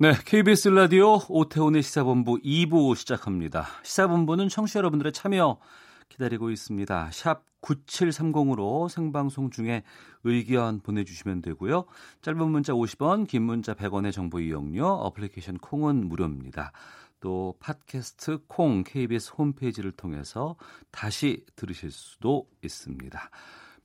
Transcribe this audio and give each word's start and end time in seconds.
네, 0.00 0.12
KBS 0.12 0.68
라디오 0.68 1.18
오태훈의 1.28 1.82
시사본부 1.82 2.38
2부 2.44 2.94
시작합니다. 2.94 3.66
시사본부는 3.82 4.48
청취자 4.48 4.78
여러분들의 4.78 5.12
참여 5.12 5.58
기다리고 6.08 6.52
있습니다. 6.52 7.10
샵 7.10 7.42
9730으로 7.60 8.88
생방송 8.88 9.50
중에 9.50 9.82
의견 10.22 10.78
보내주시면 10.82 11.42
되고요. 11.42 11.86
짧은 12.22 12.48
문자 12.48 12.72
50원, 12.74 13.26
긴 13.26 13.42
문자 13.42 13.74
100원의 13.74 14.12
정보 14.12 14.38
이용료, 14.38 14.86
어플리케이션 14.86 15.58
콩은 15.58 16.08
무료입니다. 16.08 16.70
또 17.18 17.56
팟캐스트 17.58 18.44
콩 18.46 18.84
KBS 18.84 19.32
홈페이지를 19.36 19.90
통해서 19.90 20.54
다시 20.92 21.44
들으실 21.56 21.90
수도 21.90 22.46
있습니다. 22.62 23.30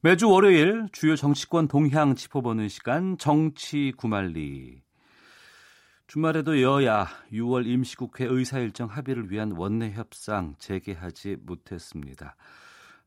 매주 0.02 0.30
월요일 0.30 0.90
주요 0.92 1.16
정치권 1.16 1.68
동향 1.68 2.14
짚어보는 2.14 2.70
시간 2.70 3.18
정치 3.18 3.92
구말리. 3.98 4.83
주말에도 6.13 6.62
여야 6.62 7.05
6월 7.31 7.66
임시국회 7.66 8.27
의사 8.30 8.59
일정 8.59 8.88
합의를 8.88 9.31
위한 9.31 9.52
원내 9.58 9.94
협상 9.94 10.53
재개하지 10.59 11.38
못했습니다. 11.44 12.36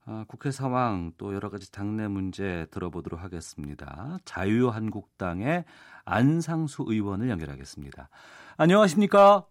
아, 0.06 0.24
국회 0.26 0.50
상황 0.50 1.12
또 1.16 1.32
여러 1.32 1.48
가지 1.48 1.70
당내 1.70 2.08
문제 2.08 2.66
들어보도록 2.72 3.22
하겠습니다. 3.22 4.18
자유한국당의 4.24 5.66
안상수 6.04 6.84
의원을 6.88 7.30
연결하겠습니다. 7.30 8.08
안녕하십니까? 8.56 9.44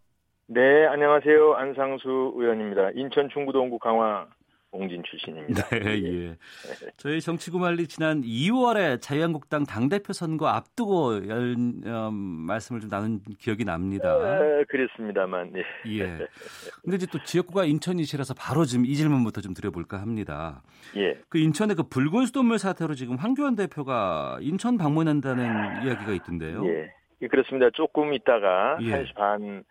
네, 0.48 0.86
안녕하세요. 0.88 1.54
안상수 1.54 2.34
의원입니다. 2.36 2.92
인천 2.96 3.30
중구동구 3.30 3.80
강화 3.80 4.28
공진 4.78 5.02
출신입니다. 5.04 5.70
네, 5.70 6.04
예. 6.04 6.38
저희 6.98 7.22
정치구말리 7.22 7.88
지난 7.88 8.22
2월에 8.22 9.02
자유한국당 9.02 9.66
당대표 9.66 10.14
선거 10.14 10.48
앞두고 10.48 11.28
열, 11.28 11.56
어, 11.86 12.12
말씀을 12.12 12.82
좀 12.82 12.90
나눈 12.90 13.22
기억이 13.40 13.64
납니다. 13.64 14.10
아, 14.10 14.64
그랬습니다만, 14.68 15.54
예. 15.56 16.00
예. 16.00 16.28
근데 16.84 16.98
이제 16.98 17.08
또 17.12 17.24
지역구가 17.24 17.66
인천이시라서 17.66 18.34
바로 18.34 18.66
지금 18.66 18.86
이 18.86 18.96
질문부터 18.96 19.42
좀 19.42 19.54
드려볼까 19.54 20.02
합니다. 20.02 20.62
예. 20.98 21.18
그 21.30 21.38
인천의 21.38 21.76
그 21.76 21.84
붉은 21.84 22.26
수돗물 22.26 22.60
사태로 22.60 22.96
지금 22.96 23.16
황교안 23.16 23.56
대표가 23.56 24.38
인천 24.42 24.78
방문한다는 24.78 25.86
이야기가 25.86 26.12
있던데요. 26.14 26.66
예. 26.68 26.92
예, 27.22 27.28
그렇습니다. 27.28 27.70
조금 27.74 28.14
있다가 28.14 28.78
예. 28.82 28.92
1시 28.92 29.16
반 29.16 29.64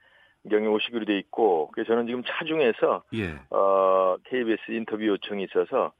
경에 0.50 0.66
오시기로 0.66 1.04
돼 1.06 1.18
있고, 1.18 1.70
그래서 1.72 1.88
저는 1.88 2.06
지금 2.06 2.22
차 2.24 2.44
중에서, 2.44 3.02
예. 3.14 3.34
어, 3.50 4.16
KBS 4.24 4.70
인터뷰 4.72 5.06
요청이 5.06 5.44
있어서, 5.44 5.92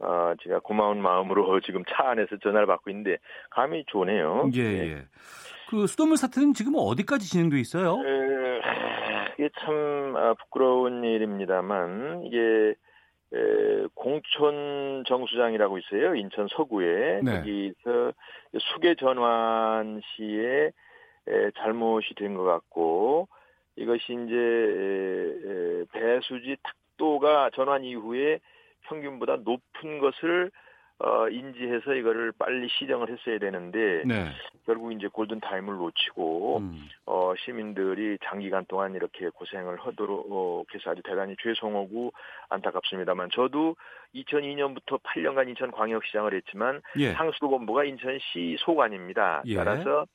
어, 0.00 0.32
제가 0.42 0.58
고마운 0.60 1.00
마음으로 1.00 1.60
지금 1.64 1.84
차 1.88 2.10
안에서 2.10 2.36
전화를 2.38 2.66
받고 2.66 2.90
있는데, 2.90 3.18
감이 3.50 3.84
좋네요. 3.86 4.50
예, 4.54 4.60
예. 4.62 5.04
그 5.70 5.86
수돗물 5.86 6.16
사태는 6.16 6.52
지금 6.54 6.74
어디까지 6.76 7.28
진행돼 7.30 7.58
있어요? 7.60 7.98
에, 8.04 8.60
이게 9.38 9.48
참 9.60 10.14
아, 10.16 10.34
부끄러운 10.34 11.02
일입니다만 11.04 12.24
이게 12.26 12.74
에, 13.34 13.86
공촌 13.94 15.02
정수장이라고 15.06 15.78
있어요 15.78 16.14
인천 16.14 16.46
서구에 16.54 17.20
네. 17.22 17.38
거기서 17.38 18.12
수계 18.60 18.94
전환 18.96 20.02
시에 20.04 20.66
에, 20.66 21.50
잘못이 21.56 22.14
된 22.16 22.36
것 22.36 22.44
같고 22.44 23.28
이것이 23.76 24.12
이제 24.12 25.86
배수지 25.92 26.56
탁도가 26.62 27.50
전환 27.54 27.84
이후에 27.84 28.40
평균보다 28.82 29.36
높은 29.44 29.98
것을 29.98 30.50
어, 30.98 31.28
인지해서 31.28 31.94
이거를 31.94 32.32
빨리 32.38 32.68
시정을 32.68 33.10
했어야 33.10 33.38
되는데 33.38 34.02
네. 34.06 34.26
결국 34.64 34.92
이제 34.92 35.08
골든 35.08 35.40
타임을 35.40 35.74
놓치고 35.74 36.58
음. 36.58 36.88
어, 37.06 37.32
시민들이 37.44 38.18
장기간 38.24 38.64
동안 38.68 38.94
이렇게 38.94 39.28
고생을 39.30 39.80
하도록 39.80 40.26
어, 40.30 40.62
해서 40.72 40.90
아주 40.90 41.02
대단히 41.02 41.34
죄송하고 41.42 42.12
안타깝습니다만 42.50 43.30
저도 43.32 43.74
2002년부터 44.14 45.02
8년간 45.02 45.48
인천 45.48 45.72
광역시장을 45.72 46.34
했지만 46.34 46.80
예. 46.98 47.12
상수도본부가 47.14 47.82
인천시 47.82 48.58
소관입니다. 48.60 49.42
예. 49.46 49.56
따라서 49.56 50.06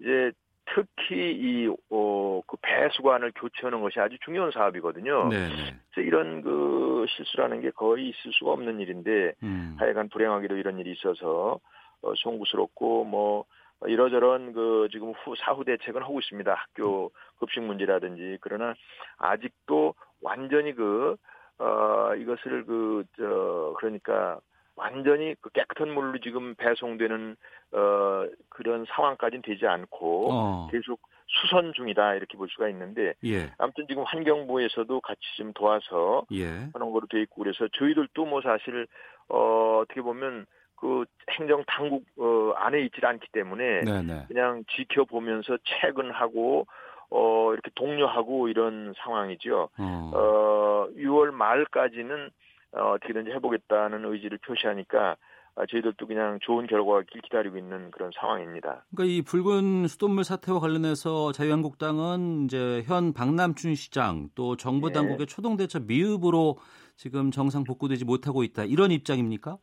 이제 0.00 0.30
특히 0.74 1.32
이, 1.32 1.68
어, 1.90 2.40
그 2.46 2.56
배수관을 2.62 3.32
교체하는 3.34 3.80
것이 3.80 3.98
아주 4.00 4.16
중요한 4.24 4.50
사업이거든요. 4.50 5.28
네, 5.28 5.48
네. 5.48 5.74
그래서 5.92 6.06
이런 6.06 6.42
그 6.42 7.06
실수라는 7.08 7.60
게 7.60 7.70
거의 7.70 8.08
있을 8.08 8.32
수가 8.32 8.52
없는 8.52 8.80
일인데 8.80 9.34
음. 9.42 9.76
하여간 9.78 10.08
불행하게도 10.08 10.56
이런 10.56 10.78
일이 10.78 10.92
있어서 10.92 11.58
어, 12.02 12.12
송구스럽고 12.16 13.04
뭐 13.04 13.44
이러저런 13.86 14.52
그 14.52 14.88
지금 14.92 15.12
후 15.12 15.34
사후 15.36 15.64
대책은 15.64 16.02
하고 16.02 16.20
있습니다. 16.20 16.52
학교 16.52 17.10
급식 17.38 17.60
문제라든지 17.60 18.38
그러나 18.40 18.74
아직도 19.18 19.94
완전히 20.22 20.74
그 20.74 21.16
어, 21.58 22.14
이것을 22.16 22.64
그 22.64 23.04
저 23.16 23.74
그러니까 23.78 24.40
완전히 24.80 25.34
그 25.40 25.50
깨끗한 25.50 25.92
물로 25.92 26.18
지금 26.20 26.54
배송되는 26.54 27.36
어 27.72 28.26
그런 28.48 28.86
상황까지는 28.88 29.42
되지 29.42 29.66
않고 29.66 30.32
어. 30.32 30.68
계속 30.72 31.00
수선 31.26 31.72
중이다 31.74 32.14
이렇게 32.14 32.36
볼 32.36 32.48
수가 32.48 32.68
있는데 32.70 33.14
예. 33.24 33.52
아무튼 33.58 33.86
지금 33.88 34.02
환경부에서도 34.04 35.00
같이 35.00 35.20
좀 35.36 35.52
도와서 35.52 36.24
예. 36.32 36.46
하는 36.46 36.92
거로 36.92 37.06
돼 37.08 37.20
있고 37.22 37.42
그래서 37.42 37.68
저희들도 37.78 38.24
뭐 38.24 38.40
사실 38.40 38.86
어 39.28 39.80
어떻게 39.82 40.00
보면 40.00 40.46
그 40.76 41.04
행정 41.32 41.62
당국 41.66 42.04
어 42.18 42.52
안에 42.56 42.80
있질 42.80 43.04
않기 43.04 43.28
때문에 43.32 43.82
네, 43.82 44.02
네. 44.02 44.24
그냥 44.28 44.64
지켜보면서 44.70 45.58
체근하고 45.64 46.66
어 47.10 47.52
이렇게 47.52 47.70
독려하고 47.74 48.48
이런 48.48 48.94
상황이죠. 48.96 49.68
어. 49.78 50.10
어 50.14 50.88
6월 50.96 51.32
말까지는 51.32 52.30
어, 52.72 52.92
어떻게든지 52.92 53.30
해보겠다는 53.32 54.04
의지를 54.04 54.38
표시하니까 54.38 55.16
아, 55.56 55.66
저희들도 55.66 56.06
그냥 56.06 56.38
좋은 56.40 56.66
결과가 56.66 57.02
길 57.10 57.20
기다리고 57.22 57.58
있는 57.58 57.90
그런 57.90 58.10
상황입니다. 58.18 58.84
그러니까 58.94 59.04
이 59.04 59.22
붉은 59.22 59.88
수돗물 59.88 60.24
사태와 60.24 60.60
관련해서 60.60 61.32
자유한국당은 61.32 62.44
이제 62.44 62.82
현 62.86 63.12
박남춘 63.12 63.74
시장 63.74 64.28
또 64.34 64.56
정부 64.56 64.88
네. 64.88 64.94
당국의 64.94 65.26
초동 65.26 65.56
대처 65.56 65.80
미흡으로 65.80 66.58
지금 66.96 67.30
정상 67.30 67.64
복구되지 67.64 68.04
못하고 68.04 68.44
있다 68.44 68.64
이런 68.64 68.90
입장입니까? 68.90 69.58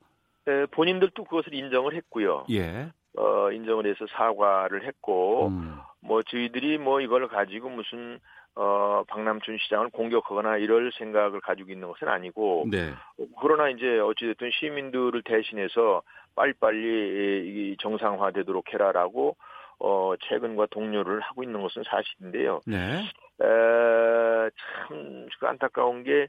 에, 0.48 0.66
본인들도 0.68 1.24
그것을 1.24 1.54
인정을 1.54 1.96
했고요. 1.96 2.46
예. 2.52 2.92
어, 3.18 3.52
인정을 3.52 3.88
해서 3.88 4.06
사과를 4.12 4.86
했고 4.86 5.48
음. 5.48 5.78
뭐 6.02 6.22
저희들이 6.24 6.78
뭐 6.78 7.02
이걸 7.02 7.28
가지고 7.28 7.70
무슨 7.70 8.20
어, 8.60 9.04
박남춘 9.08 9.60
시장을 9.60 9.90
공격하거나 9.90 10.58
이럴 10.58 10.92
생각을 10.98 11.42
가지고 11.42 11.72
있는 11.72 11.88
것은 11.90 12.08
아니고 12.08 12.66
네. 12.72 12.92
그러나 13.40 13.70
이제 13.70 14.00
어찌됐든 14.00 14.50
시민들을 14.52 15.22
대신해서 15.22 16.02
빨리빨리 16.36 17.74
이 17.74 17.78
정상화되도록 17.80 18.74
해라라고 18.74 19.38
어, 19.80 20.14
최근과 20.28 20.68
동료를 20.72 21.20
하고 21.22 21.44
있는 21.44 21.62
것은 21.62 21.84
사실인데요. 21.86 22.62
네. 22.66 23.04
에, 23.40 24.50
참 24.68 25.28
안타까운 25.42 26.04
게 26.04 26.28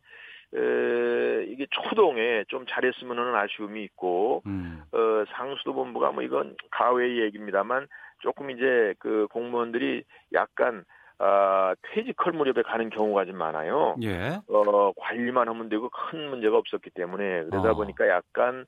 에, 0.55 1.45
이게 1.49 1.67
초동에 1.71 2.45
좀 2.49 2.67
잘했으면 2.69 3.19
하는 3.19 3.35
아쉬움이 3.37 3.83
있고 3.85 4.43
음. 4.45 4.83
어, 4.93 5.25
상수도 5.31 5.73
본부가 5.73 6.13
뭐 6.13 6.23
이건 6.23 6.57
가외의 6.71 7.23
얘기입니다만 7.23 7.89
조금 8.19 8.51
이제 8.51 8.95
그 8.99 9.29
공무원들이 9.31 10.05
약간 10.35 10.85
아, 11.19 11.75
퇴직할 11.83 12.33
무렵에 12.33 12.63
가는 12.63 12.91
경우가 12.91 13.25
좀 13.25 13.37
많아요. 13.37 13.97
예. 14.03 14.39
어, 14.49 14.93
관리만 14.97 15.49
하면 15.49 15.69
되고 15.69 15.91
큰 15.91 16.31
문제가 16.31 16.57
없었기 16.57 16.91
때문에 16.91 17.45
그러다 17.45 17.73
어. 17.73 17.75
보니까 17.75 18.09
약간 18.09 18.67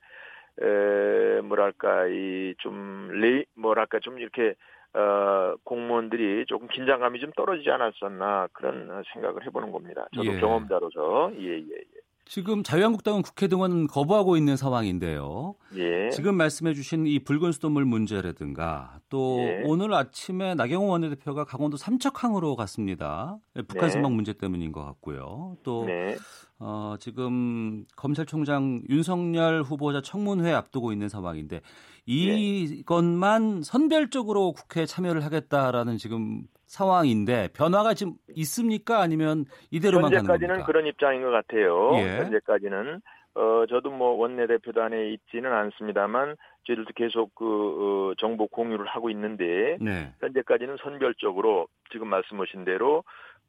에, 0.61 1.41
뭐랄까 1.41 2.07
이좀 2.07 3.09
레이 3.13 3.45
뭐랄까 3.55 3.99
좀 3.99 4.19
이렇게 4.19 4.55
어, 4.93 5.55
공무원들이 5.63 6.45
조금 6.47 6.67
긴장감이 6.67 7.21
좀 7.21 7.31
떨어지지 7.37 7.69
않았었나 7.71 8.49
그런 8.51 9.03
생각을 9.13 9.45
해보는 9.45 9.71
겁니다. 9.71 10.07
저도 10.13 10.35
예. 10.35 10.39
경험자로서 10.39 11.31
예 11.39 11.53
예, 11.57 11.57
예. 11.57 12.01
지금 12.25 12.63
자유한국당은 12.63 13.21
국회 13.21 13.47
등원 13.47 13.87
거부하고 13.87 14.37
있는 14.37 14.55
상황인데요. 14.55 15.55
예. 15.75 16.09
지금 16.11 16.35
말씀해주신 16.35 17.07
이 17.07 17.19
붉은 17.19 17.51
수돗물 17.51 17.83
문제라든가 17.85 18.99
또 19.09 19.39
예. 19.39 19.63
오늘 19.65 19.93
아침에 19.93 20.55
나경원 20.55 20.89
원내대표가 20.89 21.43
강원도 21.43 21.77
삼척항으로 21.77 22.55
갔습니다. 22.55 23.37
북한 23.67 23.87
네. 23.87 23.89
선박 23.89 24.13
문제 24.13 24.33
때문인 24.33 24.71
것 24.71 24.83
같고요. 24.85 25.57
또 25.63 25.85
네. 25.85 26.15
어, 26.59 26.95
지금 26.99 27.85
검찰총장 27.95 28.83
윤석열 28.89 29.63
후보자 29.63 30.01
청문회 30.01 30.53
앞두고 30.53 30.93
있는 30.93 31.09
상황인데 31.09 31.61
이것만 32.05 33.63
선별적으로 33.63 34.53
국회에 34.53 34.85
참여를 34.85 35.25
하겠다라는 35.25 35.97
지금 35.97 36.43
상황인데 36.71 37.49
변화가 37.53 37.93
지금 37.93 38.13
있습니까? 38.35 39.01
아니면 39.01 39.45
이대로만 39.71 40.09
가는 40.11 40.17
현재까지는? 40.29 40.63
그런 40.63 40.87
입장인 40.87 41.21
것 41.21 41.29
같아요. 41.29 41.91
예. 41.95 42.17
현재까지는 42.19 43.01
어 43.35 43.65
저도 43.69 43.91
뭐 43.91 44.11
원내 44.11 44.47
대표단에 44.47 45.09
있지는 45.11 45.51
않습니다만 45.51 46.35
저희들도 46.65 46.91
계속 46.95 47.35
그 47.35 47.45
어, 47.45 48.15
정보 48.17 48.47
공유를 48.47 48.85
하고 48.87 49.09
있는데 49.09 49.77
네. 49.81 50.13
현재까지는 50.21 50.77
선별적으로 50.81 51.67
지금 51.91 52.07
말씀하신 52.07 52.63
대로 52.65 53.03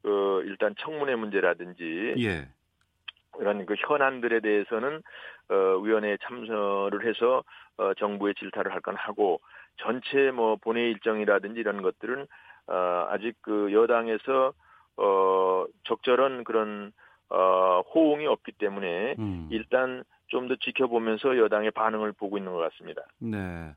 어 0.05 0.41
일단 0.43 0.75
청문회 0.79 1.15
문제라든지 1.15 2.15
예. 2.19 2.47
이런 3.39 3.65
그 3.65 3.75
현안들에 3.77 4.41
대해서는 4.41 5.01
어 5.49 5.55
위원회에 5.81 6.17
참여를 6.23 7.07
해서 7.07 7.43
어 7.77 7.93
정부에 7.95 8.33
질타를 8.37 8.71
할 8.73 8.81
건 8.81 8.95
하고 8.97 9.39
전체 9.77 10.29
뭐 10.31 10.55
본회의 10.57 10.91
일정이라든지 10.91 11.59
이런 11.59 11.81
것들은 11.81 12.27
어 12.67 13.07
아직 13.09 13.35
그 13.41 13.71
여당에서 13.73 14.53
어 14.97 15.65
적절한 15.83 16.43
그런 16.43 16.91
어 17.29 17.81
호응이 17.93 18.25
없기 18.27 18.53
때문에 18.53 19.15
음. 19.19 19.47
일단 19.51 20.03
좀 20.27 20.47
더 20.47 20.55
지켜보면서 20.55 21.37
여당의 21.37 21.69
반응을 21.71 22.11
보고 22.13 22.37
있는 22.39 22.51
것 22.53 22.57
같습니다. 22.57 23.03
네. 23.19 23.75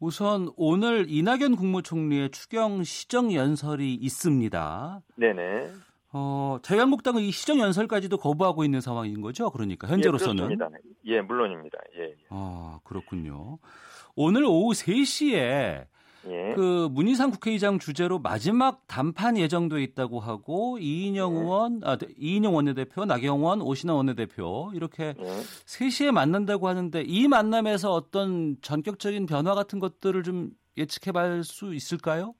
우선 0.00 0.48
오늘 0.56 1.04
이낙연 1.08 1.54
국무총리의 1.56 2.30
추경 2.30 2.82
시정 2.82 3.32
연설이 3.34 3.94
있습니다. 3.94 5.02
네네. 5.16 5.68
어, 6.14 6.58
자유한국당은 6.62 7.22
이 7.22 7.30
시정 7.30 7.60
연설까지도 7.60 8.16
거부하고 8.16 8.64
있는 8.64 8.80
상황인 8.80 9.20
거죠? 9.20 9.50
그러니까 9.50 9.86
현재로서는. 9.86 10.50
예, 10.50 10.56
그렇습니다. 10.56 10.78
예, 11.04 11.20
물론입니다. 11.20 11.78
예, 11.98 12.02
예. 12.04 12.16
아, 12.30 12.80
그렇군요. 12.84 13.58
오늘 14.16 14.44
오후 14.44 14.72
3시에 14.72 15.86
예. 16.28 16.52
그 16.54 16.88
문희상 16.92 17.30
국회의장 17.30 17.78
주재로 17.78 18.18
마지막 18.18 18.86
담판 18.86 19.36
예정돼 19.36 19.82
있다고 19.82 20.20
하고 20.20 20.78
이인영 20.78 21.34
네. 21.34 21.40
의원, 21.40 21.80
아, 21.84 21.96
이인영 22.18 22.54
원내대표, 22.54 23.04
나경원, 23.04 23.60
오신환 23.60 23.96
원내대표 23.96 24.70
이렇게 24.74 25.14
예. 25.18 25.24
3시에 25.24 26.12
만난다고 26.12 26.68
하는데 26.68 27.02
이 27.04 27.28
만남에서 27.28 27.92
어떤 27.92 28.56
전격적인 28.62 29.26
변화 29.26 29.54
같은 29.54 29.78
것들을 29.80 30.22
좀 30.22 30.50
예측해 30.76 31.12
볼 31.12 31.42
수 31.44 31.74
있을까요? 31.74 32.34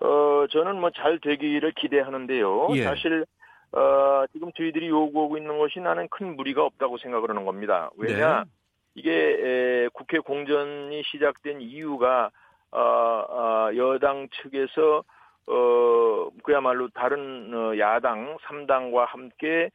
어, 0.00 0.46
저는 0.50 0.80
뭐 0.80 0.90
잘 0.90 1.18
되기를 1.20 1.72
기대하는데요. 1.72 2.68
예. 2.76 2.84
사실, 2.84 3.26
어, 3.72 4.24
지금 4.32 4.50
저희들이 4.56 4.88
요구하고 4.88 5.36
있는 5.36 5.58
것이 5.58 5.80
나는 5.80 6.08
큰 6.10 6.36
무리가 6.36 6.64
없다고 6.64 6.98
생각을 6.98 7.28
하는 7.30 7.44
겁니다. 7.44 7.90
왜냐, 7.96 8.44
네. 8.44 8.50
이게 8.94 9.10
에, 9.12 9.88
국회 9.92 10.18
공전이 10.18 11.02
시작된 11.04 11.60
이유가, 11.60 12.30
어, 12.70 12.80
어, 12.80 13.70
여당 13.76 14.28
측에서, 14.42 15.04
어, 15.46 16.28
그야말로 16.42 16.88
다른 16.88 17.52
어, 17.54 17.78
야당 17.78 18.36
3당과 18.38 19.06
함께 19.06 19.70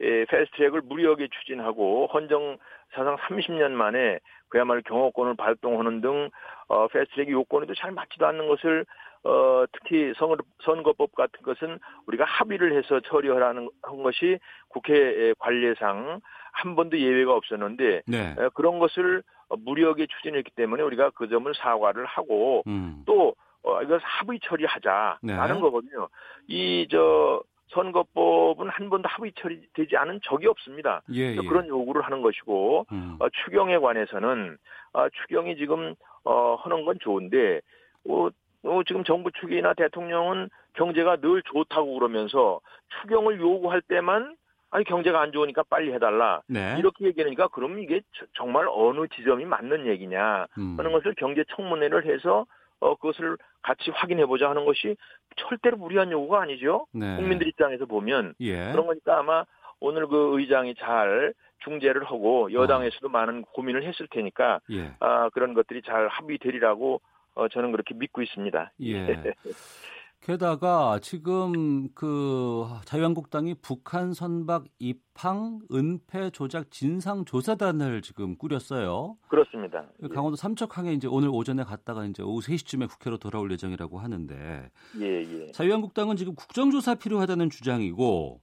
에, 0.00 0.24
패스트트랙을 0.26 0.82
무리하게 0.82 1.28
추진하고 1.28 2.08
헌정 2.12 2.58
사상 2.94 3.16
30년 3.16 3.72
만에 3.72 4.20
그야말로 4.48 4.82
경호권을 4.82 5.36
발동하는 5.36 6.00
등 6.00 6.30
어, 6.68 6.86
패스트트랙 6.88 7.30
요건에도 7.30 7.74
잘 7.74 7.90
맞지도 7.92 8.26
않는 8.26 8.46
것을 8.46 8.84
어, 9.24 9.64
특히 9.72 10.12
선거, 10.16 10.36
선거법 10.62 11.14
같은 11.14 11.42
것은 11.42 11.78
우리가 12.06 12.24
합의를 12.24 12.76
해서 12.76 13.00
처리하라는 13.00 13.68
한 13.82 14.02
것이 14.02 14.38
국회 14.68 15.34
관례상 15.38 16.20
한 16.56 16.74
번도 16.74 16.98
예외가 16.98 17.34
없었는데 17.34 18.02
네. 18.06 18.34
에, 18.38 18.48
그런 18.54 18.78
것을 18.78 19.22
무리하게 19.48 20.06
추진했기 20.06 20.52
때문에 20.56 20.82
우리가 20.82 21.10
그 21.10 21.28
점을 21.28 21.52
사과를 21.54 22.06
하고 22.06 22.62
음. 22.66 23.02
또 23.06 23.34
어, 23.62 23.82
이걸 23.82 23.98
합의 24.02 24.40
처리하자라는 24.42 25.18
네. 25.22 25.60
거거든요. 25.60 26.08
이 26.48 26.86
저 26.90 27.42
선거법은 27.68 28.68
한 28.68 28.88
번도 28.90 29.08
합의 29.08 29.32
처리되지 29.34 29.96
않은 29.96 30.20
적이 30.22 30.46
없습니다. 30.48 31.02
예, 31.12 31.32
예. 31.32 31.36
그런 31.36 31.66
요구를 31.66 32.02
하는 32.02 32.22
것이고 32.22 32.86
음. 32.92 33.16
어, 33.18 33.28
추경에 33.28 33.78
관해서는 33.78 34.56
어, 34.92 35.08
추경이 35.08 35.56
지금 35.56 35.94
어, 36.24 36.54
하는 36.56 36.84
건 36.84 36.96
좋은데 37.00 37.60
어, 38.08 38.28
어, 38.64 38.82
지금 38.86 39.04
정부 39.04 39.30
측이나 39.32 39.74
대통령은 39.74 40.48
경제가 40.74 41.16
늘 41.16 41.42
좋다고 41.42 41.98
그러면서 41.98 42.60
추경을 43.00 43.40
요구할 43.40 43.82
때만 43.82 44.36
아니 44.76 44.84
경제가 44.84 45.18
안 45.22 45.32
좋으니까 45.32 45.62
빨리 45.70 45.90
해달라 45.94 46.42
네. 46.48 46.76
이렇게 46.78 47.06
얘기하니까 47.06 47.48
그럼 47.48 47.78
이게 47.78 48.02
저- 48.12 48.26
정말 48.34 48.66
어느 48.68 49.06
지점이 49.08 49.46
맞는 49.46 49.86
얘기냐 49.86 50.46
음. 50.58 50.74
하는 50.78 50.92
것을 50.92 51.14
경제 51.16 51.44
청문회를 51.56 52.04
해서 52.04 52.44
어, 52.80 52.94
그것을 52.96 53.38
같이 53.62 53.90
확인해 53.90 54.26
보자 54.26 54.50
하는 54.50 54.66
것이 54.66 54.94
절대로 55.36 55.78
무리한 55.78 56.10
요구가 56.12 56.42
아니죠. 56.42 56.86
네. 56.92 57.16
국민들 57.16 57.48
입장에서 57.48 57.86
보면 57.86 58.34
예. 58.40 58.70
그런 58.72 58.86
거니까 58.86 59.18
아마 59.20 59.44
오늘 59.80 60.06
그 60.08 60.38
의장이 60.38 60.74
잘 60.74 61.32
중재를 61.64 62.04
하고 62.04 62.52
여당에서도 62.52 63.08
많은 63.08 63.44
고민을 63.54 63.82
했을 63.82 64.06
테니까 64.10 64.60
예. 64.72 64.92
아, 65.00 65.30
그런 65.30 65.54
것들이 65.54 65.80
잘 65.86 66.06
합의되리라고 66.08 67.00
어, 67.34 67.48
저는 67.48 67.72
그렇게 67.72 67.94
믿고 67.94 68.20
있습니다. 68.20 68.72
예. 68.82 69.06
게다가 70.30 70.98
지금 71.02 71.88
그 71.94 72.66
자유한국당이 72.84 73.54
북한 73.62 74.12
선박 74.12 74.64
입항 74.80 75.60
은폐 75.72 76.30
조작 76.30 76.72
진상 76.72 77.24
조사단을 77.24 78.02
지금 78.02 78.36
꾸렸어요. 78.36 79.18
그렇습니다. 79.28 79.84
강원도 80.12 80.34
삼척항에 80.34 80.92
이제 80.94 81.06
오늘 81.06 81.28
오전에 81.28 81.62
갔다가 81.62 82.04
이제 82.06 82.24
오후 82.24 82.40
3시쯤에 82.40 82.88
국회로 82.88 83.18
돌아올 83.18 83.52
예정이라고 83.52 84.00
하는데 84.00 84.68
예, 85.00 85.06
예. 85.06 85.52
자유한국당은 85.52 86.16
지금 86.16 86.34
국정조사 86.34 86.96
필요하다는 86.96 87.48
주장이고 87.48 88.40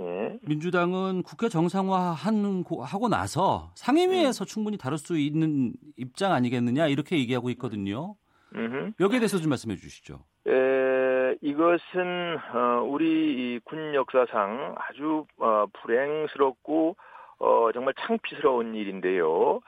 예. 0.00 0.38
민주당은 0.42 1.22
국회 1.22 1.48
정상화하는 1.48 2.62
고- 2.62 2.84
하고 2.84 3.08
나서 3.08 3.70
상임위에서 3.76 4.44
충분히 4.44 4.76
다룰 4.76 4.98
수 4.98 5.16
있는 5.16 5.72
입장 5.96 6.32
아니겠느냐 6.32 6.88
이렇게 6.88 7.18
얘기하고 7.18 7.48
있거든요. 7.52 8.16
음흠. 8.54 8.92
여기에 9.00 9.20
대해서 9.20 9.38
좀 9.38 9.48
말씀해 9.48 9.76
주시죠. 9.76 10.18
에, 10.46 10.91
이것은 11.42 12.38
어, 12.54 12.82
우리 12.86 13.54
이군 13.56 13.94
역사상 13.94 14.76
아주 14.78 15.26
어, 15.38 15.66
불행스럽고 15.72 16.96
어, 17.40 17.70
정말 17.74 17.94
창피스러운 17.98 18.76
일인데요. 18.76 19.60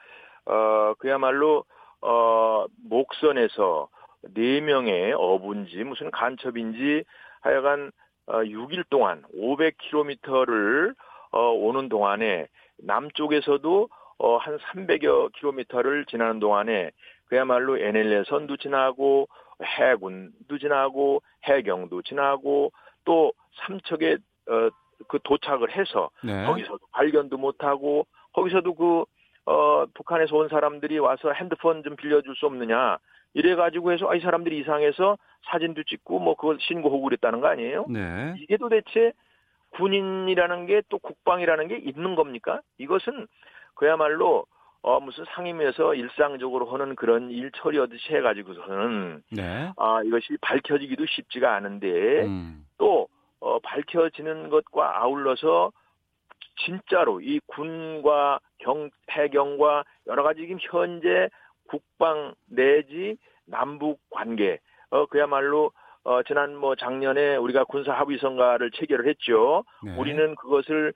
어, 0.45 0.93
그야말로 0.99 1.65
어, 2.01 2.65
목선에서 2.89 3.89
네 4.33 4.61
명의 4.61 5.11
어부인지 5.13 5.83
무슨 5.83 6.11
간첩인지 6.11 7.03
하여간 7.41 7.91
어, 8.27 8.37
6일 8.37 8.85
동안 8.89 9.23
500km를 9.35 10.95
어, 11.31 11.39
오는 11.51 11.89
동안에 11.89 12.47
남쪽에서도 12.77 13.89
어, 14.17 14.37
한 14.37 14.57
300여 14.59 15.33
킬로미터를 15.33 16.05
지나는 16.05 16.39
동안에 16.39 16.91
그야말로 17.27 17.77
NLL 17.77 18.25
선도 18.27 18.57
지나고 18.57 19.27
해군도 19.63 20.57
지나고 20.59 21.21
해경도 21.45 22.01
지나고 22.01 22.71
또 23.05 23.33
삼척에 23.55 24.17
어, 24.47 24.69
그 25.07 25.19
도착을 25.23 25.71
해서 25.75 26.09
네. 26.23 26.45
거기서도 26.45 26.79
발견도 26.91 27.37
못하고 27.37 28.05
거기서도 28.33 28.73
그 28.75 29.05
어, 29.45 29.85
북한에서 29.93 30.35
온 30.35 30.49
사람들이 30.49 30.97
와서 30.99 31.31
핸드폰 31.31 31.83
좀 31.83 31.95
빌려줄 31.95 32.35
수 32.35 32.45
없느냐 32.45 32.97
이래가지고 33.33 33.91
해서 33.91 34.09
아, 34.09 34.15
이 34.15 34.19
사람들이 34.21 34.59
이상해서 34.59 35.17
사진도 35.45 35.83
찍고 35.83 36.19
뭐 36.19 36.35
그걸 36.35 36.57
신고하고 36.59 37.01
그랬다는 37.01 37.41
거 37.41 37.47
아니에요? 37.47 37.85
네. 37.89 38.35
이게 38.39 38.57
도대체 38.57 39.13
군인이라는 39.71 40.65
게 40.67 40.81
또 40.89 40.99
국방이라는 40.99 41.67
게 41.67 41.77
있는 41.77 42.15
겁니까? 42.15 42.61
이것은 42.77 43.27
그야말로 43.75 44.45
어 44.87 44.99
무슨 44.99 45.25
상임위에서 45.29 45.95
일상적으로 45.95 46.67
하는 46.67 46.95
그런 46.95 47.31
일 47.31 47.49
처리하듯이 47.55 48.13
해가지고서는 48.13 49.23
네. 49.31 49.71
아 49.77 50.03
이것이 50.03 50.37
밝혀지기도 50.41 51.07
쉽지가 51.07 51.55
않은데 51.55 52.23
음. 52.23 52.63
또 52.77 53.07
어, 53.39 53.57
밝혀지는 53.61 54.49
것과 54.49 55.01
아울러서 55.01 55.71
진짜로 56.63 57.19
이 57.19 57.39
군과 57.47 58.39
경 58.59 58.91
해경과 59.09 59.85
여러 60.05 60.21
가지 60.21 60.41
지금 60.41 60.59
현재 60.61 61.29
국방 61.67 62.35
내지 62.45 63.17
남북 63.47 63.99
관계 64.11 64.59
어 64.91 65.07
그야말로 65.07 65.71
어 66.03 66.21
지난 66.21 66.55
뭐 66.55 66.75
작년에 66.75 67.37
우리가 67.37 67.63
군사 67.63 67.91
합의 67.91 68.19
성과를 68.19 68.69
체결을 68.69 69.07
했죠. 69.07 69.63
네. 69.83 69.97
우리는 69.97 70.35
그것을 70.35 70.89
어, 70.89 70.95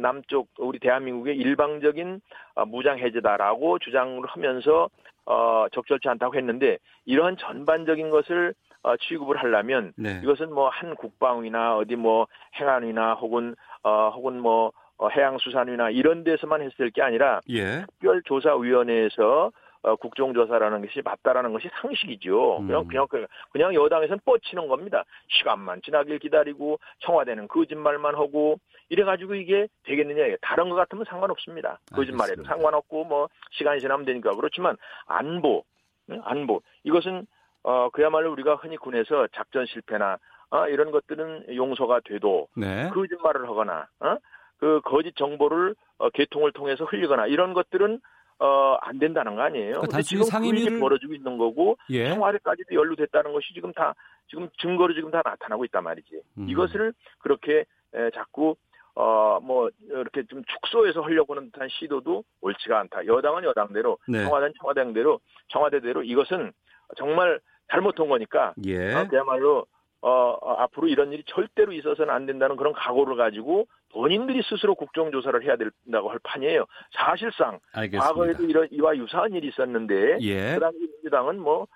남쪽 0.00 0.48
우리 0.58 0.78
대한민국의 0.78 1.36
일방적인 1.36 2.20
어, 2.54 2.64
무장 2.66 2.98
해제다라고 2.98 3.78
주장을 3.78 4.22
하면서 4.26 4.88
어, 5.26 5.66
적절치 5.72 6.08
않다고 6.08 6.34
했는데 6.34 6.78
이러한 7.04 7.36
전반적인 7.36 8.10
것을 8.10 8.54
어, 8.82 8.96
취급을 8.96 9.36
하려면 9.36 9.92
네. 9.96 10.20
이것은 10.22 10.52
뭐 10.54 10.70
한 10.70 10.94
국방위나 10.94 11.76
어디 11.76 11.96
뭐 11.96 12.26
행안위나 12.58 13.14
혹은 13.14 13.54
어, 13.82 14.10
혹은 14.14 14.40
뭐 14.40 14.72
어, 14.96 15.08
해양수산위나 15.08 15.90
이런 15.90 16.24
데서만 16.24 16.62
했을 16.62 16.90
게 16.90 17.02
아니라 17.02 17.40
예. 17.50 17.84
특별조사위원회에서 17.86 19.50
어, 19.82 19.96
국정조사라는 19.96 20.82
것이 20.82 21.00
맞다라는 21.02 21.52
것이 21.52 21.68
상식이죠. 21.80 22.58
음. 22.58 22.66
그냥 22.66 22.86
그냥 22.86 23.06
그- 23.08 23.26
그냥 23.50 23.74
여당에서는 23.74 24.20
뻗치는 24.24 24.68
겁니다. 24.68 25.04
시간만 25.28 25.80
지나길 25.82 26.18
기다리고 26.18 26.78
청와대는 26.98 27.48
거짓말만 27.48 28.14
하고 28.14 28.58
이래가지고 28.90 29.34
이게 29.36 29.68
되겠느냐? 29.84 30.36
다른 30.42 30.68
것 30.68 30.74
같으면 30.74 31.04
상관없습니다. 31.08 31.78
알겠습니다. 31.92 32.42
상관없고 32.44 33.04
뭐 33.04 33.28
시간이 33.52 33.80
지나면 33.80 34.04
되니까 34.04 34.34
그렇지만 34.34 34.76
안보, 35.06 35.64
응? 36.10 36.20
안보 36.24 36.60
이것은 36.84 37.26
어 37.62 37.88
그야말로 37.90 38.32
우리가 38.32 38.56
흔히 38.56 38.76
군에서 38.76 39.28
작전 39.32 39.64
실패나 39.66 40.18
어, 40.50 40.66
이런 40.66 40.90
것들은 40.90 41.54
용서가 41.54 42.00
돼도 42.00 42.48
네. 42.56 42.90
거짓말을 42.92 43.48
하거나 43.48 43.86
어? 44.00 44.16
그 44.58 44.80
거짓 44.84 45.14
정보를 45.16 45.74
어, 45.98 46.10
개통을 46.10 46.52
통해서 46.52 46.84
흘리거나 46.84 47.26
이런 47.28 47.54
것들은 47.54 48.00
어, 48.40 48.76
안 48.80 48.98
된다는 48.98 49.34
거 49.36 49.42
아니에요. 49.42 49.72
그러니까 49.80 50.00
지금 50.02 50.24
상임위를- 50.24 50.80
벌어지고 50.80 51.12
있는 51.14 51.36
거고 51.38 51.76
예. 51.90 52.08
청와대까지도 52.14 52.74
연루됐다는 52.74 53.32
것이 53.32 53.52
지금 53.52 53.72
다 53.72 53.94
지금 54.28 54.48
증거로 54.60 54.94
지금 54.94 55.10
다 55.10 55.20
나타나고 55.24 55.64
있단 55.66 55.84
말이지. 55.84 56.22
음. 56.38 56.48
이것을 56.48 56.94
그렇게 57.18 57.64
에, 57.94 58.10
자꾸 58.14 58.56
어뭐 58.94 59.70
이렇게 59.88 60.22
좀 60.24 60.42
축소해서 60.44 61.00
하려고 61.02 61.34
하는 61.34 61.50
듯한 61.50 61.68
시도도 61.70 62.24
옳지가 62.40 62.78
않다. 62.80 63.06
여당은 63.06 63.44
여당대로, 63.44 63.98
네. 64.08 64.24
청와대는 64.24 64.54
청와대대로, 64.60 65.20
청와대대로 65.48 66.02
이것은 66.02 66.52
정말 66.96 67.40
잘못한 67.70 68.08
거니까 68.08 68.54
예. 68.66 68.94
어, 68.94 69.06
그야말로 69.08 69.66
어, 70.02 70.10
어, 70.40 70.54
앞으로 70.62 70.88
이런 70.88 71.12
일이 71.12 71.22
절대로 71.26 71.72
있어서는 71.72 72.12
안 72.12 72.26
된다는 72.26 72.56
그런 72.56 72.72
각오를 72.72 73.16
가지고 73.16 73.66
본인들이 73.92 74.42
스스로 74.48 74.74
국정조사를 74.74 75.44
해야 75.44 75.56
된다고 75.56 76.10
할 76.10 76.18
판이에요. 76.22 76.64
사실상 76.92 77.58
알겠습니다. 77.72 78.06
과거에도 78.06 78.44
이런 78.44 78.68
이와 78.70 78.96
유사한 78.96 79.32
일이 79.34 79.48
있었는데 79.48 80.18
예. 80.20 80.54
그 80.54 80.60
당시 80.60 80.78
민주당은 80.78 81.40
뭐 81.40 81.66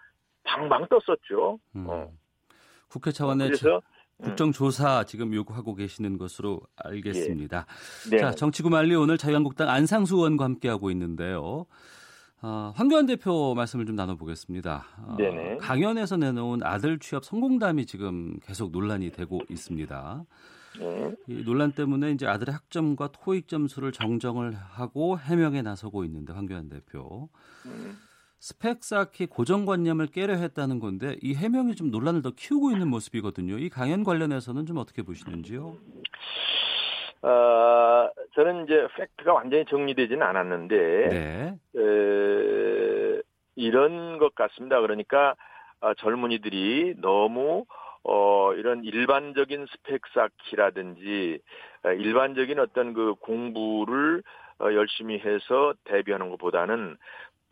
방방 0.44 0.86
떴었죠. 0.88 1.58
음. 1.76 1.86
어. 1.88 2.10
국회 2.88 3.10
차원의 3.10 3.48
그래서 3.48 3.82
음, 4.18 4.24
국정조사 4.24 5.04
지금 5.04 5.34
요구하고 5.34 5.74
계시는 5.74 6.16
것으로 6.18 6.60
알겠습니다. 6.76 7.66
네. 8.10 8.18
자, 8.18 8.30
정치구말리 8.30 8.94
오늘 8.94 9.18
자유한국당 9.18 9.68
안상수 9.68 10.16
의원과 10.16 10.44
함께하고 10.44 10.90
있는데요. 10.92 11.66
어, 12.46 12.74
황교안 12.76 13.06
대표 13.06 13.54
말씀을 13.54 13.86
좀 13.86 13.96
나눠보겠습니다. 13.96 14.84
어, 14.98 15.16
네네. 15.16 15.56
강연에서 15.56 16.18
내놓은 16.18 16.62
아들 16.62 16.98
취업 16.98 17.24
성공담이 17.24 17.86
지금 17.86 18.38
계속 18.42 18.70
논란이 18.70 19.12
되고 19.12 19.40
있습니다. 19.48 20.26
네. 20.78 21.14
이 21.26 21.42
논란 21.42 21.72
때문에 21.72 22.10
이제 22.10 22.26
아들의 22.26 22.52
학점과 22.52 23.12
토익 23.12 23.48
점수를 23.48 23.92
정정을 23.92 24.52
하고 24.52 25.18
해명에 25.18 25.62
나서고 25.62 26.04
있는데 26.04 26.34
황교안 26.34 26.68
대표 26.68 27.30
음. 27.64 27.96
스펙 28.40 28.84
쌓기 28.84 29.24
고정관념을 29.24 30.08
깨려 30.08 30.34
했다는 30.34 30.80
건데 30.80 31.16
이 31.22 31.32
해명이 31.32 31.76
좀 31.76 31.90
논란을 31.90 32.20
더 32.20 32.30
키우고 32.30 32.72
있는 32.72 32.88
모습이거든요. 32.88 33.56
이 33.56 33.70
강연 33.70 34.04
관련해서는 34.04 34.66
좀 34.66 34.76
어떻게 34.76 35.00
보시는지요? 35.00 35.78
어, 37.24 38.10
저는 38.34 38.64
이제 38.64 38.86
팩트가 38.96 39.32
완전히 39.32 39.64
정리되지는 39.64 40.22
않았는데 40.22 41.08
네. 41.08 41.54
에, 41.76 43.22
이런 43.56 44.18
것 44.18 44.34
같습니다. 44.34 44.80
그러니까 44.80 45.34
어, 45.80 45.94
젊은이들이 45.94 46.96
너무 47.00 47.64
어, 48.02 48.52
이런 48.54 48.84
일반적인 48.84 49.66
스펙 49.70 50.02
쌓기라든지 50.12 51.40
어, 51.84 51.92
일반적인 51.92 52.58
어떤 52.58 52.92
그 52.92 53.14
공부를 53.20 54.22
어, 54.60 54.64
열심히 54.74 55.18
해서 55.18 55.72
대비하는 55.84 56.28
것보다는 56.30 56.98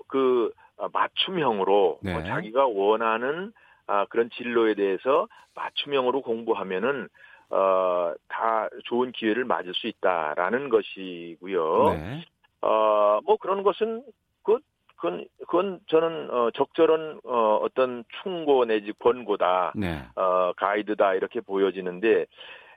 그 0.09 0.53
어, 0.77 0.89
맞춤형으로 0.93 2.01
네. 2.03 2.15
어, 2.15 2.25
자기가 2.25 2.67
원하는 2.67 3.53
아, 3.87 4.05
그런 4.07 4.31
진로에 4.31 4.75
대해서 4.75 5.29
맞춤형으로 5.55 6.23
공부하면은 6.23 7.09
어, 7.53 8.15
다 8.29 8.69
좋은 8.85 9.13
기회를 9.13 9.45
맞을 9.45 9.75
수 9.75 9.87
있다라는 9.87 10.71
것이고요. 10.71 11.85
네. 11.91 12.25
어, 12.63 13.21
뭐 13.25 13.37
그런 13.37 13.63
것은 13.63 14.03
그 14.43 14.59
그건 14.97 15.27
그건 15.41 15.81
저는 15.89 16.31
어, 16.31 16.51
적절한 16.53 17.21
어, 17.25 17.59
어떤 17.63 18.05
충고 18.23 18.65
내지 18.65 18.93
권고다. 18.99 19.75
네. 19.77 20.03
어, 20.17 20.53
가이드다 20.57 21.15
이렇게 21.15 21.41
보여지는데 21.41 22.27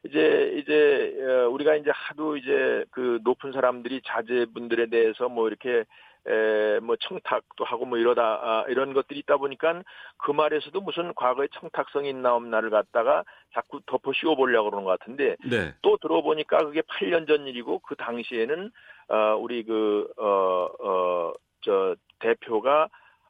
이제 0.03 0.53
이제 0.57 1.15
어, 1.21 1.49
우리가 1.49 1.75
이제 1.75 1.91
하도 1.93 2.35
이제 2.35 2.83
그 2.91 3.19
높은 3.23 3.53
사람들이 3.53 4.01
자제분들에 4.05 4.87
대해서 4.87 5.29
뭐 5.29 5.47
이렇게 5.47 5.85
에, 6.27 6.79
뭐 6.79 6.95
청탁도 6.95 7.63
하고 7.65 7.85
뭐 7.85 7.97
이러다 7.97 8.21
아, 8.23 8.65
이런 8.67 8.93
것들이 8.93 9.19
있다 9.19 9.37
보니까 9.37 9.83
그 10.17 10.31
말에서도 10.31 10.79
무슨 10.81 11.13
과거에 11.13 11.47
청탁성이 11.53 12.09
있나 12.09 12.33
없나를 12.35 12.69
갖다가 12.69 13.23
자꾸 13.53 13.79
덮어 13.85 14.11
씌워 14.13 14.35
보려고 14.35 14.69
그러는 14.69 14.85
것 14.85 14.99
같은데 14.99 15.35
네. 15.49 15.73
또 15.81 15.97
들어보니까 15.97 16.57
그게 16.65 16.81
8년 16.81 17.27
전 17.27 17.47
일이고 17.47 17.79
그 17.79 17.95
당시에는 17.95 18.71
어 19.09 19.35
우리 19.39 19.63
그 19.63 20.11
어 20.17 20.69
어 20.79 21.33
저 21.65 21.95
대표가 22.19 22.87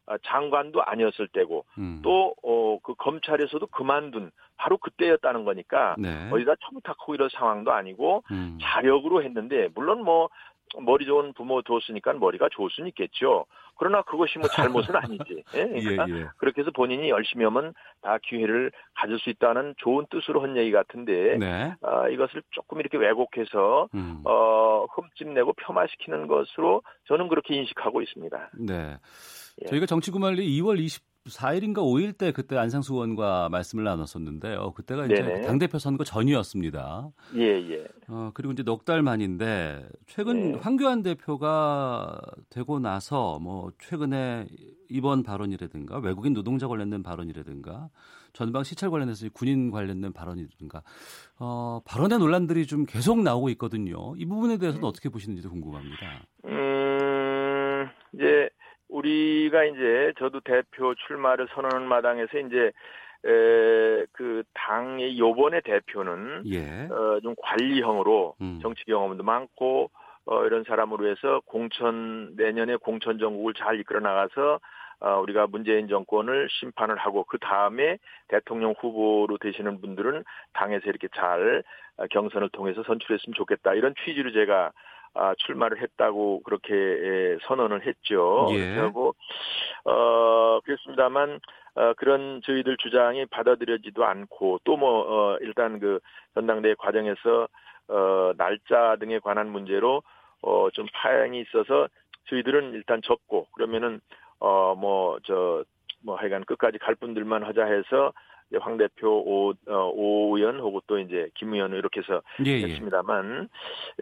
아, 0.07 0.17
장관도 0.23 0.83
아니었을 0.83 1.27
때고 1.29 1.65
음. 1.79 2.01
또어그 2.03 2.93
검찰에서도 2.95 3.65
그만둔 3.67 4.29
바로 4.55 4.77
그때였다는 4.77 5.45
거니까 5.45 5.95
네. 5.97 6.29
어디다 6.31 6.53
청탁하고 6.69 7.15
이런 7.15 7.27
상황도 7.29 7.71
아니고 7.71 8.23
음. 8.29 8.59
자력으로 8.61 9.23
했는데 9.23 9.69
물론 9.73 10.03
뭐 10.03 10.29
머리 10.81 11.05
좋은 11.05 11.33
부모 11.33 11.61
뒀으니까 11.61 12.13
머리가 12.13 12.49
좋을 12.51 12.69
수는 12.71 12.89
있겠죠. 12.89 13.45
그러나 13.77 14.01
그것이 14.03 14.39
뭐 14.39 14.47
잘못은 14.47 14.95
아니지. 14.95 15.43
예? 15.55 15.59
예, 15.75 15.81
그러니까 15.81 16.05
예. 16.09 16.27
그렇게 16.37 16.61
해서 16.61 16.71
본인이 16.71 17.09
열심히 17.09 17.43
하면 17.45 17.73
다 18.01 18.17
기회를 18.23 18.71
가질 18.95 19.19
수 19.19 19.29
있다는 19.29 19.75
좋은 19.77 20.05
뜻으로 20.09 20.41
한 20.41 20.55
얘기 20.57 20.71
같은데 20.71 21.37
네. 21.37 21.73
아, 21.81 22.07
이것을 22.09 22.41
조금 22.51 22.79
이렇게 22.79 22.97
왜곡해서 22.97 23.89
음. 23.93 24.21
어, 24.25 24.85
흠집 24.85 25.27
내고 25.29 25.53
폄하시키는 25.53 26.27
것으로 26.27 26.83
저는 27.07 27.27
그렇게 27.27 27.55
인식하고 27.55 28.01
있습니다. 28.01 28.51
네. 28.59 28.97
예. 29.61 29.65
저희가 29.67 29.85
정치구말리 29.85 30.47
2월 30.61 30.79
24일인가 31.25 31.77
5일 31.77 32.17
때 32.17 32.31
그때 32.31 32.55
안상수 32.57 32.93
의원과 32.93 33.49
말씀을 33.49 33.83
나눴었는데요. 33.83 34.73
그때가 34.73 35.05
이제 35.05 35.15
네네. 35.15 35.41
당대표 35.41 35.79
선거 35.79 36.03
전이었습니다. 36.03 37.09
예, 37.35 37.41
예. 37.71 37.85
어, 38.07 38.31
그리고 38.33 38.53
이제 38.53 38.63
넉 38.63 38.85
달 38.85 39.01
만인데 39.01 39.87
최근 40.05 40.51
네. 40.51 40.59
황교안 40.59 41.01
대표가 41.01 42.21
되고 42.51 42.79
나서 42.79 43.39
뭐 43.39 43.71
최근에 43.79 44.45
이번 44.89 45.23
발언이라든가 45.23 45.97
외국인 45.97 46.33
노동자 46.33 46.67
관련된 46.67 47.01
발언이라든가 47.01 47.89
전방 48.33 48.63
시찰 48.63 48.91
관련해서 48.91 49.27
군인 49.33 49.71
관련된 49.71 50.13
발언이라든가 50.13 50.83
어, 51.39 51.79
발언의 51.85 52.19
논란들이 52.19 52.67
좀 52.67 52.85
계속 52.85 53.23
나오고 53.23 53.49
있거든요. 53.51 54.13
이 54.17 54.25
부분에 54.25 54.57
대해서는 54.57 54.87
어떻게 54.87 55.09
보시는지도 55.09 55.49
궁금합니다. 55.49 56.27
음, 56.45 57.87
이제 58.13 58.49
우리가 58.89 59.63
이제 59.65 60.13
저도 60.19 60.41
대표 60.41 60.93
출마를 61.07 61.47
선언하는 61.53 61.87
마당에서 61.87 62.37
이제 62.39 62.71
에, 63.25 64.05
그 64.11 64.43
당의 64.53 65.17
요번의 65.17 65.61
대표는 65.63 66.43
예. 66.47 66.87
어, 66.91 67.19
좀 67.21 67.33
관리형으로 67.37 68.35
음. 68.41 68.59
정치 68.61 68.83
경험도 68.85 69.23
많고 69.23 69.89
어, 70.25 70.45
이런 70.45 70.63
사람으로 70.63 71.07
해서 71.07 71.41
공천 71.45 72.35
내년에 72.35 72.75
공천 72.77 73.17
정국을 73.17 73.53
잘 73.53 73.79
이끌어 73.79 73.99
나가서 73.99 74.59
어, 74.99 75.19
우리가 75.21 75.47
문재인 75.47 75.87
정권을 75.87 76.47
심판을 76.49 76.97
하고 76.97 77.25
그 77.25 77.37
다음에 77.37 77.97
대통령 78.27 78.73
후보로 78.79 79.37
되시는 79.39 79.81
분들은 79.81 80.23
당에서 80.53 80.89
이렇게 80.89 81.07
잘 81.15 81.63
어, 81.97 82.05
경선을 82.07 82.49
통해서 82.49 82.83
선출했으면 82.83 83.33
좋겠다 83.35 83.73
이런 83.73 83.93
취지로 84.03 84.31
제가 84.31 84.71
아, 85.15 85.33
출마를 85.37 85.81
했다고 85.81 86.43
그렇게 86.43 86.73
에, 86.73 87.37
선언을 87.43 87.85
했죠. 87.85 88.47
예. 88.51 88.75
그리고 88.75 89.15
어 89.85 90.59
그렇습니다만 90.63 91.39
어, 91.75 91.93
그런 91.97 92.41
저희들 92.43 92.77
주장이 92.77 93.25
받아들여지도 93.25 94.05
않고 94.05 94.59
또뭐 94.63 95.05
어, 95.07 95.37
일단 95.41 95.79
그 95.79 95.99
전당대회 96.33 96.75
과정에서 96.75 97.47
어, 97.87 98.31
날짜 98.37 98.97
등에 98.99 99.19
관한 99.19 99.49
문제로 99.49 100.03
어, 100.41 100.69
좀 100.71 100.85
파행이 100.93 101.41
있어서 101.41 101.87
저희들은 102.29 102.73
일단 102.73 103.01
접고 103.01 103.47
그러면은 103.53 104.01
어, 104.39 104.75
뭐 104.75 105.17
저 105.23 105.63
뭐 106.05 106.15
하여간 106.15 106.45
끝까지 106.45 106.77
갈 106.77 106.95
분들만 106.95 107.43
하자 107.43 107.65
해서 107.65 108.13
황 108.59 108.77
대표, 108.77 109.09
오, 109.09 109.53
어, 109.67 109.91
오 109.93 110.37
의원 110.37 110.59
혹은 110.59 110.81
또 110.87 110.99
이제 110.99 111.29
김 111.35 111.53
의원 111.53 111.73
이렇게 111.73 112.01
해서 112.01 112.21
예, 112.45 112.51
예. 112.51 112.67
했습니다만 112.67 113.49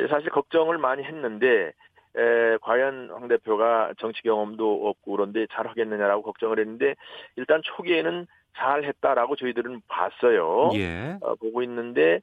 사실 0.09 0.29
걱정을 0.29 0.77
많이 0.77 1.03
했는데 1.03 1.71
에, 2.15 2.57
과연 2.61 3.09
황 3.11 3.27
대표가 3.27 3.93
정치 3.97 4.21
경험도 4.21 4.87
없고 4.89 5.11
그런데 5.11 5.47
잘 5.51 5.67
하겠느냐라고 5.67 6.21
걱정을 6.23 6.59
했는데 6.59 6.95
일단 7.35 7.61
초기에는 7.63 8.27
잘 8.55 8.83
했다라고 8.83 9.35
저희들은 9.35 9.81
봤어요. 9.87 10.69
예. 10.75 11.17
어, 11.21 11.35
보고 11.35 11.63
있는데 11.63 12.21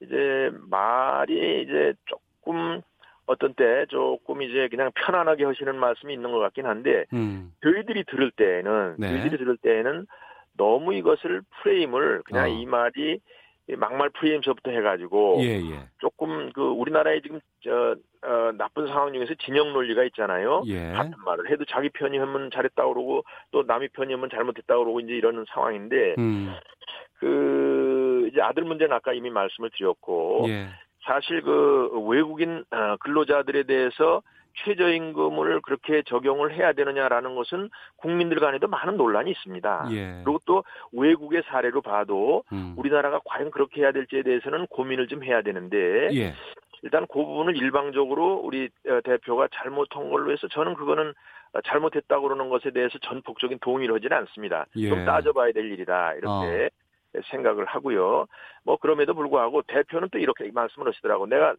이제 0.00 0.50
말이 0.68 1.62
이제 1.62 1.94
조금 2.06 2.82
어떤 3.26 3.54
때 3.54 3.86
조금 3.88 4.42
이제 4.42 4.68
그냥 4.68 4.90
편안하게 4.94 5.44
하시는 5.44 5.76
말씀이 5.76 6.12
있는 6.12 6.32
것 6.32 6.38
같긴 6.40 6.66
한데 6.66 7.06
음. 7.12 7.52
저희들이 7.62 8.04
들을 8.04 8.30
때에는 8.32 8.96
네. 8.98 9.08
저희들이 9.08 9.38
들을 9.38 9.56
때에는 9.56 10.06
너무 10.56 10.94
이것을 10.94 11.42
프레임을 11.62 12.22
그냥 12.24 12.44
어. 12.44 12.48
이 12.48 12.66
말이 12.66 13.18
이 13.68 13.76
막말 13.76 14.10
프레임서부터 14.10 14.72
해가지고 14.72 15.38
예, 15.42 15.60
예. 15.60 15.88
조금 15.98 16.50
그 16.52 16.62
우리나라에 16.62 17.20
지금 17.20 17.40
저 17.62 17.94
어, 18.24 18.52
나쁜 18.56 18.86
상황 18.88 19.12
중에서 19.12 19.34
진영 19.44 19.72
논리가 19.72 20.02
있잖아요. 20.04 20.62
예. 20.66 20.92
같은 20.92 21.12
말을 21.24 21.50
해도 21.50 21.64
자기 21.66 21.88
편이 21.90 22.18
하면 22.18 22.50
잘했다 22.52 22.82
그러고 22.86 23.22
또 23.52 23.62
남이 23.62 23.88
편이 23.88 24.12
하면 24.14 24.30
잘못했다 24.30 24.76
그러고 24.76 25.00
이제 25.00 25.12
이러는 25.12 25.44
상황인데 25.48 26.16
음. 26.18 26.54
그 27.18 28.28
이제 28.32 28.40
아들 28.40 28.64
문제는 28.64 28.92
아까 28.92 29.12
이미 29.12 29.30
말씀을 29.30 29.70
드렸고 29.76 30.46
예. 30.48 30.68
사실 31.04 31.42
그 31.42 31.88
외국인 32.08 32.64
어, 32.70 32.96
근로자들에 32.98 33.64
대해서 33.64 34.22
최저임금을 34.64 35.60
그렇게 35.62 36.02
적용을 36.02 36.52
해야 36.52 36.72
되느냐라는 36.72 37.34
것은 37.34 37.70
국민들 37.96 38.40
간에도 38.40 38.68
많은 38.68 38.96
논란이 38.96 39.30
있습니다. 39.30 39.88
예. 39.92 40.22
그리고 40.24 40.38
또 40.46 40.64
외국의 40.92 41.42
사례로 41.46 41.82
봐도 41.82 42.44
음. 42.52 42.74
우리나라가 42.76 43.20
과연 43.24 43.50
그렇게 43.50 43.82
해야 43.82 43.92
될지에 43.92 44.22
대해서는 44.22 44.66
고민을 44.68 45.08
좀 45.08 45.24
해야 45.24 45.42
되는데 45.42 46.10
예. 46.12 46.34
일단 46.82 47.06
그 47.06 47.14
부분을 47.24 47.56
일방적으로 47.56 48.34
우리 48.34 48.68
어, 48.88 49.00
대표가 49.04 49.48
잘못한 49.52 50.10
걸로 50.10 50.32
해서 50.32 50.48
저는 50.48 50.74
그거는 50.74 51.12
어, 51.52 51.60
잘못했다고 51.64 52.22
그러는 52.22 52.48
것에 52.48 52.70
대해서 52.70 52.98
전폭적인 52.98 53.58
동의를 53.60 53.94
하지는 53.96 54.16
않습니다. 54.18 54.66
예. 54.76 54.88
좀 54.88 55.04
따져봐야 55.04 55.52
될 55.52 55.70
일이다 55.70 56.14
이렇게 56.14 56.70
생각을 57.30 57.64
하고요. 57.66 58.26
뭐 58.64 58.76
그럼에도 58.76 59.14
불구하고 59.14 59.62
대표는 59.62 60.08
또 60.10 60.18
이렇게 60.18 60.50
말씀을 60.52 60.88
하시더라고. 60.88 61.26
내가 61.26 61.54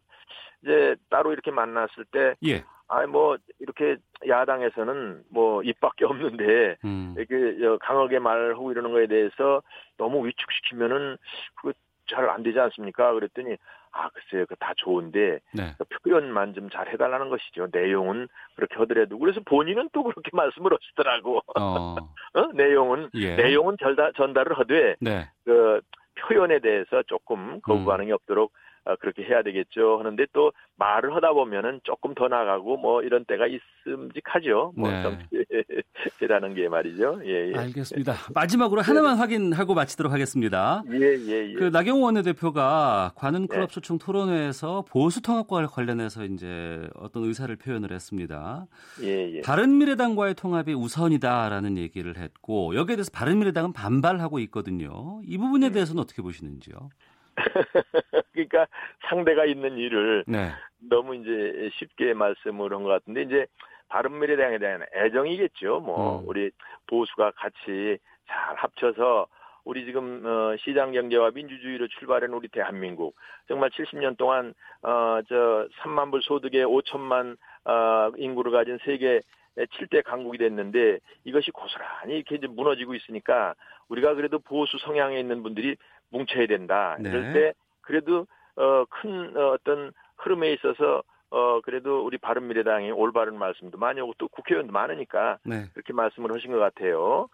이제 0.62 0.96
따로 1.10 1.32
이렇게 1.32 1.50
만났을 1.50 2.04
때, 2.10 2.34
예. 2.46 2.64
아이 2.88 3.06
뭐 3.06 3.36
이렇게 3.60 3.96
야당에서는 4.26 5.24
뭐 5.30 5.62
입밖에 5.62 6.04
없는데 6.04 6.76
음. 6.84 7.14
이렇게 7.16 7.58
저 7.58 7.78
강하게 7.78 8.18
말하고 8.18 8.72
이러는 8.72 8.92
거에 8.92 9.06
대해서 9.06 9.62
너무 9.96 10.26
위축시키면은 10.26 11.16
그거 11.54 11.72
잘안 12.06 12.42
되지 12.42 12.60
않습니까? 12.60 13.14
그랬더니 13.14 13.56
아 13.96 14.08
글쎄요, 14.10 14.44
그 14.46 14.56
다 14.56 14.72
좋은데 14.76 15.38
네. 15.52 15.74
그 15.78 15.84
표현만 16.02 16.54
좀 16.54 16.68
잘 16.70 16.88
해달라는 16.92 17.28
것이죠. 17.28 17.68
내용은 17.72 18.26
그렇게 18.56 18.74
하더라도 18.76 19.18
그래서 19.18 19.40
본인은 19.44 19.90
또 19.92 20.02
그렇게 20.02 20.30
말씀을 20.34 20.72
하시더라고. 20.72 21.40
어. 21.56 21.96
어? 22.34 22.46
내용은 22.54 23.10
예. 23.14 23.36
내용은 23.36 23.76
전달 23.78 24.12
전달을 24.14 24.58
하되 24.58 24.96
네. 25.00 25.28
그 25.44 25.80
표현에 26.20 26.58
대해서 26.60 27.02
조금 27.06 27.60
거부 27.60 27.80
음. 27.80 27.86
반응이 27.86 28.10
없도록 28.12 28.52
어, 28.52 28.54
그렇게 29.00 29.24
해야 29.24 29.42
되겠죠. 29.42 29.98
하는데 29.98 30.26
또 30.32 30.52
말을 30.76 31.14
하다 31.14 31.32
보면은 31.32 31.80
조금 31.84 32.14
더 32.14 32.28
나가고 32.28 32.76
뭐 32.76 33.02
이런 33.02 33.24
때가 33.24 33.46
있음직하죠. 33.46 34.72
뭐 34.76 34.90
네. 34.90 35.02
정치라는 35.02 36.54
게 36.54 36.68
말이죠. 36.68 37.20
예, 37.24 37.52
예. 37.52 37.58
알겠습니다. 37.58 38.14
마지막으로 38.34 38.82
하나만 38.82 39.16
확인하고 39.16 39.74
마치도록 39.74 40.12
하겠습니다. 40.12 40.82
예, 40.90 40.98
예, 40.98 41.50
예. 41.50 41.54
그 41.54 41.64
나경원 41.64 42.14
원내대표가 42.14 43.12
관훈 43.14 43.46
클럽 43.46 43.68
네. 43.68 43.74
소총 43.74 43.98
토론회에서 43.98 44.84
보수 44.88 45.22
통합과 45.22 45.66
관련해서 45.66 46.24
이제 46.24 46.88
어떤 46.94 47.24
의사를 47.24 47.54
표현을 47.56 47.92
했습니다. 47.92 48.66
예, 49.02 49.36
예. 49.36 49.40
바른미래당과의 49.40 50.34
통합이 50.34 50.74
우선이다라는 50.74 51.78
얘기를 51.78 52.16
했고 52.16 52.74
여기에 52.74 52.96
대해서 52.96 53.10
바른미래당은 53.12 53.72
반발하고 53.72 54.38
있거든요. 54.40 55.20
이 55.24 55.38
부분에 55.38 55.68
네. 55.68 55.74
대해서는 55.74 56.02
어떻게 56.02 56.22
보시는지요? 56.22 56.90
그러니까 58.34 58.66
상대가 59.08 59.44
있는 59.46 59.78
일을 59.78 60.24
네. 60.26 60.50
너무 60.90 61.14
이제 61.16 61.70
쉽게 61.78 62.12
말씀을 62.14 62.72
한 62.72 62.82
것 62.82 62.88
같은데 62.90 63.22
이제 63.22 63.46
바른미래당에 63.88 64.58
대한 64.58 64.84
애정이겠죠. 64.94 65.80
뭐 65.80 66.20
음. 66.20 66.24
우리 66.28 66.50
보수가 66.88 67.30
같이 67.36 67.98
잘 68.26 68.56
합쳐서 68.56 69.26
우리 69.64 69.84
지금 69.86 70.22
어, 70.26 70.56
시장 70.58 70.92
경제와 70.92 71.30
민주주의로 71.30 71.88
출발한 71.88 72.34
우리 72.34 72.48
대한민국 72.48 73.16
정말 73.48 73.70
70년 73.70 74.16
동안 74.18 74.52
어저 74.82 75.68
3만 75.82 76.10
불 76.10 76.20
소득에 76.22 76.64
5천만 76.64 77.36
어, 77.64 78.10
인구를 78.18 78.52
가진 78.52 78.78
세계 78.84 79.22
7대 79.56 80.02
강국이 80.04 80.36
됐는데 80.38 80.98
이것이 81.24 81.50
고스란히 81.52 82.16
이렇게 82.16 82.34
이제 82.34 82.46
무너지고 82.48 82.94
있으니까 82.94 83.54
우리가 83.88 84.14
그래도 84.14 84.38
보수 84.40 84.76
성향에 84.78 85.18
있는 85.20 85.42
분들이 85.42 85.76
뭉쳐야 86.10 86.46
된다. 86.46 86.96
네. 87.00 87.08
이럴 87.08 87.32
때 87.32 87.52
그래도 87.86 88.26
어, 88.56 88.84
큰 88.90 89.36
어, 89.36 89.52
어떤 89.52 89.92
흐름에 90.18 90.52
있어서 90.52 91.02
어 91.30 91.60
그래도 91.62 92.04
우리 92.04 92.16
바른미래당이 92.16 92.92
올바른 92.92 93.36
말씀도 93.36 93.76
많이 93.76 93.98
하고 93.98 94.14
또 94.18 94.28
국회의원도 94.28 94.72
많으니까 94.72 95.38
네. 95.44 95.66
그렇게 95.72 95.92
말씀을 95.92 96.32
하신 96.32 96.52
것 96.52 96.58
같아요. 96.58 97.28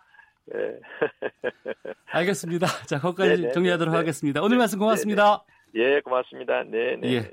예. 0.55 0.81
알겠습니다. 2.11 2.67
자, 2.87 2.99
거기까지 2.99 3.43
네, 3.43 3.49
네, 3.49 3.53
정리하도록 3.53 3.93
네, 3.93 3.97
네. 3.97 3.99
하겠습니다. 3.99 4.41
오늘 4.41 4.57
네, 4.57 4.61
말씀 4.61 4.79
고맙습니다. 4.79 5.45
예, 5.75 6.01
고맙습니다. 6.01 6.65
네, 6.65 6.97
네. 6.97 7.13
예. 7.13 7.31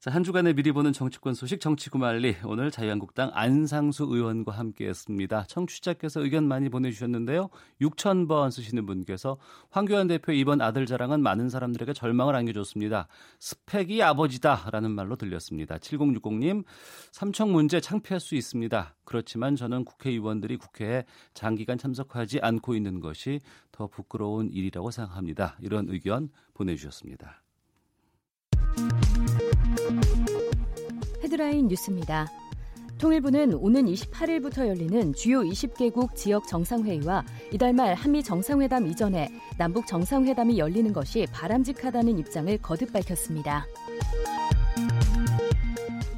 자, 0.00 0.10
한 0.10 0.24
주간의 0.24 0.54
미리 0.54 0.72
보는 0.72 0.94
정치권 0.94 1.34
소식 1.34 1.60
정치구말리 1.60 2.36
오늘 2.46 2.70
자유한국당 2.70 3.30
안상수 3.34 4.04
의원과 4.04 4.50
함께했습니다. 4.50 5.44
청취자께서 5.46 6.22
의견 6.22 6.48
많이 6.48 6.70
보내주셨는데요. 6.70 7.50
6,000번 7.82 8.50
쓰시는 8.50 8.86
분께서 8.86 9.36
황교안 9.68 10.06
대표 10.06 10.32
이번 10.32 10.62
아들 10.62 10.86
자랑은 10.86 11.22
많은 11.22 11.50
사람들에게 11.50 11.92
절망을 11.92 12.34
안겨줬습니다. 12.34 13.08
스펙이 13.40 14.02
아버지다라는 14.02 14.90
말로 14.90 15.16
들렸습니다. 15.16 15.76
7060님 15.76 16.64
삼청 17.12 17.52
문제 17.52 17.78
창피할 17.78 18.20
수 18.20 18.36
있습니다. 18.36 18.96
그렇지만 19.04 19.54
저는 19.54 19.84
국회의원들이 19.84 20.56
국회에 20.56 21.04
장기간 21.34 21.76
참석하지 21.76 22.40
않고 22.40 22.74
있는 22.74 23.00
것이 23.00 23.40
더 23.70 23.86
부끄러운 23.86 24.48
일이라고 24.50 24.90
생각합니다. 24.90 25.58
이런 25.60 25.90
의견 25.90 26.30
보내주셨습니다. 26.54 27.42
헤드라인 31.30 31.68
뉴스입니다. 31.68 32.28
통일부는 32.98 33.54
오는 33.54 33.84
28일부터 33.86 34.66
열리는 34.66 35.14
주요 35.14 35.42
20개국 35.42 36.16
지역 36.16 36.48
정상회의와 36.48 37.24
이달 37.52 37.72
말 37.72 37.94
한미 37.94 38.22
정상회담 38.22 38.88
이전에 38.88 39.28
남북 39.56 39.86
정상회담이 39.86 40.58
열리는 40.58 40.92
것이 40.92 41.26
바람직하다는 41.32 42.18
입장을 42.18 42.58
거듭 42.58 42.92
밝혔습니다. 42.92 43.64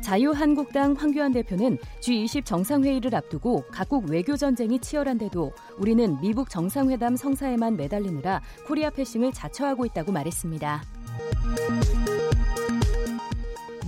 자유한국당 0.00 0.94
황교안 0.94 1.32
대표는 1.32 1.76
G20 2.00 2.46
정상회의를 2.46 3.14
앞두고 3.14 3.64
각국 3.70 4.08
외교 4.08 4.36
전쟁이 4.36 4.78
치열한데도 4.78 5.52
우리는 5.76 6.18
미국 6.22 6.48
정상회담 6.48 7.16
성사에만 7.16 7.76
매달리느라 7.76 8.40
코리아 8.66 8.88
패싱을 8.88 9.32
자처하고 9.32 9.84
있다고 9.84 10.10
말했습니다. 10.10 10.82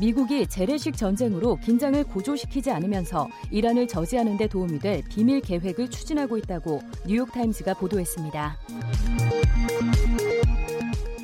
미국이 0.05 0.47
재래식 0.47 0.95
전쟁으로 0.99 1.57
긴장을 1.57 2.05
고조시키지 2.05 2.71
않으면서 2.71 3.27
이란을 3.51 3.89
저지하는 3.89 4.37
데 4.37 4.47
도움이 4.47 4.79
될 4.79 5.03
비밀 5.09 5.41
계획을 5.41 5.89
추진하고 5.89 6.37
있다고 6.37 6.83
뉴욕타임즈가 7.07 7.73
보도했습니다. 7.73 8.59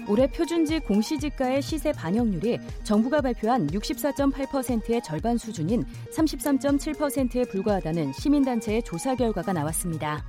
올해 0.09 0.27
표준지 0.27 0.79
공시지가의 0.79 1.61
시세 1.61 1.93
반영률이 1.93 2.59
정부가 2.83 3.21
발표한 3.21 3.67
64.8%의 3.67 5.03
절반 5.03 5.37
수준인 5.37 5.85
33.7%에 6.17 7.45
불과하다는 7.51 8.15
시민단체의 8.15 8.83
조사 8.83 9.15
결과가 9.15 9.53
나왔습니다. 9.53 10.25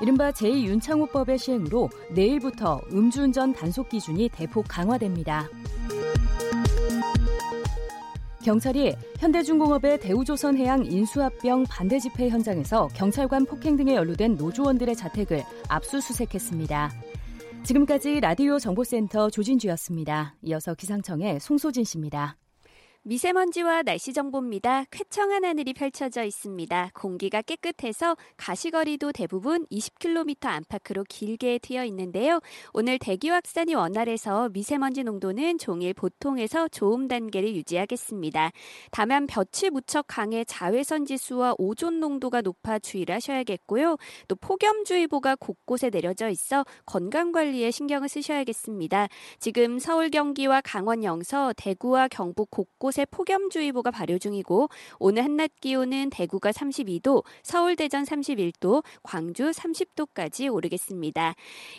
이른바 0.00 0.30
제2윤창호법의 0.30 1.38
시행으로 1.38 1.90
내일부터 2.10 2.80
음주운전 2.92 3.52
단속 3.52 3.88
기준이 3.88 4.28
대폭 4.28 4.66
강화됩니다. 4.68 5.48
경찰이 8.44 8.94
현대중공업의 9.18 10.00
대우조선해양 10.00 10.86
인수합병 10.86 11.64
반대 11.68 11.98
집회 11.98 12.28
현장에서 12.28 12.88
경찰관 12.94 13.44
폭행 13.44 13.76
등에 13.76 13.94
연루된 13.94 14.36
노조원들의 14.36 14.94
자택을 14.96 15.42
압수수색했습니다. 15.68 16.90
지금까지 17.64 18.20
라디오 18.20 18.58
정보센터 18.58 19.28
조진주였습니다. 19.30 20.36
이어서 20.42 20.74
기상청의 20.74 21.40
송소진 21.40 21.84
씨입니다. 21.84 22.36
미세먼지와 23.08 23.84
날씨 23.84 24.12
정보입니다. 24.12 24.84
쾌청한 24.90 25.42
하늘이 25.42 25.72
펼쳐져 25.72 26.24
있습니다. 26.24 26.90
공기가 26.92 27.40
깨끗해서 27.40 28.18
가시거리도 28.36 29.12
대부분 29.12 29.64
20km 29.72 30.44
안팎으로 30.44 31.04
길게 31.08 31.60
트여 31.62 31.86
있는데요. 31.86 32.40
오늘 32.74 32.98
대기 32.98 33.30
확산이 33.30 33.74
원활해서 33.74 34.50
미세먼지 34.50 35.04
농도는 35.04 35.56
종일 35.56 35.94
보통에서 35.94 36.68
좋음 36.68 37.08
단계를 37.08 37.56
유지하겠습니다. 37.56 38.50
다만 38.90 39.26
볕이 39.26 39.70
무척 39.70 40.04
강해 40.06 40.44
자외선 40.44 41.06
지수와 41.06 41.54
오존 41.56 42.00
농도가 42.00 42.42
높아 42.42 42.78
주의를 42.78 43.14
하셔야겠고요. 43.14 43.96
또 44.28 44.36
폭염주의보가 44.36 45.36
곳곳에 45.36 45.88
내려져 45.88 46.28
있어 46.28 46.66
건강 46.84 47.32
관리에 47.32 47.70
신경을 47.70 48.10
쓰셔야겠습니다. 48.10 49.08
지금 49.40 49.78
서울 49.78 50.10
경기와 50.10 50.60
강원 50.60 51.04
영서, 51.04 51.54
대구와 51.56 52.08
경북 52.08 52.50
곳곳에 52.50 52.97
곳에 52.98 53.06
폭염주의보가 53.12 53.92
발효 53.92 54.18
중이고 54.18 54.68
오늘 54.98 55.22
한낮 55.22 55.52
기온은 55.60 56.10
대구가 56.10 56.50
32도, 56.50 57.22
서울 57.44 57.76
대전 57.76 58.02
31도, 58.02 58.82
광주 59.04 59.50
30도까지 59.50 60.52
오르겠습니다. 60.52 61.34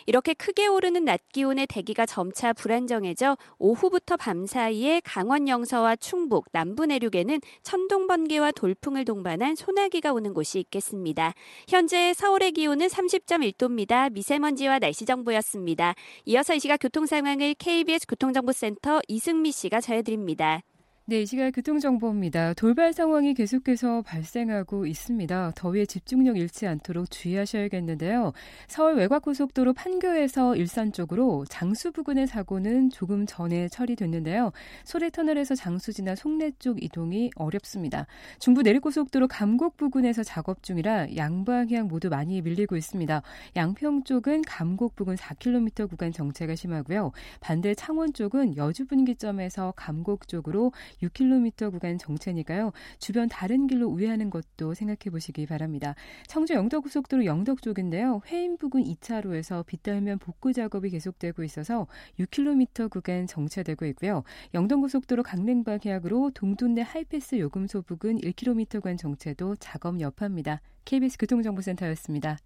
이렇게 0.06 0.32
크게 0.32 0.66
오르는 0.66 1.04
낮 1.04 1.20
기온의 1.32 1.66
대기가 1.66 2.06
점차 2.06 2.54
불안정해져 2.54 3.36
오후부터 3.58 4.16
밤 4.16 4.46
사이에 4.46 5.02
강원 5.04 5.46
영서와 5.46 5.96
충북, 5.96 6.46
남부 6.52 6.86
내륙에는 6.86 7.40
천둥 7.62 8.06
번개와 8.06 8.52
돌풍을 8.52 9.04
동반한 9.04 9.54
소나기가 9.54 10.12
오는 10.12 10.32
곳이 10.32 10.58
있겠습니다. 10.60 11.34
현재 11.68 12.14
서울의 12.14 12.52
기온은 12.52 12.86
30.1도입니다. 12.86 14.10
미세먼지와 14.12 14.78
날씨 14.78 15.04
정보였습니다. 15.04 15.94
이어서 16.24 16.54
이 16.54 16.60
시각 16.60 16.78
교통 16.78 17.04
상황을 17.04 17.54
KBS 17.54 18.06
교통정보센터 18.06 19.00
이승미 19.08 19.52
씨가 19.52 19.80
전해드립니다. 19.80 20.62
네, 21.10 21.22
이 21.22 21.26
시각 21.26 21.50
교통정보입니다. 21.50 22.54
돌발 22.54 22.92
상황이 22.92 23.34
계속해서 23.34 24.02
발생하고 24.02 24.86
있습니다. 24.86 25.54
더위에 25.56 25.84
집중력 25.84 26.36
잃지 26.36 26.68
않도록 26.68 27.10
주의하셔야겠는데요. 27.10 28.32
서울 28.68 28.94
외곽고속도로 28.94 29.72
판교에서 29.72 30.54
일산 30.54 30.92
쪽으로 30.92 31.44
장수 31.48 31.90
부근의 31.90 32.28
사고는 32.28 32.90
조금 32.90 33.26
전에 33.26 33.66
처리됐는데요. 33.66 34.52
소래터널에서 34.84 35.56
장수 35.56 35.92
지나 35.92 36.14
송내 36.14 36.52
쪽 36.60 36.80
이동이 36.80 37.32
어렵습니다. 37.34 38.06
중부 38.38 38.62
내륙고속도로 38.62 39.26
감곡 39.26 39.76
부근에서 39.78 40.22
작업 40.22 40.62
중이라 40.62 41.16
양방향 41.16 41.88
모두 41.88 42.08
많이 42.08 42.40
밀리고 42.40 42.76
있습니다. 42.76 43.20
양평 43.56 44.04
쪽은 44.04 44.42
감곡 44.42 44.94
부근 44.94 45.16
4km 45.16 45.90
구간 45.90 46.12
정체가 46.12 46.54
심하고요. 46.54 47.10
반대 47.40 47.74
창원 47.74 48.12
쪽은 48.12 48.56
여주 48.56 48.86
분기점에서 48.86 49.72
감곡 49.74 50.28
쪽으로 50.28 50.70
6km 51.02 51.70
구간 51.70 51.98
정체니까요. 51.98 52.72
주변 52.98 53.28
다른 53.28 53.66
길로 53.66 53.88
우회하는 53.88 54.30
것도 54.30 54.74
생각해 54.74 55.10
보시기 55.10 55.46
바랍니다. 55.46 55.94
청주 56.26 56.54
영덕고속도로 56.54 57.24
영덕 57.24 57.62
쪽인데요. 57.62 58.22
회인 58.26 58.56
부근 58.56 58.84
2차로에서 58.84 59.64
빗달면 59.66 60.18
복구 60.18 60.52
작업이 60.52 60.90
계속되고 60.90 61.42
있어서 61.44 61.86
6km 62.18 62.90
구간 62.90 63.26
정체되고 63.26 63.86
있고요. 63.86 64.22
영동고속도로 64.54 65.22
강릉 65.22 65.64
방향으로 65.64 66.30
동둔내 66.34 66.82
하이패스 66.82 67.38
요금소 67.38 67.82
부근 67.82 68.18
1km 68.18 68.70
구간 68.70 68.96
정체도 68.96 69.56
작업 69.56 70.00
여파입니다. 70.00 70.60
KBS 70.84 71.18
교통정보센터였습니다. 71.18 72.38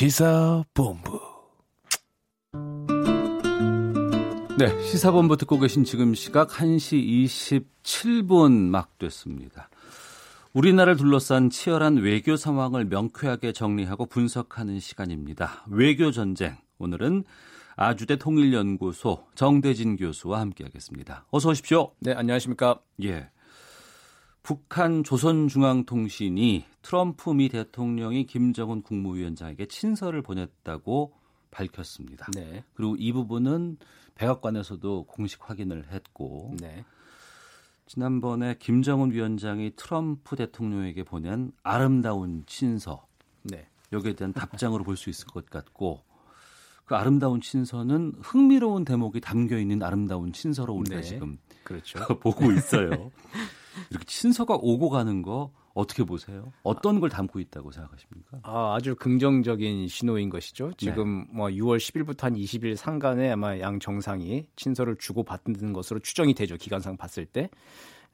시사본부 0.00 1.20
네, 4.58 4.82
시사본부 4.82 5.36
듣고 5.36 5.60
계신 5.60 5.84
지금 5.84 6.14
시각 6.14 6.48
1시 6.48 7.26
27분 7.84 8.70
막 8.70 8.96
됐습니다. 8.96 9.68
우리나라를 10.54 10.96
둘러싼 10.96 11.50
치열한 11.50 11.98
외교 11.98 12.36
상황을 12.36 12.86
명쾌하게 12.86 13.52
정리하고 13.52 14.06
분석하는 14.06 14.80
시간입니다. 14.80 15.66
외교 15.68 16.12
전쟁. 16.12 16.56
오늘은 16.78 17.24
아주대 17.76 18.16
통일연구소 18.16 19.26
정대진 19.34 19.96
교수와 19.96 20.40
함께하겠습니다. 20.40 21.26
어서 21.30 21.50
오십시오. 21.50 21.92
네, 22.00 22.14
안녕하십니까? 22.14 22.80
예. 23.04 23.28
북한 24.42 25.04
조선중앙통신이 25.04 26.64
트럼프 26.82 27.30
미 27.30 27.48
대통령이 27.48 28.26
김정은 28.26 28.82
국무위원장에게 28.82 29.66
친서를 29.66 30.22
보냈다고 30.22 31.12
밝혔습니다. 31.50 32.26
네. 32.34 32.64
그리고 32.74 32.96
이 32.96 33.12
부분은 33.12 33.76
백악관에서도 34.14 35.04
공식 35.04 35.48
확인을 35.48 35.90
했고 35.92 36.54
네. 36.60 36.84
지난번에 37.86 38.56
김정은 38.58 39.10
위원장이 39.10 39.72
트럼프 39.76 40.36
대통령에게 40.36 41.02
보낸 41.02 41.52
아름다운 41.62 42.44
친서 42.46 43.06
네. 43.42 43.68
여기에 43.92 44.14
대한 44.14 44.32
답장으로 44.32 44.84
볼 44.84 44.96
수 44.96 45.10
있을 45.10 45.26
것 45.26 45.46
같고 45.50 46.04
그 46.84 46.94
아름다운 46.94 47.40
친서는 47.40 48.14
흥미로운 48.20 48.84
대목이 48.84 49.20
담겨 49.20 49.58
있는 49.58 49.82
아름다운 49.82 50.32
친서로 50.32 50.74
우리가 50.74 50.96
네. 50.96 51.02
지금 51.02 51.38
그렇죠. 51.64 51.98
보고 52.18 52.50
있어요. 52.52 53.10
이렇게 53.90 54.04
친서가 54.06 54.56
오고 54.60 54.90
가는 54.90 55.22
거 55.22 55.52
어떻게 55.74 56.02
보세요? 56.04 56.52
어떤 56.62 56.98
걸 57.00 57.10
담고 57.10 57.38
있다고 57.40 57.70
생각하십니까? 57.70 58.40
아, 58.42 58.74
아주 58.76 58.96
긍정적인 58.96 59.86
신호인 59.88 60.28
것이죠. 60.28 60.72
지금 60.76 61.26
네. 61.28 61.36
뭐 61.36 61.46
6월 61.48 61.78
10일부터 61.78 62.22
한 62.22 62.34
20일 62.34 62.74
상간에 62.76 63.30
아마 63.30 63.58
양 63.60 63.78
정상이 63.78 64.46
친서를 64.56 64.96
주고 64.98 65.22
받는 65.22 65.72
것으로 65.72 66.00
추정이 66.00 66.34
되죠. 66.34 66.56
기간상 66.56 66.96
봤을 66.96 67.24
때. 67.24 67.48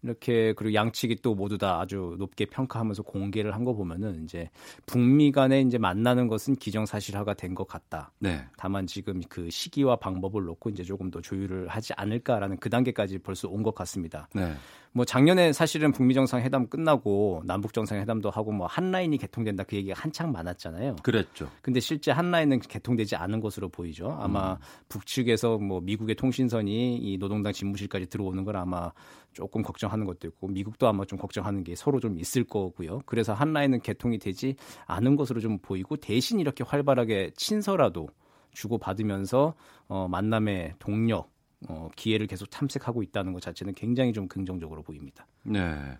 이렇게 0.02 0.52
그리고 0.52 0.74
양측이 0.74 1.16
또 1.22 1.34
모두 1.34 1.56
다 1.56 1.80
아주 1.80 2.14
높게 2.18 2.44
평가하면서 2.44 3.02
공개를 3.02 3.54
한 3.54 3.64
거 3.64 3.72
보면은 3.72 4.22
이제 4.22 4.50
북미 4.84 5.32
간에 5.32 5.62
이제 5.62 5.78
만나는 5.78 6.28
것은 6.28 6.56
기정사실화가 6.56 7.34
된 7.34 7.54
것 7.54 7.66
같다. 7.66 8.12
네. 8.18 8.44
다만 8.58 8.86
지금 8.86 9.22
그 9.28 9.48
시기와 9.50 9.96
방법을 9.96 10.44
놓고 10.44 10.68
이제 10.70 10.84
조금 10.84 11.10
더 11.10 11.20
조율을 11.22 11.68
하지 11.68 11.94
않을까라는 11.96 12.58
그 12.58 12.68
단계까지 12.68 13.18
벌써 13.20 13.48
온 13.48 13.62
것 13.62 13.74
같습니다. 13.74 14.28
네. 14.34 14.52
뭐 14.96 15.04
작년에 15.04 15.52
사실은 15.52 15.92
북미 15.92 16.14
정상회담 16.14 16.68
끝나고 16.68 17.42
남북 17.44 17.74
정상회담도 17.74 18.30
하고 18.30 18.50
뭐 18.50 18.66
한 18.66 18.90
라인이 18.90 19.16
개통된다 19.18 19.64
그 19.64 19.76
얘기가 19.76 19.94
한창 20.00 20.32
많았잖아요. 20.32 20.96
그랬죠. 21.02 21.50
근데 21.60 21.80
실제 21.80 22.10
한 22.10 22.30
라인은 22.30 22.60
개통되지 22.60 23.14
않은 23.16 23.40
것으로 23.40 23.68
보이죠. 23.68 24.16
아마 24.18 24.52
음. 24.52 24.56
북측에서 24.88 25.58
뭐 25.58 25.80
미국의 25.82 26.14
통신선이 26.14 26.96
이 26.96 27.18
노동당 27.18 27.52
집무실까지 27.52 28.06
들어오는 28.06 28.42
걸 28.44 28.56
아마 28.56 28.90
조금 29.34 29.62
걱정하는 29.62 30.06
것도 30.06 30.28
있고 30.28 30.48
미국도 30.48 30.88
아마 30.88 31.04
좀 31.04 31.18
걱정하는 31.18 31.62
게 31.62 31.74
서로 31.74 32.00
좀 32.00 32.18
있을 32.18 32.44
거고요. 32.44 33.00
그래서 33.04 33.34
한 33.34 33.52
라인은 33.52 33.80
개통이 33.80 34.18
되지 34.18 34.56
않은 34.86 35.16
것으로 35.16 35.40
좀 35.40 35.58
보이고 35.58 35.96
대신 35.96 36.40
이렇게 36.40 36.64
활발하게 36.64 37.32
친서라도 37.36 38.08
주고 38.52 38.78
받으면서 38.78 39.54
어, 39.88 40.08
만남의 40.08 40.74
동력, 40.78 41.30
어, 41.68 41.88
기회를 41.96 42.26
계속 42.26 42.50
탐색하고 42.50 43.02
있다는 43.02 43.32
것 43.32 43.42
자체는 43.42 43.74
굉장히 43.74 44.12
좀 44.12 44.28
긍정적으로 44.28 44.82
보입니다. 44.82 45.26
네. 45.42 45.98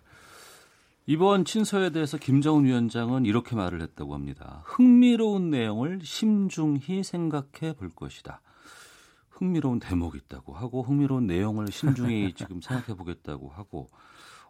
이번 1.05 1.45
친서에 1.45 1.91
대해서 1.91 2.17
김정은 2.17 2.65
위원장은 2.65 3.25
이렇게 3.25 3.55
말을 3.55 3.81
했다고 3.81 4.13
합니다. 4.13 4.61
흥미로운 4.65 5.49
내용을 5.49 6.01
심중히 6.03 7.03
생각해 7.03 7.73
볼 7.77 7.89
것이다. 7.89 8.41
흥미로운 9.29 9.79
대목이 9.79 10.17
있다고 10.17 10.53
하고 10.53 10.83
흥미로운 10.83 11.27
내용을 11.27 11.67
신중히 11.71 12.33
지금 12.35 12.59
생각해 12.59 12.97
보겠다고 12.97 13.49
하고 13.49 13.89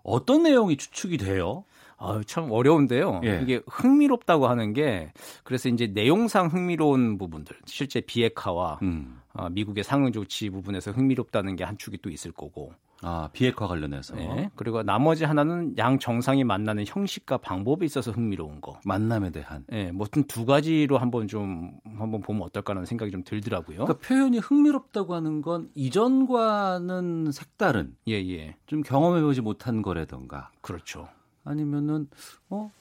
어떤 0.02 0.44
내용이 0.44 0.78
추측이 0.78 1.18
돼요? 1.18 1.66
아, 1.98 2.22
참 2.26 2.52
어려운데요. 2.52 3.22
예. 3.24 3.40
이게 3.42 3.62
흥미롭다고 3.68 4.48
하는 4.48 4.74
게 4.74 5.12
그래서 5.44 5.68
이제 5.70 5.88
내용상 5.88 6.48
흥미로운 6.48 7.18
부분들, 7.18 7.56
실제 7.66 8.02
비핵화와 8.02 8.80
음. 8.84 9.20
어, 9.34 9.50
미국의 9.50 9.84
상응 9.84 10.12
조치 10.12 10.50
부분에서 10.50 10.92
흥미롭다는 10.92 11.56
게 11.56 11.64
한 11.64 11.78
축이 11.78 11.98
또 12.02 12.10
있을 12.10 12.32
거고 12.32 12.72
아, 13.04 13.30
비핵화 13.32 13.68
관련해서. 13.68 14.16
네. 14.16 14.50
그리고 14.56 14.82
나머지 14.82 15.24
하나는 15.26 15.78
양 15.78 16.00
정상이 16.00 16.44
만나는 16.44 16.86
형식과 16.88 17.38
방법에 17.38 17.86
있어서 17.86 18.10
흥미로운 18.12 18.60
거. 18.62 18.80
만남에 18.86 19.30
대한. 19.30 19.64
네, 19.68 19.92
뭐든 19.92 20.24
두 20.24 20.46
가지로 20.46 20.98
한번 20.98 21.28
좀 21.28 21.74
한번 21.98 22.22
보면 22.22 22.42
어떨까라는 22.44 22.86
생각이 22.88 23.12
좀 23.12 23.24
들더라고요. 23.24 23.86
그러니까 23.86 24.00
표현이 24.08 24.40
흥미롭다고 24.40 25.14
하는 25.14 25.42
건 25.44 25.70
이전과는 25.76 27.32
색다른. 27.32 27.96
예, 28.08 28.14
예. 28.14 28.56
좀 28.66 28.82
경험해 28.82 29.22
보지 29.22 29.42
못한 29.42 29.82
거라던가. 29.82 30.50
그렇죠. 30.62 31.08
아니면은 31.48 32.08
어? 32.50 32.72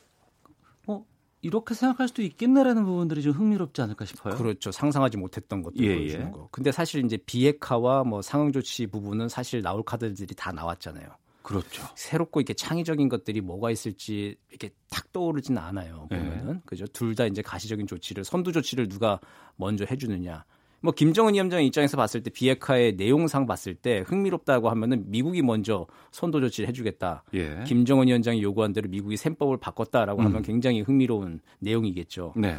어? 0.87 1.05
이렇게 1.43 1.75
생각할 1.75 2.09
수도 2.09 2.23
있겠네라는 2.23 2.85
부분들이 2.85 3.23
좀 3.23 3.33
흥미롭지 3.33 3.81
않을까 3.83 4.05
싶어요. 4.05 4.35
그렇죠. 4.37 4.73
상상하지 4.73 5.17
못했던 5.17 5.63
것들 5.63 5.85
예, 5.85 5.97
보여주는 5.97 6.27
예. 6.27 6.31
거. 6.31 6.49
근데 6.51 6.73
사실 6.73 7.05
이제 7.05 7.17
비핵화와 7.17 8.05
뭐 8.05 8.23
상응 8.23 8.53
조치 8.53 8.87
부분은 8.87 9.29
사실 9.29 9.63
나올 9.63 9.83
카드들이 9.83 10.35
다 10.35 10.53
나왔잖아요. 10.53 11.07
그렇죠. 11.43 11.87
새롭고 11.95 12.41
이렇게 12.41 12.55
창의적인 12.55 13.09
것들이 13.09 13.41
뭐가 13.41 13.71
있을지 13.71 14.37
이렇게 14.51 14.71
탁 14.91 15.13
떠오르지는 15.13 15.63
않아요. 15.63 16.09
예. 16.11 16.19
보면은 16.19 16.55
네. 16.55 16.61
그죠. 16.67 16.87
둘 16.89 17.15
다 17.15 17.27
이제 17.27 17.41
가시적인 17.43 17.87
조치를 17.87 18.25
선두 18.25 18.51
조치를 18.51 18.89
누가 18.89 19.21
먼저 19.55 19.85
해주느냐. 19.89 20.45
뭐 20.87 20.92
김정은 20.92 21.35
위원장 21.35 21.64
입장에서 21.64 21.96
봤을 21.96 22.22
때 22.22 22.31
비핵화의 22.31 22.94
내용상 22.94 23.46
봤을 23.46 23.75
때 23.75 24.05
흥미롭다고 24.07 24.70
하면은 24.70 25.03
미국이 25.09 25.42
먼저 25.42 25.88
선도 26.12 26.40
조치를 26.40 26.68
해주겠다. 26.68 27.25
예. 27.35 27.64
김정은 27.66 28.07
위원장이 28.07 28.40
요구한 28.40 28.72
대로 28.72 28.88
미국이 28.88 29.16
셈법을 29.16 29.57
바꿨다라고 29.57 30.22
음. 30.22 30.27
하면 30.27 30.42
굉장히 30.42 30.83
흥미로운 30.83 31.40
내용이겠죠. 31.59 32.35
네. 32.37 32.55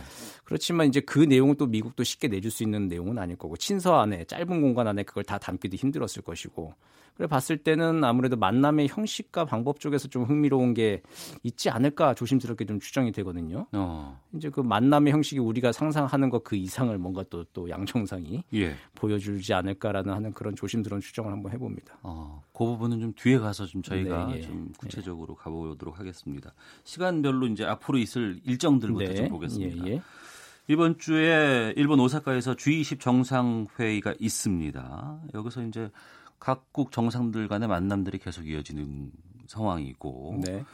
그렇지만 0.47 0.87
이제 0.87 1.01
그 1.01 1.19
내용을 1.19 1.55
또 1.55 1.65
미국도 1.65 2.05
쉽게 2.05 2.29
내줄 2.29 2.51
수 2.51 2.63
있는 2.63 2.87
내용은 2.87 3.17
아닐 3.17 3.35
거고 3.35 3.57
친서 3.57 3.99
안에 3.99 4.23
짧은 4.23 4.61
공간 4.61 4.87
안에 4.87 5.03
그걸 5.03 5.25
다 5.25 5.37
담기도 5.37 5.75
힘들었을 5.75 6.21
것이고 6.23 6.73
그래 7.15 7.27
봤을 7.27 7.57
때는 7.57 8.03
아무래도 8.03 8.37
만남의 8.37 8.87
형식과 8.89 9.43
방법 9.43 9.79
쪽에서 9.79 10.07
좀 10.07 10.23
흥미로운 10.23 10.73
게 10.73 11.01
있지 11.43 11.69
않을까 11.69 12.13
조심스럽게 12.13 12.65
좀 12.65 12.79
추정이 12.79 13.11
되거든요. 13.11 13.65
어. 13.73 14.21
이제 14.35 14.49
그 14.49 14.61
만남의 14.61 15.11
형식이 15.11 15.39
우리가 15.39 15.71
상상하는 15.71 16.29
것 16.29 16.43
그 16.43 16.55
이상을 16.55 16.97
뭔가 16.97 17.23
또 17.23 17.43
또 17.53 17.69
양청상이 17.69 18.43
예. 18.53 18.75
보여주지 18.95 19.53
않을까라는 19.53 20.13
하는 20.13 20.31
그런 20.31 20.55
조심스러운 20.55 21.01
추정을 21.01 21.31
한번 21.31 21.51
해봅니다. 21.51 21.97
어, 22.03 22.43
그 22.53 22.63
부분은 22.65 22.99
좀 22.99 23.13
뒤에 23.15 23.39
가서 23.39 23.65
좀 23.65 23.81
저희가 23.81 24.27
네, 24.27 24.37
예. 24.37 24.41
좀 24.41 24.71
구체적으로 24.77 25.33
네. 25.33 25.43
가보도록 25.43 25.99
하겠습니다. 25.99 26.53
시간별로 26.83 27.47
이제 27.47 27.65
앞으로 27.65 27.97
있을 27.97 28.39
일정들부터 28.45 29.05
네. 29.05 29.15
좀 29.15 29.29
보겠습니다. 29.29 29.85
이번 30.67 30.97
주에 30.97 31.73
일본 31.77 31.99
오사카에서 32.01 32.55
G20 32.55 32.99
정상회의가 32.99 34.13
있습니다. 34.19 35.21
여기서 35.33 35.63
이제 35.63 35.89
각국 36.39 36.91
정상들 36.91 37.47
간의 37.47 37.67
만남들이 37.69 38.17
계속 38.17 38.47
이어지는 38.47 39.11
상황이고 39.47 40.41
네. 40.45 40.65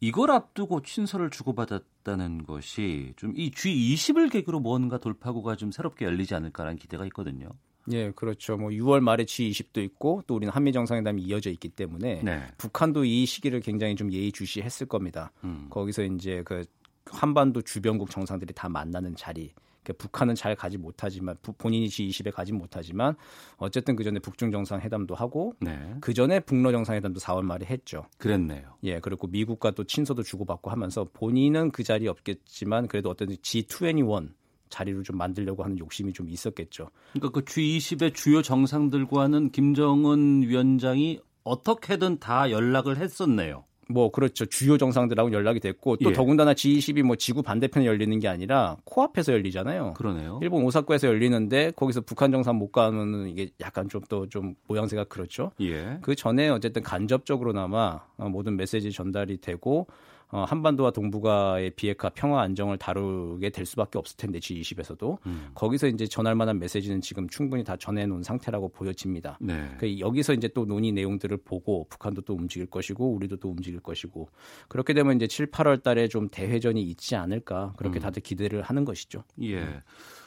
이걸 0.00 0.30
앞두고 0.30 0.82
친서를 0.82 1.30
주고받았다는 1.30 2.44
것이 2.44 3.12
좀 3.16 3.32
이 3.36 3.50
G20을 3.50 4.30
계기로 4.30 4.60
뭔가 4.60 4.98
돌파구가 4.98 5.56
좀 5.56 5.72
새롭게 5.72 6.04
열리지 6.04 6.34
않을까라는 6.34 6.78
기대가 6.78 7.04
있거든요. 7.06 7.48
예, 7.92 8.12
그렇죠. 8.12 8.56
뭐 8.56 8.70
6월 8.70 9.00
말에 9.00 9.24
G20도 9.24 9.82
있고 9.84 10.22
또 10.26 10.36
우리는 10.36 10.52
한미 10.52 10.72
정상회담이 10.72 11.22
이어져 11.22 11.50
있기 11.50 11.70
때문에 11.70 12.22
네. 12.22 12.42
북한도 12.56 13.04
이 13.04 13.26
시기를 13.26 13.60
굉장히 13.60 13.96
좀 13.96 14.12
예의주시했을 14.12 14.86
겁니다. 14.86 15.32
음. 15.42 15.66
거기서 15.70 16.04
이제 16.04 16.42
그 16.44 16.64
한반도 17.10 17.62
주변국 17.62 18.10
정상들이 18.10 18.54
다 18.54 18.68
만나는 18.68 19.14
자리 19.16 19.52
그러니까 19.84 20.02
북한은 20.02 20.34
잘 20.34 20.56
가지 20.56 20.78
못하지만 20.78 21.36
본인이 21.58 21.86
G20에 21.86 22.32
가지 22.32 22.52
못하지만 22.52 23.14
어쨌든 23.58 23.94
그 23.94 24.02
전에 24.02 24.18
북중 24.18 24.50
정상 24.50 24.80
회담도 24.80 25.14
하고 25.14 25.54
네. 25.60 25.94
그 26.00 26.14
전에 26.14 26.40
북러 26.40 26.72
정상 26.72 26.96
회담도 26.96 27.20
4월 27.20 27.42
말에 27.42 27.66
했죠. 27.66 28.06
그랬네요. 28.18 28.76
예, 28.84 28.98
그리고 29.00 29.26
미국과 29.26 29.72
또 29.72 29.84
친서도 29.84 30.22
주고받고 30.22 30.70
하면서 30.70 31.06
본인은 31.12 31.70
그 31.70 31.84
자리에 31.84 32.08
없겠지만 32.08 32.88
그래도 32.88 33.10
어떤 33.10 33.28
G21 33.28 34.32
자리를 34.70 35.04
좀 35.04 35.18
만들려고 35.18 35.62
하는 35.62 35.78
욕심이 35.78 36.12
좀 36.12 36.28
있었겠죠. 36.28 36.90
그러니까 37.12 37.40
그 37.40 37.44
G20의 37.44 38.14
주요 38.14 38.42
정상들과는 38.42 39.50
김정은 39.50 40.42
위원장이 40.42 41.20
어떻게든 41.44 42.18
다 42.18 42.50
연락을 42.50 42.96
했었네요. 42.96 43.64
뭐 43.88 44.10
그렇죠. 44.10 44.46
주요 44.46 44.78
정상들하고 44.78 45.32
연락이 45.32 45.60
됐고 45.60 45.96
또 45.96 46.10
예. 46.10 46.14
더군다나 46.14 46.54
G20이 46.54 47.02
뭐 47.02 47.16
지구 47.16 47.42
반대편에 47.42 47.86
열리는 47.86 48.18
게 48.18 48.28
아니라 48.28 48.76
코앞에서 48.84 49.32
열리잖아요. 49.32 49.94
그러네요. 49.94 50.38
일본 50.42 50.64
오사카에서 50.64 51.08
열리는데 51.08 51.72
거기서 51.76 52.02
북한 52.02 52.30
정상 52.30 52.56
못 52.56 52.72
가면은 52.72 53.28
이게 53.28 53.50
약간 53.60 53.88
좀 53.88 54.00
또좀 54.08 54.28
좀 54.28 54.54
모양새가 54.66 55.04
그렇죠. 55.04 55.52
예. 55.60 55.98
그 56.02 56.14
전에 56.14 56.48
어쨌든 56.48 56.82
간접적으로나마 56.82 58.00
모든 58.16 58.56
메시지 58.56 58.90
전달이 58.90 59.40
되고 59.40 59.86
어, 60.34 60.42
한반도와 60.42 60.90
동북아의 60.90 61.70
비핵화 61.76 62.08
평화 62.08 62.42
안정을 62.42 62.76
다루게 62.76 63.50
될 63.50 63.64
수밖에 63.64 63.98
없을 63.98 64.16
텐데 64.16 64.40
G20에서도 64.40 65.24
음. 65.26 65.50
거기서 65.54 65.86
이제 65.86 66.08
전할 66.08 66.34
만한 66.34 66.58
메시지는 66.58 67.00
지금 67.00 67.28
충분히 67.28 67.62
다 67.62 67.76
전해 67.76 68.04
놓은 68.04 68.24
상태라고 68.24 68.70
보여집니다. 68.70 69.38
네. 69.40 69.76
그 69.78 70.00
여기서 70.00 70.32
이제 70.32 70.48
또 70.48 70.66
논의 70.66 70.90
내용들을 70.90 71.36
보고 71.44 71.86
북한도 71.88 72.22
또 72.22 72.34
움직일 72.34 72.66
것이고 72.66 73.14
우리도 73.14 73.36
또 73.36 73.48
움직일 73.48 73.78
것이고 73.78 74.28
그렇게 74.66 74.92
되면 74.92 75.14
이제 75.14 75.28
7, 75.28 75.52
8월 75.52 75.80
달에 75.80 76.08
좀 76.08 76.28
대회전이 76.28 76.82
있지 76.82 77.14
않을까 77.14 77.72
그렇게 77.76 78.00
음. 78.00 78.02
다들 78.02 78.20
기대를 78.20 78.62
하는 78.62 78.84
것이죠. 78.84 79.22
예. 79.40 79.84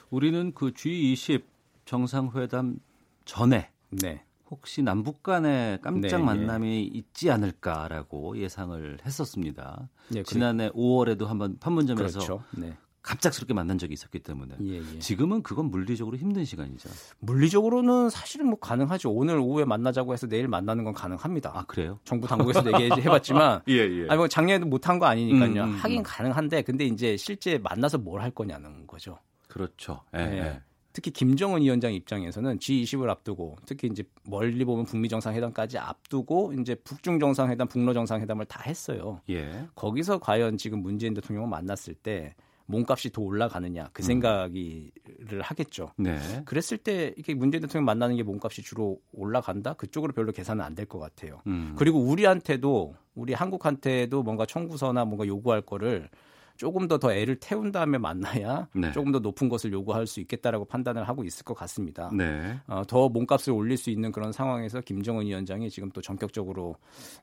우리는 0.10 0.54
그 0.54 0.72
G20 0.72 1.44
정상회담 1.84 2.80
전에 3.26 3.72
네. 3.90 4.24
혹시 4.50 4.82
남북 4.82 5.24
간의 5.24 5.80
깜짝 5.82 6.02
네, 6.02 6.18
네. 6.18 6.24
만남이 6.24 6.68
네. 6.68 6.82
있지 6.98 7.30
않을까라고 7.32 8.38
예상을 8.38 9.00
했었습니다. 9.06 9.90
네, 10.10 10.24
지난해 10.24 10.70
5월에도 10.70 11.26
한번 11.26 11.58
판문점에서 11.60 12.20
그렇죠. 12.20 12.44
네. 12.52 12.78
갑작스럽게 13.02 13.54
만난 13.54 13.78
적이 13.78 13.94
있었기 13.94 14.20
때문에 14.20 14.56
예, 14.64 14.80
예. 14.80 15.00
지금은 15.00 15.42
그건 15.42 15.72
물리적으로 15.72 16.18
힘든 16.18 16.44
시간이죠. 16.44 16.90
물리적으로는 17.20 18.10
사실은 18.10 18.48
뭐 18.48 18.60
가능하죠. 18.60 19.10
오늘 19.14 19.38
오후에 19.38 19.64
만나자고 19.64 20.12
해서 20.12 20.28
내일 20.28 20.50
만나는 20.50 20.84
건 20.84 20.94
가능합니다. 20.94 21.52
아 21.54 21.64
그래요? 21.68 22.00
정부 22.04 22.28
당국에서 22.28 22.66
얘기해봤지만 22.82 23.62
예, 23.70 23.76
예. 23.76 24.08
아니 24.10 24.18
뭐 24.18 24.28
작년에도 24.28 24.66
못한 24.66 25.00
거 25.00 25.06
아니니까요. 25.06 25.64
음, 25.64 25.70
음, 25.70 25.76
하긴 25.78 26.00
음. 26.00 26.04
가능한데 26.04 26.64
근데 26.64 26.84
이제 26.84 27.16
실제 27.16 27.58
만나서 27.58 27.98
뭘 28.00 28.18
할 28.22 28.32
거냐는 28.32 28.86
거죠. 28.88 29.20
그렇죠. 29.48 30.02
예, 30.14 30.20
예. 30.20 30.38
예. 30.40 30.62
특히 30.98 31.12
김정은 31.12 31.62
위원장 31.62 31.94
입장에서는 31.94 32.58
G20을 32.58 33.08
앞두고 33.08 33.58
특히 33.68 33.88
이제 33.88 34.04
멀리 34.24 34.66
보면 34.66 34.86
북미 34.86 35.08
정상회담까지 35.10 35.78
앞두고 35.78 36.54
이제 36.60 36.74
북중 36.74 37.20
정상회담, 37.20 37.68
북러 37.68 37.94
정상회담을 37.94 38.48
다 38.48 38.64
했어요. 38.66 39.22
예. 39.30 39.68
거기서 39.76 40.18
과연 40.18 40.58
지금 40.58 40.82
문재인 40.82 41.14
대통령을 41.14 41.48
만났을 41.50 41.94
때 41.94 42.34
몸값이 42.66 43.12
더 43.12 43.22
올라가느냐 43.22 43.92
그 43.94 44.02
음. 44.02 44.06
생각이를 44.06 44.92
음. 45.34 45.42
하겠죠. 45.44 45.92
네. 45.98 46.18
그랬을 46.46 46.80
때 46.80 47.14
이렇게 47.16 47.36
문재인 47.36 47.62
대통령 47.62 47.86
만나는 47.86 48.16
게 48.16 48.24
몸값이 48.24 48.64
주로 48.64 49.00
올라간다 49.14 49.74
그쪽으로 49.74 50.14
별로 50.14 50.32
계산은 50.32 50.66
안 50.66 50.74
될 50.74 50.88
것 50.88 50.98
같아요. 50.98 51.42
음. 51.46 51.76
그리고 51.78 52.00
우리한테도 52.00 52.96
우리 53.14 53.34
한국한테도 53.34 54.24
뭔가 54.24 54.48
청구서나 54.48 55.06
뭔가 55.06 55.28
요구할 55.28 55.62
거를 55.62 56.10
조금 56.58 56.88
더 56.88 56.98
더 56.98 57.14
애를 57.14 57.36
태운 57.40 57.72
다음에 57.72 57.98
만나야 57.98 58.68
네. 58.74 58.92
조금 58.92 59.12
더 59.12 59.20
높은 59.20 59.48
것을 59.50 59.72
요구할 59.72 60.08
수 60.08 60.20
있겠다라고 60.20 60.66
판단을 60.66 61.08
하고 61.08 61.24
있을 61.24 61.46
것 61.46 61.54
같습니다. 61.54 62.10
네. 62.14 62.60
어, 62.68 62.84
더 62.88 63.08
몸값을 63.10 63.54
올릴 63.54 63.78
수 63.78 63.90
있는 63.90 64.12
그런 64.12 64.32
상황에서 64.32 64.82
김정은 64.82 65.26
위원장이 65.26 65.70
지금 65.70 65.90
또 65.92 66.02
전격적으로 66.02 66.76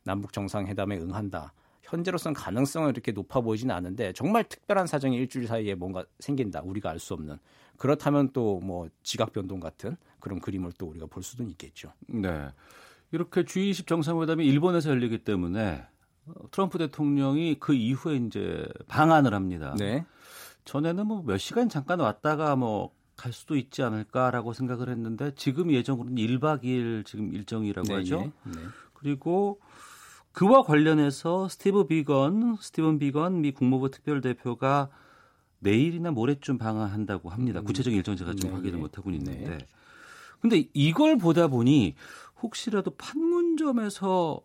남북 0.05 0.33
정상회담에 0.33 0.97
응한다. 0.99 1.53
현재로서는 1.83 2.35
가능성은 2.35 2.90
이렇게 2.90 3.12
높아 3.12 3.40
보이지는 3.40 3.75
않은데 3.75 4.12
정말 4.14 4.44
특별한 4.44 4.87
사정이 4.87 5.16
일주일 5.16 5.47
사이에 5.47 5.75
뭔가 5.75 6.05
생긴다. 6.20 6.62
우리가 6.62 6.90
알 6.90 6.99
수 6.99 7.12
없는. 7.14 7.37
그렇다면 7.77 8.31
또 8.33 8.61
뭐 8.62 8.88
지각 9.03 9.33
변동 9.33 9.61
같은 9.61 9.97
그런 10.20 10.40
그림을 10.40 10.73
또 10.79 10.87
우리가 10.87 11.07
볼 11.07 11.23
수도 11.23 11.42
있겠죠. 11.44 11.92
네. 12.07 12.49
이렇게 13.12 13.42
G20 13.42 13.87
정상회담이 13.87 14.47
일본에서 14.47 14.90
열리기 14.90 15.18
때문에 15.18 15.85
트럼프 16.51 16.79
대통령이 16.79 17.57
그 17.61 17.75
이후에 17.75 18.17
이제 18.17 18.67
방한을 18.89 19.35
합니다. 19.35 19.75
네. 19.79 20.05
전에는 20.65 21.07
뭐 21.07 21.23
몇 21.23 21.39
시간 21.39 21.69
잠깐 21.69 22.01
왔다가 22.01 22.57
뭐 22.57 22.93
갈 23.17 23.33
수도 23.33 23.57
있지 23.57 23.83
않을까라고 23.83 24.53
생각을 24.53 24.89
했는데 24.89 25.33
지금 25.37 25.71
예정으로는 25.71 26.17
1박 26.17 26.65
2일 26.65 27.05
지금 27.05 27.33
일정이라고 27.33 27.89
네, 27.89 27.95
하죠. 27.95 28.19
네. 28.19 28.33
네. 28.45 28.63
그리고 28.93 29.61
그와 30.33 30.63
관련해서 30.63 31.49
스티브 31.49 31.87
비건, 31.87 32.57
스티븐 32.61 32.99
비건 32.99 33.41
미 33.41 33.53
국무부 33.53 33.91
특별대표가 33.91 34.91
내일이나 35.61 36.11
모레쯤 36.11 36.59
방한한다고 36.59 37.31
합니다. 37.31 37.61
음. 37.61 37.65
구체적인 37.65 37.97
일정 37.97 38.17
제가 38.17 38.35
좀 38.35 38.51
네, 38.51 38.57
확인을 38.57 38.77
네. 38.77 38.81
못 38.83 38.99
하고 38.99 39.11
있는데. 39.11 39.49
네. 39.49 39.59
근데 40.41 40.69
이걸 40.75 41.17
보다 41.17 41.47
보니 41.47 41.95
혹시라도 42.43 42.91
판문점에서 42.97 44.41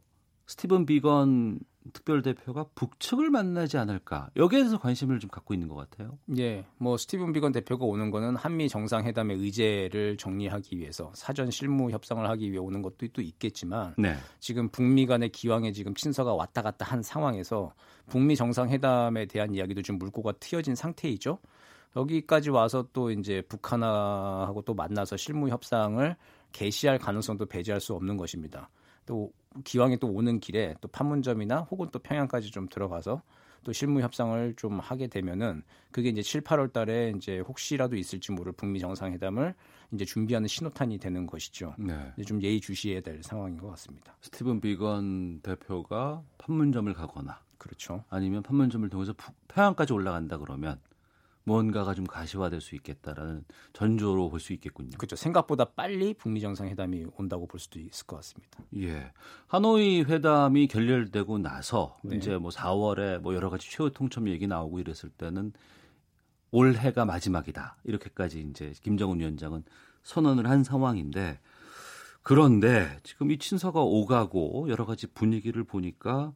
스티븐 0.45 0.85
비건 0.85 1.59
특별 1.93 2.21
대표가 2.21 2.65
북측을 2.75 3.29
만나지 3.29 3.77
않을까 3.77 4.29
여기에 4.35 4.59
대해서 4.59 4.77
관심을 4.77 5.19
좀 5.19 5.29
갖고 5.29 5.53
있는 5.53 5.67
것 5.67 5.75
같아요. 5.75 6.17
예, 6.37 6.65
뭐 6.77 6.97
스티븐 6.97 7.31
비건 7.33 7.51
대표가 7.51 7.85
오는 7.85 8.11
거는 8.11 8.35
한미 8.35 8.69
정상회담의 8.69 9.37
의제를 9.37 10.17
정리하기 10.17 10.77
위해서 10.77 11.11
사전 11.15 11.49
실무 11.49 11.91
협상을 11.91 12.27
하기 12.29 12.51
위해 12.51 12.59
오는 12.59 12.81
것도 12.81 13.07
또 13.13 13.21
있겠지만 13.21 13.95
네. 13.97 14.15
지금 14.39 14.69
북미 14.69 15.05
간의 15.05 15.29
기왕에 15.29 15.71
지금 15.71 15.93
친서가 15.93 16.33
왔다 16.33 16.61
갔다 16.61 16.85
한 16.85 17.01
상황에서 17.01 17.73
북미 18.07 18.35
정상회담에 18.35 19.25
대한 19.27 19.55
이야기도 19.55 19.81
좀 19.81 19.97
물꼬가 19.97 20.33
트여진 20.33 20.75
상태이죠. 20.75 21.39
여기까지 21.95 22.49
와서 22.49 22.87
또 22.93 23.11
이제 23.11 23.41
북한하고 23.47 24.61
또 24.61 24.73
만나서 24.73 25.17
실무 25.17 25.49
협상을 25.49 26.15
개시할 26.51 26.99
가능성도 26.99 27.45
배제할 27.45 27.81
수 27.81 27.93
없는 27.93 28.17
것입니다. 28.17 28.69
또 29.09 29.33
기왕에 29.63 29.97
또 29.97 30.07
오는 30.07 30.39
길에 30.39 30.75
또 30.81 30.87
판문점이나 30.87 31.61
혹은 31.61 31.87
또 31.91 31.97
평양까지 31.97 32.51
좀 32.51 32.69
들어가서 32.69 33.23
또 33.63 33.73
실무 33.73 34.01
협상을 34.01 34.53
좀 34.55 34.79
하게 34.79 35.07
되면은 35.07 35.63
그게 35.91 36.09
이제 36.09 36.21
7, 36.21 36.41
8월 36.41 36.71
달에 36.71 37.13
이제 37.17 37.39
혹시라도 37.39 37.95
있을지 37.95 38.31
모를 38.31 38.51
북미 38.51 38.79
정상회담을 38.79 39.55
이제 39.93 40.05
준비하는 40.05 40.47
신호탄이 40.47 40.99
되는 40.99 41.25
것이죠. 41.25 41.73
네. 41.79 42.13
좀 42.23 42.39
예의 42.43 42.61
주시해야 42.61 43.01
될 43.01 43.23
상황인 43.23 43.57
것 43.57 43.67
같습니다. 43.71 44.15
스티븐 44.21 44.61
비건 44.61 45.41
대표가 45.41 46.21
판문점을 46.37 46.93
가거나 46.93 47.39
그렇죠. 47.57 48.03
아니면 48.09 48.43
판문점을 48.43 48.87
통해서 48.89 49.15
평양까지 49.47 49.91
올라간다 49.91 50.37
그러면 50.37 50.79
뭔가가 51.49 51.95
좀 51.95 52.05
가시화될 52.05 52.61
수 52.61 52.75
있겠다라는 52.75 53.43
전조로 53.73 54.29
볼 54.29 54.39
수 54.39 54.53
있겠군요. 54.53 54.91
그렇죠. 54.97 55.15
생각보다 55.15 55.65
빨리 55.65 56.13
북미 56.13 56.39
정상회담이 56.39 57.07
온다고 57.17 57.47
볼 57.47 57.59
수도 57.59 57.79
있을 57.79 58.05
것 58.05 58.17
같습니다. 58.17 58.59
예. 58.77 59.11
하노이 59.47 60.03
회담이 60.03 60.67
결렬되고 60.67 61.39
나서 61.39 61.97
네. 62.03 62.15
이제 62.15 62.37
뭐 62.37 62.51
4월에 62.51 63.19
뭐 63.19 63.33
여러 63.35 63.49
가지 63.49 63.69
최후 63.69 63.91
통첩 63.91 64.27
얘기 64.27 64.47
나오고 64.47 64.79
이랬을 64.79 65.09
때는 65.17 65.51
올해가 66.51 67.05
마지막이다. 67.05 67.77
이렇게까지 67.83 68.47
이제 68.49 68.73
김정은 68.81 69.19
위원장은 69.19 69.63
선언을 70.03 70.47
한 70.47 70.63
상황인데 70.63 71.39
그런데 72.21 72.97
지금 73.03 73.31
이 73.31 73.37
친서가 73.37 73.81
오가고 73.81 74.67
여러 74.69 74.85
가지 74.85 75.07
분위기를 75.07 75.63
보니까 75.63 76.33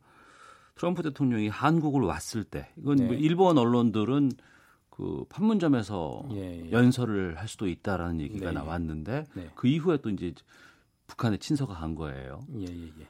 트럼프 0.75 1.03
대통령이 1.03 1.49
한국을 1.49 2.01
왔을 2.01 2.43
때 2.43 2.71
이건 2.77 2.97
네. 2.97 3.05
뭐 3.05 3.15
일본 3.15 3.57
언론들은 3.57 4.31
그 4.95 5.25
판문점에서 5.27 6.27
예, 6.33 6.65
예. 6.67 6.71
연설을 6.71 7.39
할 7.39 7.47
수도 7.47 7.67
있다라는 7.67 8.21
얘기가 8.21 8.49
네. 8.49 8.51
나왔는데 8.53 9.25
네. 9.33 9.49
그 9.55 9.67
이후에 9.67 9.97
또 9.97 10.11
이제 10.11 10.35
북한에 11.07 11.37
친서가 11.37 11.73
간 11.73 11.95
거예요. 11.95 12.41
예, 12.59 12.65
예, 12.65 12.91
예. 12.99 13.07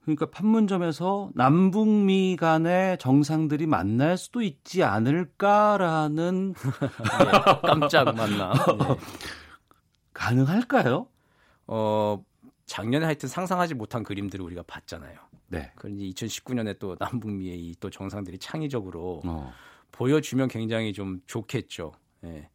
그러니까 0.00 0.30
판문점에서 0.30 1.32
남북미 1.34 2.36
간의 2.40 2.96
정상들이 2.96 3.66
만날 3.66 4.16
수도 4.16 4.40
있지 4.40 4.82
않을까라는 4.82 6.54
예, 6.56 7.60
깜짝 7.68 8.14
만남. 8.16 8.54
예. 8.54 8.96
가능할까요? 10.14 11.08
어 11.66 12.24
작년에 12.64 13.04
하여튼 13.04 13.28
상상하지 13.28 13.74
못한 13.74 14.02
그림들을 14.02 14.42
우리가 14.42 14.62
봤잖아요. 14.66 15.18
네. 15.48 15.72
그런 15.76 15.98
이제 16.00 16.26
2019년에 16.26 16.78
또 16.78 16.96
남북미의 16.98 17.60
이 17.60 17.74
또 17.80 17.90
정상들이 17.90 18.38
창의적으로 18.38 19.20
어. 19.26 19.52
보여주면 19.92 20.48
굉장히 20.48 20.92
좀 20.92 21.20
좋겠죠. 21.26 21.92
예. 22.24 22.48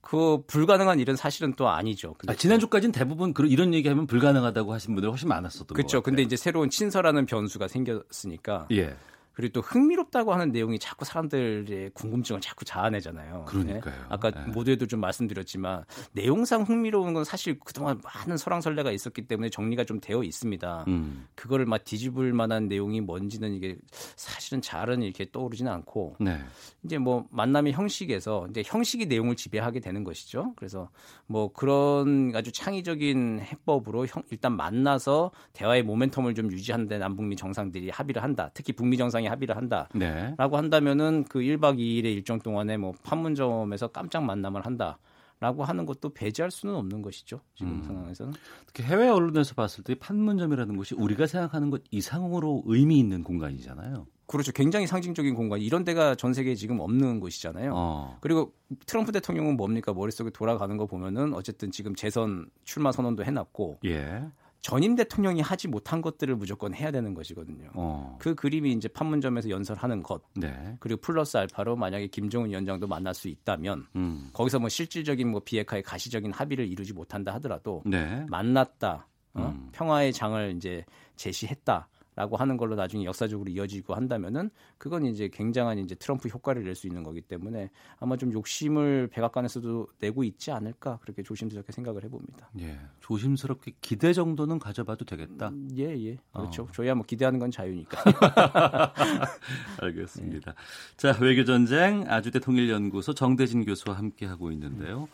그 0.00 0.42
불가능한 0.46 0.98
일은 0.98 1.16
사실은 1.16 1.54
또 1.54 1.68
아니죠. 1.68 2.14
아, 2.26 2.34
지난주까지는 2.34 2.92
대부분 2.92 3.32
그런 3.32 3.50
이런 3.50 3.72
얘기하면 3.72 4.06
불가능하다고 4.06 4.72
하신 4.72 4.94
분들 4.94 5.10
훨씬 5.10 5.28
많았었던 5.28 5.74
그렇죠. 5.74 6.02
근데 6.02 6.22
이제 6.22 6.36
새로운 6.36 6.68
친서라는 6.70 7.24
변수가 7.24 7.68
생겼으니까 7.68 8.66
예. 8.72 8.96
그리고 9.32 9.52
또 9.52 9.60
흥미롭다고 9.60 10.32
하는 10.32 10.52
내용이 10.52 10.78
자꾸 10.78 11.04
사람들의 11.04 11.90
궁금증을 11.94 12.40
자꾸 12.40 12.64
자아내잖아요. 12.64 13.46
그러니까요. 13.46 13.94
네? 13.94 14.06
아까 14.08 14.30
네. 14.30 14.44
모두에도 14.52 14.86
좀 14.86 15.00
말씀드렸지만 15.00 15.84
내용상 16.12 16.62
흥미로운 16.62 17.14
건 17.14 17.24
사실 17.24 17.58
그동안 17.58 18.00
많은 18.02 18.36
설왕설래가 18.36 18.92
있었기 18.92 19.26
때문에 19.26 19.48
정리가 19.48 19.84
좀 19.84 20.00
되어 20.00 20.22
있습니다. 20.22 20.84
음. 20.88 21.26
그거를 21.34 21.66
막 21.66 21.84
뒤집을 21.84 22.32
만한 22.32 22.68
내용이 22.68 23.00
뭔지는 23.00 23.54
이게 23.54 23.76
사실은 24.16 24.60
잘은 24.60 25.02
이렇게 25.02 25.30
떠오르지는 25.30 25.72
않고 25.72 26.16
네. 26.20 26.38
이제 26.84 26.98
뭐 26.98 27.26
만남의 27.30 27.72
형식에서 27.72 28.46
이제 28.50 28.62
형식이 28.64 29.06
내용을 29.06 29.36
지배하게 29.36 29.80
되는 29.80 30.04
것이죠. 30.04 30.52
그래서 30.56 30.90
뭐 31.26 31.52
그런 31.52 32.32
아주 32.34 32.52
창의적인 32.52 33.40
해법으로 33.40 34.06
형, 34.06 34.22
일단 34.30 34.56
만나서 34.56 35.30
대화의 35.54 35.84
모멘텀을 35.84 36.36
좀 36.36 36.52
유지하는데 36.52 36.98
남북미 36.98 37.36
정상들이 37.36 37.90
합의를 37.90 38.22
한다. 38.22 38.50
특히 38.52 38.72
북미 38.72 38.96
정상 38.96 39.21
정상이 39.22 39.26
합의를 39.28 39.56
한다라고 39.56 39.98
네. 39.98 40.34
한다면은 40.36 41.24
그 41.28 41.38
1박 41.38 41.78
2일의 41.78 42.06
일정 42.06 42.40
동안에 42.40 42.76
뭐 42.76 42.92
판문점에서 43.04 43.88
깜짝 43.88 44.24
만남을 44.24 44.66
한다. 44.66 44.98
라고 45.40 45.64
하는 45.64 45.86
것도 45.86 46.10
배제할 46.10 46.52
수는 46.52 46.76
없는 46.76 47.02
것이죠. 47.02 47.40
지금 47.56 47.72
음. 47.72 47.82
상황에서는. 47.82 48.32
특히 48.64 48.84
해외 48.84 49.08
언론에서 49.08 49.56
봤을 49.56 49.82
때 49.82 49.96
판문점이라는 49.96 50.76
곳이 50.76 50.94
우리가 50.94 51.26
생각하는 51.26 51.68
것 51.68 51.82
이상으로 51.90 52.62
의미 52.66 53.00
있는 53.00 53.24
공간이잖아요. 53.24 54.06
그렇죠. 54.26 54.52
굉장히 54.52 54.86
상징적인 54.86 55.34
공간. 55.34 55.60
이런 55.60 55.82
데가 55.82 56.14
전 56.14 56.32
세계에 56.32 56.54
지금 56.54 56.78
없는 56.78 57.18
곳이잖아요. 57.18 57.72
어. 57.74 58.18
그리고 58.20 58.52
트럼프 58.86 59.10
대통령은 59.10 59.56
뭡니까? 59.56 59.92
머릿속에 59.92 60.30
돌아가는 60.30 60.76
거 60.76 60.86
보면은 60.86 61.34
어쨌든 61.34 61.72
지금 61.72 61.96
재선 61.96 62.46
출마 62.62 62.92
선언도 62.92 63.24
해놨고 63.24 63.80
예. 63.86 64.24
전임 64.62 64.94
대통령이 64.94 65.40
하지 65.40 65.66
못한 65.66 66.00
것들을 66.00 66.36
무조건 66.36 66.72
해야 66.72 66.92
되는 66.92 67.14
것이거든요. 67.14 67.70
어. 67.74 68.16
그 68.20 68.36
그림이 68.36 68.72
이제 68.72 68.88
판문점에서 68.88 69.50
연설하는 69.50 70.04
것. 70.04 70.22
네. 70.36 70.76
그리고 70.78 71.00
플러스 71.00 71.36
알파로 71.36 71.74
만약에 71.74 72.06
김정은 72.06 72.48
위원장도 72.50 72.86
만날 72.86 73.12
수 73.12 73.28
있다면 73.28 73.86
음. 73.96 74.30
거기서 74.32 74.60
뭐 74.60 74.68
실질적인 74.68 75.28
뭐 75.28 75.40
비핵화의 75.40 75.82
가시적인 75.82 76.32
합의를 76.32 76.68
이루지 76.68 76.92
못한다 76.92 77.34
하더라도 77.34 77.82
네. 77.84 78.24
만났다. 78.28 79.08
어? 79.34 79.52
음. 79.54 79.68
평화의 79.72 80.12
장을 80.12 80.54
이제 80.56 80.84
제시했다. 81.16 81.88
라고 82.14 82.36
하는 82.36 82.58
걸로 82.58 82.74
나중에 82.74 83.04
역사적으로 83.06 83.50
이어지고 83.50 83.94
한다면은 83.94 84.50
그건 84.76 85.06
이제 85.06 85.28
굉장한 85.32 85.78
이제 85.78 85.94
트럼프 85.94 86.28
효과를 86.28 86.62
낼 86.64 86.74
수 86.74 86.86
있는 86.86 87.02
거기 87.02 87.20
때문에 87.20 87.70
아마 88.00 88.16
좀 88.16 88.32
욕심을 88.32 89.08
백악관에서도 89.12 89.86
내고 90.00 90.24
있지 90.24 90.50
않을까 90.50 90.98
그렇게 91.02 91.22
조심스럽게 91.22 91.72
생각을 91.72 92.02
해봅니다. 92.04 92.50
예, 92.60 92.78
조심스럽게 93.00 93.72
기대 93.80 94.12
정도는 94.12 94.58
가져봐도 94.58 95.04
되겠다. 95.04 95.48
음, 95.50 95.68
예, 95.76 95.84
예, 96.06 96.18
그렇죠. 96.32 96.62
어. 96.64 96.68
저희야 96.72 96.94
뭐 96.94 97.04
기대하는 97.06 97.38
건 97.38 97.50
자유니까. 97.50 98.02
알겠습니다. 99.80 100.50
예. 100.52 100.96
자, 100.96 101.16
외교 101.20 101.44
전쟁 101.44 102.04
아주대 102.08 102.40
통일연구소 102.40 103.14
정대진 103.14 103.64
교수와 103.64 103.96
함께 103.96 104.26
하고 104.26 104.50
있는데요. 104.52 105.08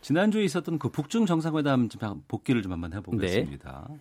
지난주에 0.00 0.44
있었던 0.44 0.78
그 0.78 0.88
북중 0.88 1.26
정상회담 1.26 1.88
복귀를 2.28 2.62
좀 2.62 2.72
한번 2.72 2.92
해보겠습니다. 2.94 3.86
네. 3.90 3.98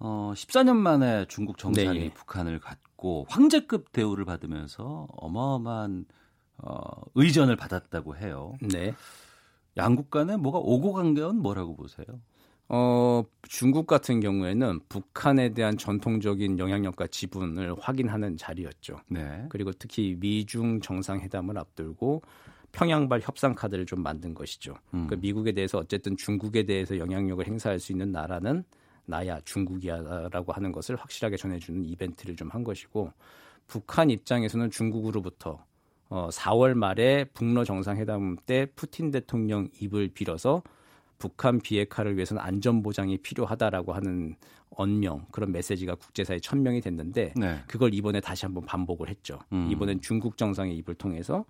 어, 0.00 0.32
14년 0.34 0.76
만에 0.76 1.26
중국 1.28 1.58
정상이 1.58 1.98
네. 1.98 2.14
북한을 2.14 2.60
갖고 2.60 3.26
황제급 3.28 3.92
대우를 3.92 4.24
받으면서 4.24 5.06
어마어마한 5.10 6.06
어, 6.58 6.80
의전을 7.14 7.56
받았다고 7.56 8.16
해요. 8.16 8.54
네. 8.60 8.94
양국 9.76 10.10
간에 10.10 10.36
뭐가 10.36 10.58
오고 10.58 10.92
간건 10.92 11.38
뭐라고 11.38 11.76
보세요? 11.76 12.06
어, 12.68 13.24
중국 13.42 13.86
같은 13.86 14.20
경우에는 14.20 14.80
북한에 14.88 15.54
대한 15.54 15.78
전통적인 15.78 16.58
영향력과 16.58 17.06
지분을 17.06 17.74
확인하는 17.80 18.36
자리였죠. 18.36 18.98
네. 19.08 19.46
그리고 19.48 19.72
특히 19.72 20.16
미중 20.18 20.80
정상회담을 20.80 21.56
앞두고 21.58 22.22
평양발 22.72 23.20
협상 23.22 23.54
카드를 23.54 23.86
좀 23.86 24.02
만든 24.02 24.34
것이죠. 24.34 24.74
음. 24.92 25.06
그 25.08 25.14
미국에 25.14 25.52
대해서 25.52 25.78
어쨌든 25.78 26.16
중국에 26.16 26.64
대해서 26.64 26.98
영향력을 26.98 27.46
행사할 27.46 27.78
수 27.78 27.92
있는 27.92 28.12
나라는 28.12 28.64
나야 29.08 29.40
중국이야라고 29.44 30.52
하는 30.52 30.70
것을 30.72 30.96
확실하게 30.96 31.36
전해주는 31.36 31.84
이벤트를 31.84 32.36
좀 32.36 32.48
한 32.48 32.64
것이고 32.64 33.12
북한 33.66 34.10
입장에서는 34.10 34.70
중국으로부터 34.70 35.64
어, 36.08 36.28
4월 36.30 36.72
말에 36.74 37.24
북러 37.34 37.64
정상회담 37.64 38.36
때 38.46 38.66
푸틴 38.74 39.10
대통령 39.10 39.68
입을 39.80 40.08
빌어서 40.08 40.62
북한 41.18 41.58
비핵화를 41.60 42.14
위해서는 42.16 42.42
안전 42.42 42.82
보장이 42.82 43.18
필요하다라고 43.18 43.92
하는 43.92 44.36
언명 44.70 45.26
그런 45.32 45.52
메시지가 45.52 45.96
국제사회에 45.96 46.38
천명이 46.40 46.80
됐는데 46.80 47.34
네. 47.36 47.58
그걸 47.66 47.92
이번에 47.92 48.20
다시 48.20 48.46
한번 48.46 48.64
반복을 48.64 49.08
했죠. 49.08 49.38
음. 49.52 49.68
이번엔 49.70 50.00
중국 50.00 50.36
정상의 50.38 50.76
입을 50.78 50.94
통해서 50.94 51.44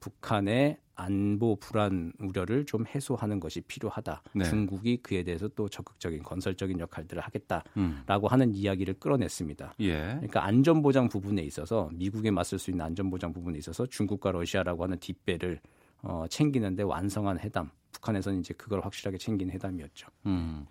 북한의 0.00 0.78
안보 1.00 1.56
불안 1.56 2.12
우려를 2.18 2.64
좀 2.66 2.86
해소하는 2.86 3.40
것이 3.40 3.60
필요하다. 3.62 4.22
네. 4.34 4.44
중국이 4.44 4.98
그에 4.98 5.22
대해서 5.22 5.48
또 5.48 5.68
적극적인 5.68 6.22
건설적인 6.22 6.78
역할들을 6.80 7.22
하겠다라고 7.22 7.64
음. 7.78 8.04
하는 8.06 8.54
이야기를 8.54 8.94
끌어냈습니다. 8.94 9.74
예. 9.80 9.98
그러니까 9.98 10.44
안전 10.44 10.82
보장 10.82 11.08
부분에 11.08 11.42
있어서 11.42 11.88
미국에 11.92 12.30
맞설 12.30 12.58
수 12.58 12.70
있는 12.70 12.84
안전 12.84 13.10
보장 13.10 13.32
부분에 13.32 13.58
있어서 13.58 13.86
중국과 13.86 14.32
러시아라고 14.32 14.84
하는 14.84 14.98
뒷배를 14.98 15.60
어, 16.02 16.24
챙기는데 16.28 16.82
완성한 16.82 17.38
회담. 17.40 17.70
북한에서는 17.92 18.40
이제 18.40 18.54
그걸 18.54 18.80
확실하게 18.80 19.18
챙긴 19.18 19.50
회담이었죠. 19.50 20.08
음. 20.26 20.64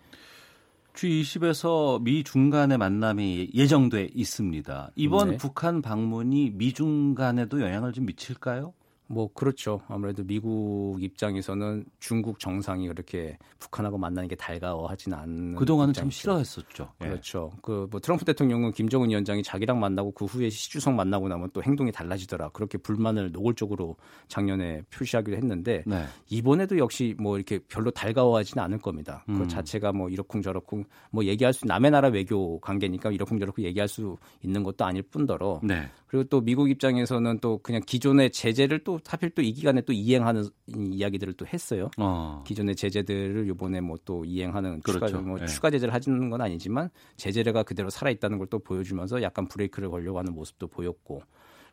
G20에서 0.94 2.02
미 2.02 2.24
중 2.24 2.50
간의 2.50 2.76
만남이 2.78 3.50
예정돼 3.54 4.10
있습니다. 4.12 4.90
이번 4.96 5.30
네. 5.30 5.36
북한 5.36 5.82
방문이 5.82 6.50
미 6.50 6.72
중 6.72 7.14
간에도 7.14 7.60
영향을 7.60 7.92
좀 7.92 8.06
미칠까요? 8.06 8.72
뭐 9.10 9.28
그렇죠. 9.32 9.80
아무래도 9.88 10.22
미국 10.22 10.98
입장에서는 11.00 11.84
중국 11.98 12.38
정상이 12.38 12.86
그렇게 12.86 13.36
북한하고 13.58 13.98
만나는 13.98 14.28
게 14.28 14.36
달가워하지는 14.36 15.18
않는 15.18 15.54
그 15.56 15.64
동안은 15.64 15.92
참 15.92 16.08
싫어했었죠. 16.08 16.92
예. 17.02 17.06
그렇죠. 17.06 17.50
예. 17.52 17.58
그 17.60 17.88
그뭐 17.90 18.00
트럼프 18.00 18.24
대통령은 18.24 18.70
김정은 18.70 19.10
위원장이 19.10 19.42
자기랑 19.42 19.80
만나고 19.80 20.12
그 20.12 20.26
후에 20.26 20.48
시주성 20.48 20.94
만나고 20.94 21.26
나면 21.26 21.50
또 21.52 21.60
행동이 21.60 21.90
달라지더라. 21.90 22.50
그렇게 22.50 22.78
불만을 22.78 23.32
노골적으로 23.32 23.96
작년에 24.28 24.82
표시하기로 24.90 25.36
했는데 25.36 25.82
네. 25.86 26.04
이번에도 26.28 26.78
역시 26.78 27.16
뭐 27.18 27.36
이렇게 27.36 27.58
별로 27.68 27.90
달가워하지는 27.90 28.62
않을 28.62 28.78
겁니다. 28.78 29.24
그 29.26 29.32
음. 29.32 29.38
그 29.40 29.48
자체가 29.48 29.90
뭐 29.90 30.08
이러쿵저러쿵 30.08 30.84
뭐 31.10 31.24
얘기할 31.24 31.52
수 31.52 31.66
남의 31.66 31.90
나라 31.90 32.08
외교 32.08 32.60
관계니까 32.60 33.10
이러쿵저러쿵 33.10 33.64
얘기할 33.64 33.88
수 33.88 34.16
있는 34.44 34.62
것도 34.62 34.84
아닐 34.84 35.02
뿐더러 35.02 35.60
네. 35.64 35.90
그리고 36.10 36.24
또 36.24 36.40
미국 36.40 36.68
입장에서는 36.68 37.38
또 37.38 37.58
그냥 37.58 37.80
기존의 37.86 38.32
제재를 38.32 38.82
또 38.82 38.98
하필 39.06 39.30
또 39.30 39.42
이 39.42 39.52
기간에 39.52 39.80
또 39.82 39.92
이행하는 39.92 40.44
이야기들을 40.66 41.34
또 41.34 41.46
했어요. 41.46 41.88
어. 41.98 42.42
기존의 42.44 42.74
제재들을 42.74 43.48
이번에 43.48 43.80
뭐 43.80 43.96
또 44.04 44.24
이행하는 44.24 44.80
그렇죠. 44.80 45.06
추가 45.06 45.20
뭐 45.22 45.38
네. 45.38 45.46
추가 45.46 45.70
제재를 45.70 45.94
하는 45.94 46.28
건 46.30 46.40
아니지만 46.40 46.90
제재가 47.16 47.62
그대로 47.62 47.90
살아 47.90 48.10
있다는 48.10 48.38
걸 48.38 48.48
또 48.50 48.58
보여주면서 48.58 49.22
약간 49.22 49.46
브레이크를 49.46 49.88
걸려고 49.88 50.18
하는 50.18 50.34
모습도 50.34 50.66
보였고 50.66 51.22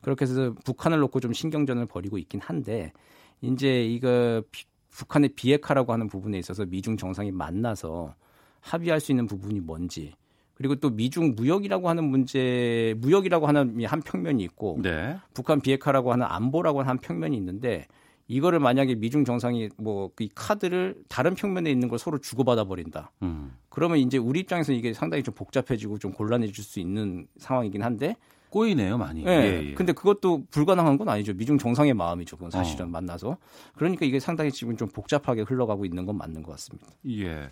그렇게 0.04 0.26
해서 0.26 0.54
북한을 0.66 1.00
놓고 1.00 1.20
좀 1.20 1.34
신경전을 1.34 1.88
벌이고 1.88 2.20
있긴 2.20 2.40
한데 2.40 2.94
이제 3.42 3.84
이거 3.86 4.44
비, 4.52 4.66
북한의 4.92 5.30
비핵화라고 5.30 5.92
하는 5.94 6.08
부분에 6.08 6.38
있어서 6.38 6.64
미중 6.68 6.96
정상이 6.98 7.32
만나서 7.32 8.14
합의할 8.62 9.00
수 9.00 9.12
있는 9.12 9.26
부분이 9.26 9.62
뭔지 9.62 10.14
그리고 10.58 10.76
또 10.76 10.90
미중 10.90 11.36
무역이라고 11.36 11.88
하는 11.88 12.04
문제, 12.04 12.96
무역이라고 12.98 13.48
하는 13.48 13.86
한 13.86 14.02
평면이 14.02 14.44
있고 14.44 14.80
네. 14.82 15.18
북한 15.34 15.62
비핵화라고 15.62 16.12
하는 16.12 16.26
안보라고 16.28 16.80
하는 16.80 16.90
한 16.90 16.98
평면이 16.98 17.38
있는데 17.38 17.86
이거를 18.28 18.60
만약에 18.60 18.96
미중 18.96 19.24
정상이 19.24 19.70
뭐 19.78 20.10
이 20.20 20.30
카드를 20.34 20.96
다른 21.08 21.36
평면에 21.36 21.70
있는 21.72 21.88
걸 21.88 22.00
서로 22.00 22.18
주고받아 22.18 22.66
버린다. 22.66 23.12
음. 23.22 23.56
그러면 23.70 24.00
이제 24.00 24.18
우리 24.18 24.40
입장에서 24.40 24.74
이게 24.74 24.94
상당히 24.94 25.22
좀 25.24 25.34
복잡해지고 25.36 26.00
좀 26.00 26.12
곤란해질 26.12 26.64
수 26.64 26.80
있는 26.80 27.28
상황이긴 27.38 27.84
한데 27.84 28.16
꼬이네요, 28.50 28.98
많이. 28.98 29.24
네. 29.24 29.32
예, 29.32 29.70
예. 29.70 29.74
근데 29.74 29.92
그것도 29.94 30.46
불가능한 30.50 30.98
건 30.98 31.10
아니죠. 31.10 31.34
미중 31.34 31.58
정상의 31.58 31.94
마음이죠. 31.94 32.38
그건 32.38 32.50
사실은 32.50 32.86
어. 32.86 32.90
만나서. 32.90 33.38
그러니까 33.76 34.06
이게 34.06 34.20
상당히 34.20 34.52
지금 34.52 34.78
좀 34.78 34.88
복잡하게 34.88 35.42
흘러가고 35.42 35.86
있는 35.86 36.06
건 36.06 36.18
맞는 36.18 36.44
것 36.44 36.54
같습니다. 36.54 36.88
예. 37.10 37.50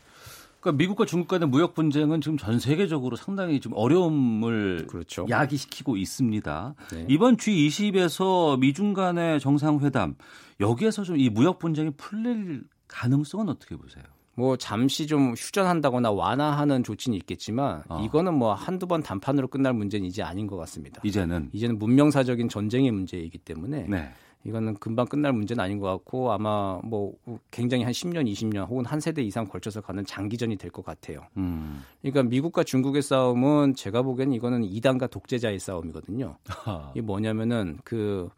그러니까 0.66 0.72
미국과 0.80 1.06
중국 1.06 1.28
간의 1.28 1.48
무역 1.48 1.76
분쟁은 1.76 2.22
지금 2.22 2.38
전 2.38 2.60
세계적으로 2.60 3.16
상당히 3.16 3.60
좀 3.60 3.74
어려움을 3.76 4.88
그렇죠. 4.88 5.28
야기시키고 5.30 5.96
있습니다. 5.96 6.76
네. 6.92 7.06
이번 7.08 7.38
G20에서 7.38 8.60
미중 8.60 8.94
간의 8.94 9.40
정상회담 9.40 10.16
여기에서 10.60 11.04
좀 11.04 11.16
이 11.16 11.30
무역 11.30 11.60
분쟁이 11.60 11.92
풀릴 11.92 12.64
가능성은 12.88 13.48
어떻게 13.48 13.78
보세요? 13.78 14.04
뭐 14.34 14.58
잠시 14.58 15.08
좀 15.08 15.34
휴전한다거나 15.38 16.12
완화하는 16.12 16.84
조치는 16.84 17.18
있겠지만 17.20 17.84
어. 17.88 18.04
이거는 18.04 18.34
뭐 18.34 18.54
한두 18.54 18.86
번 18.86 19.02
단판으로 19.02 19.48
끝날 19.48 19.74
문제는 19.74 20.06
이제 20.06 20.24
아닌 20.24 20.46
것 20.48 20.58
같습니다. 20.58 21.00
이제는 21.06 21.50
이제는 21.54 21.80
문명사적인 21.80 22.50
전쟁의 22.50 22.92
문제이기 22.92 23.38
때문에 23.38 23.86
네. 23.88 24.12
이거는 24.46 24.76
금방 24.76 25.08
끝날 25.08 25.34
문제는 25.34 25.64
아닌 25.64 25.80
것 25.80 25.88
같고 25.88 26.32
아마 26.32 26.80
뭐 26.84 27.14
굉장히 27.50 27.84
한 27.84 27.92
10년, 27.92 28.32
20년 28.32 28.68
혹은 28.70 28.86
한 28.86 29.00
세대 29.00 29.24
이상 29.24 29.46
걸쳐서 29.48 29.82
가는 29.82 30.06
장기전이 30.06 30.56
될 30.58 30.72
것 30.72 30.86
같아요. 30.86 31.22
음. 31.38 31.82
그러니까 32.02 32.24
미국과 32.24 32.64
중국의 32.64 33.02
싸움은 33.02 33.76
제가 33.76 34.02
보기에는 34.04 34.34
이거는 34.34 34.64
이단과 34.66 35.08
독재자의 35.08 35.58
싸움이거든요. 35.60 36.38
이게 36.94 37.02
뭐냐면은 37.02 37.80
그 37.84 38.30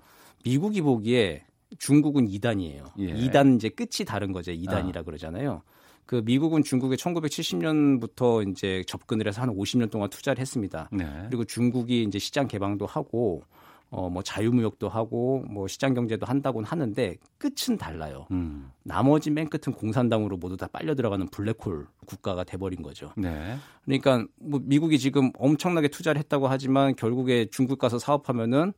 미국이 0.45 0.81
보기에 0.81 1.43
중국은 1.79 2.27
이단이에요. 2.29 2.85
예. 2.99 3.05
이단 3.09 3.55
이제 3.55 3.67
끝이 3.69 4.05
다른 4.05 4.31
거죠. 4.31 4.51
이단이라 4.51 5.01
아. 5.01 5.03
그러잖아요. 5.03 5.61
그 6.05 6.21
미국은 6.23 6.63
중국에 6.63 6.95
1970년부터 6.95 8.49
이제 8.49 8.83
접근을 8.87 9.27
해서 9.27 9.41
한 9.41 9.49
50년 9.49 9.91
동안 9.91 10.09
투자를 10.09 10.39
했습니다. 10.39 10.89
네. 10.91 11.05
그리고 11.27 11.43
중국이 11.43 12.03
이제 12.03 12.17
시장 12.19 12.47
개방도 12.47 12.85
하고 12.85 13.43
어, 13.89 14.09
뭐 14.09 14.21
자유무역도 14.21 14.89
하고 14.89 15.43
뭐 15.47 15.67
시장 15.67 15.93
경제도 15.93 16.25
한다고는 16.25 16.67
하는데 16.67 17.17
끝은 17.37 17.77
달라요. 17.77 18.27
음. 18.31 18.69
나머지 18.83 19.29
맨 19.29 19.49
끝은 19.49 19.75
공산당으로 19.75 20.37
모두 20.37 20.57
다 20.57 20.67
빨려 20.67 20.93
들어가는 20.93 21.27
블랙홀 21.27 21.87
국가가 22.05 22.43
돼버린 22.43 22.81
거죠. 22.81 23.11
네. 23.15 23.57
그러니까 23.85 24.25
뭐 24.35 24.59
미국이 24.63 24.99
지금 24.99 25.31
엄청나게 25.37 25.87
투자를 25.87 26.19
했다고 26.19 26.47
하지만 26.47 26.95
결국에 26.95 27.47
중국 27.49 27.79
가서 27.79 27.97
사업하면은 27.97 28.73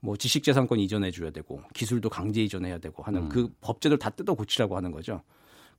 뭐 0.00 0.16
지식재산권 0.16 0.78
이전해 0.78 1.10
줘야 1.10 1.30
되고 1.30 1.62
기술도 1.74 2.08
강제 2.08 2.42
이전해야 2.42 2.78
되고 2.78 3.02
하는 3.02 3.22
음. 3.22 3.28
그 3.28 3.50
법제도를 3.60 3.98
다 3.98 4.10
뜯어 4.10 4.34
고치라고 4.34 4.76
하는 4.76 4.90
거죠. 4.90 5.22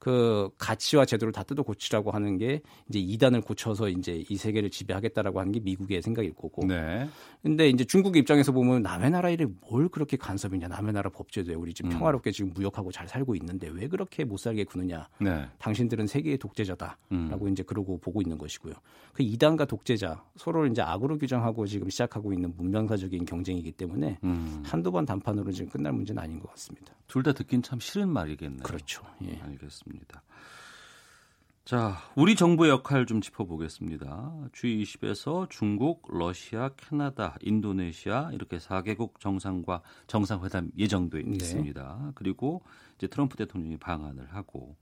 그 0.02 0.50
가치와 0.58 1.06
제도를 1.06 1.32
다 1.32 1.44
뜯어 1.44 1.62
고치라고 1.62 2.10
하는 2.10 2.40
게 2.40 2.64
이제 2.90 2.98
이단을 2.98 3.42
고쳐서 3.42 3.88
이제 3.90 4.24
이 4.30 4.36
세계를 4.36 4.72
지배하겠다라고 4.72 5.40
하는 5.40 5.52
게 5.52 5.60
미국의 5.60 6.02
생각일 6.02 6.34
거고. 6.34 6.66
네. 6.66 7.08
근데 7.44 7.70
이제 7.70 7.84
중국 7.86 8.18
입장에서 8.18 8.52
보면 8.52 8.82
남의 8.82 9.12
나라 9.12 9.30
일에 9.30 9.46
뭘 9.70 9.90
그렇게 9.90 10.18
간섭이냐. 10.18 10.70
남의 10.70 10.94
나라 10.94 11.12
법제도에 11.12 11.54
우리 11.54 11.72
지금 11.76 11.92
음. 11.92 12.00
평화롭게 12.00 12.32
지금 12.32 12.52
무역하고 12.52 12.92
잘 12.92 13.08
살고 13.08 13.36
있는데 13.36 13.70
왜 13.70 13.88
그렇게 13.88 14.24
못 14.24 14.38
살게 14.38 14.64
구느냐. 14.64 15.08
네. 15.20 15.46
당신들은 15.60 16.08
세계의 16.08 16.40
독재자다라고 16.40 16.98
음. 17.12 17.50
이제 17.52 17.62
그러고 17.62 18.00
보고 18.00 18.24
있는 18.24 18.40
것이고요. 18.40 18.74
그 19.14 19.22
이단과 19.22 19.66
독재자 19.66 20.24
서로를 20.36 20.72
이제 20.72 20.82
악으로 20.82 21.20
규정하고 21.20 21.68
지금 21.68 21.92
시작하고 21.92 22.34
있는 22.34 22.56
문명사적인 22.58 23.26
경쟁이기 23.26 23.72
때문에 23.74 24.18
음. 24.24 24.64
한두 24.66 24.92
번 24.92 25.06
단판으로 25.06 25.52
지금 25.52 25.70
끝날 25.70 25.94
문제는 25.94 26.24
아닌 26.24 26.40
것 26.40 26.50
같습니다. 26.50 26.92
둘 27.08 27.22
다 27.22 27.34
듣긴 27.34 27.62
참 27.62 27.80
싫은 27.80 28.10
말이겠네요. 28.10 28.64
그렇죠. 28.64 29.04
예. 29.24 29.38
알겠습니다. 29.44 29.91
있습니다. 29.92 30.24
자, 31.64 31.98
우리 32.16 32.36
정부의 32.36 32.72
역할 32.72 33.06
좀 33.06 33.22
짚어보겠습니다. 33.22 34.34
G20에서 34.52 35.50
중국, 35.50 36.04
러시아, 36.10 36.70
캐나다, 36.76 37.38
인도네시아 37.42 38.32
이렇게 38.34 38.58
4개국 38.58 39.20
정상과 39.20 39.82
정상회담 40.08 40.72
예정돼 40.78 41.24
네. 41.24 41.36
있습니다. 41.36 42.00
네. 42.04 42.12
그리고 42.16 42.64
이제 42.98 43.08
트럼프 43.08 43.38
대통령이 43.38 43.78
방한을 43.78 44.34
하고 44.34 44.76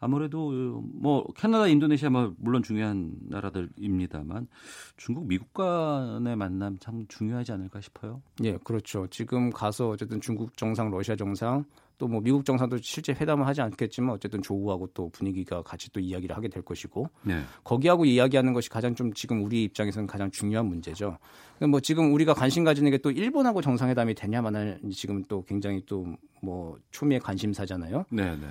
아무래도 0.00 0.82
뭐 0.92 1.26
캐나다, 1.34 1.66
인도네시아 1.66 2.10
뭐 2.10 2.34
물론 2.38 2.62
중요한 2.62 3.14
나라들입니다만 3.28 4.48
중국, 4.96 5.26
미국 5.26 5.54
간의 5.54 6.36
만남 6.36 6.78
참 6.78 7.06
중요하지 7.08 7.52
않을까 7.52 7.80
싶어요. 7.80 8.22
예, 8.42 8.58
그렇죠. 8.58 9.06
지금 9.08 9.50
가서 9.50 9.88
어쨌든 9.88 10.20
중국 10.20 10.56
정상, 10.56 10.90
러시아 10.90 11.16
정상 11.16 11.64
또 11.98 12.08
뭐 12.08 12.20
미국 12.20 12.44
정상도 12.44 12.78
실제 12.78 13.12
회담을 13.12 13.46
하지 13.46 13.60
않겠지만 13.60 14.14
어쨌든 14.14 14.40
조우하고 14.40 14.88
또 14.94 15.10
분위기가 15.10 15.62
같이 15.62 15.92
또 15.92 16.00
이야기를 16.00 16.34
하게 16.36 16.48
될 16.48 16.62
것이고 16.62 17.10
네. 17.22 17.42
거기하고 17.64 18.04
이야기하는 18.06 18.52
것이 18.54 18.70
가장 18.70 18.94
좀 18.94 19.12
지금 19.12 19.44
우리 19.44 19.64
입장에서는 19.64 20.06
가장 20.06 20.30
중요한 20.30 20.66
문제죠. 20.66 21.18
뭐 21.68 21.80
지금 21.80 22.14
우리가 22.14 22.34
관심 22.34 22.64
가지는 22.64 22.90
게 22.90 22.98
또 22.98 23.10
일본하고 23.10 23.62
정상회담이 23.62 24.14
되냐 24.14 24.40
마냐는 24.40 24.80
지금 24.92 25.22
또 25.28 25.44
굉장히 25.44 25.84
또 25.86 26.06
뭐 26.42 26.78
초미의 26.90 27.20
관심사잖아요. 27.20 28.04
네, 28.10 28.36
네. 28.36 28.46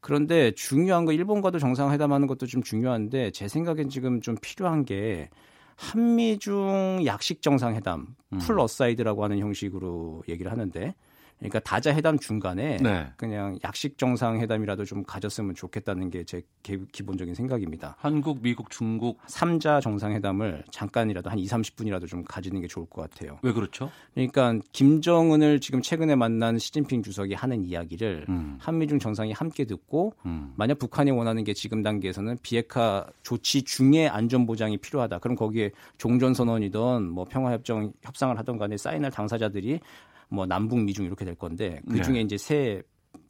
그런데 0.00 0.52
중요한 0.52 1.04
거 1.04 1.12
일본과도 1.12 1.58
정상회담하는 1.58 2.26
것도 2.26 2.46
좀 2.46 2.62
중요한데 2.62 3.30
제 3.32 3.48
생각엔 3.48 3.88
지금 3.88 4.20
좀 4.20 4.36
필요한 4.40 4.84
게 4.84 5.28
한미중 5.76 7.02
약식 7.06 7.42
정상회담 7.42 8.14
음. 8.32 8.38
pull 8.38 8.60
aside라고 8.60 9.24
하는 9.24 9.38
형식으로 9.38 10.22
얘기를 10.28 10.52
하는데 10.52 10.94
그러니까 11.48 11.60
다자 11.60 11.94
회담 11.94 12.18
중간에 12.18 12.78
네. 12.78 13.06
그냥 13.16 13.58
약식 13.64 13.98
정상 13.98 14.40
회담이라도 14.40 14.84
좀 14.84 15.04
가졌으면 15.04 15.54
좋겠다는 15.54 16.10
게 16.10 16.22
제 16.24 16.42
기본적인 16.62 17.34
생각입니다. 17.34 17.96
한국, 17.98 18.40
미국, 18.40 18.70
중국 18.70 19.20
3자 19.26 19.82
정상 19.82 20.12
회담을 20.12 20.64
잠깐이라도 20.70 21.28
한 21.28 21.38
2, 21.38 21.44
30분이라도 21.46 22.08
좀 22.08 22.24
가지는 22.24 22.60
게 22.60 22.68
좋을 22.68 22.86
것 22.86 23.02
같아요. 23.02 23.38
왜 23.42 23.52
그렇죠? 23.52 23.90
그러니까 24.14 24.54
김정은을 24.72 25.60
지금 25.60 25.82
최근에 25.82 26.14
만난 26.14 26.58
시진핑 26.58 27.02
주석이 27.02 27.34
하는 27.34 27.64
이야기를 27.64 28.26
음. 28.28 28.56
한미 28.60 28.86
중 28.86 28.98
정상이 28.98 29.32
함께 29.32 29.64
듣고 29.64 30.14
음. 30.24 30.52
만약 30.56 30.78
북한이 30.78 31.10
원하는 31.10 31.44
게 31.44 31.52
지금 31.52 31.82
단계에서는 31.82 32.38
비핵화 32.42 33.06
조치 33.22 33.62
중에 33.62 34.08
안전 34.08 34.46
보장이 34.46 34.78
필요하다. 34.78 35.18
그럼 35.18 35.36
거기에 35.36 35.72
종전 35.98 36.34
선언이든 36.34 37.10
뭐 37.10 37.24
평화 37.24 37.52
협정 37.52 37.92
협상을 38.02 38.38
하던 38.38 38.58
간에 38.58 38.76
사인할 38.76 39.10
당사자들이 39.10 39.80
뭐 40.32 40.46
남북 40.46 40.80
미중 40.80 41.04
이렇게 41.04 41.24
될 41.24 41.34
건데 41.34 41.80
그 41.88 42.02
중에 42.02 42.14
네. 42.14 42.20
이제 42.22 42.38
새 42.38 42.82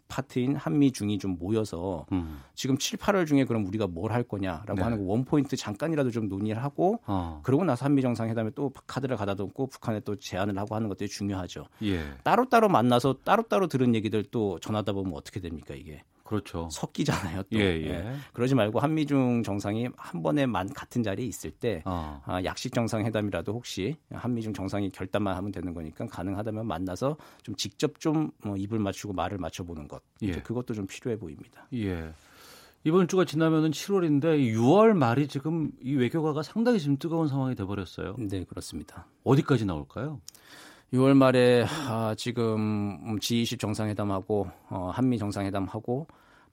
파트인 0.08 0.56
한미 0.56 0.92
중이 0.92 1.18
좀 1.18 1.38
모여서 1.38 2.04
음. 2.12 2.40
지금 2.54 2.76
7, 2.76 2.98
8월 2.98 3.26
중에 3.26 3.44
그럼 3.44 3.64
우리가 3.66 3.86
뭘 3.86 4.12
할 4.12 4.22
거냐라고 4.22 4.74
네. 4.74 4.82
하는 4.82 4.98
거 4.98 5.04
원포인트 5.04 5.56
잠깐이라도 5.56 6.10
좀 6.10 6.28
논의를 6.28 6.62
하고 6.62 7.00
어. 7.06 7.40
그러고 7.42 7.64
나서 7.64 7.86
한미 7.86 8.02
정상회담에 8.02 8.50
또 8.54 8.70
카드를 8.86 9.16
가다 9.16 9.34
놓고 9.34 9.68
북한에 9.68 10.00
또 10.00 10.16
제안을 10.16 10.58
하고 10.58 10.74
하는 10.74 10.88
것들이 10.90 11.08
중요하죠. 11.08 11.64
예. 11.84 12.02
따로따로 12.24 12.68
만나서 12.68 13.20
따로따로 13.24 13.68
들은 13.68 13.94
얘기들 13.94 14.24
또 14.30 14.58
전하다 14.60 14.92
보면 14.92 15.14
어떻게 15.14 15.40
됩니까 15.40 15.74
이게. 15.74 16.02
그렇죠. 16.32 16.68
섞이잖아요. 16.72 17.42
또. 17.44 17.58
예, 17.58 17.60
예. 17.60 17.86
예. 17.88 18.14
그러지 18.32 18.54
말고 18.54 18.80
한미중 18.80 19.42
정상이 19.42 19.88
한 19.96 20.22
번에만 20.22 20.72
같은 20.72 21.02
자리에 21.02 21.26
있을 21.26 21.50
때 21.50 21.82
어. 21.84 22.20
아, 22.24 22.42
약식 22.44 22.72
정상회담이라도 22.72 23.52
혹시 23.52 23.96
한미중 24.10 24.54
정상이 24.54 24.90
결단만 24.90 25.36
하면 25.36 25.52
되는 25.52 25.74
거니까 25.74 26.06
가능하다면 26.06 26.66
만나서 26.66 27.16
좀 27.42 27.54
직접 27.56 28.00
좀 28.00 28.30
뭐 28.44 28.56
입을 28.56 28.78
맞추고 28.78 29.12
말을 29.12 29.38
맞춰보는 29.38 29.88
것. 29.88 30.02
예. 30.22 30.32
그것도 30.32 30.74
좀 30.74 30.86
필요해 30.86 31.18
보입니다. 31.18 31.66
예. 31.74 32.12
이번 32.84 33.06
주가 33.06 33.24
지나면은 33.24 33.70
7월인데 33.70 34.54
6월 34.54 34.92
말이 34.92 35.28
지금 35.28 35.70
이 35.80 35.94
외교가가 35.94 36.42
상당히 36.42 36.80
지금 36.80 36.96
뜨거운 36.96 37.28
상황이 37.28 37.54
돼버렸어요. 37.54 38.16
네, 38.18 38.44
그렇습니다. 38.44 39.06
어디까지 39.22 39.66
나올까요? 39.66 40.20
6월 40.92 41.14
말에 41.14 41.64
아, 41.88 42.14
지금 42.18 43.16
G20 43.18 43.60
정상회담하고 43.60 44.50
어, 44.68 44.90
한미 44.92 45.18
정상회담하고 45.18 46.06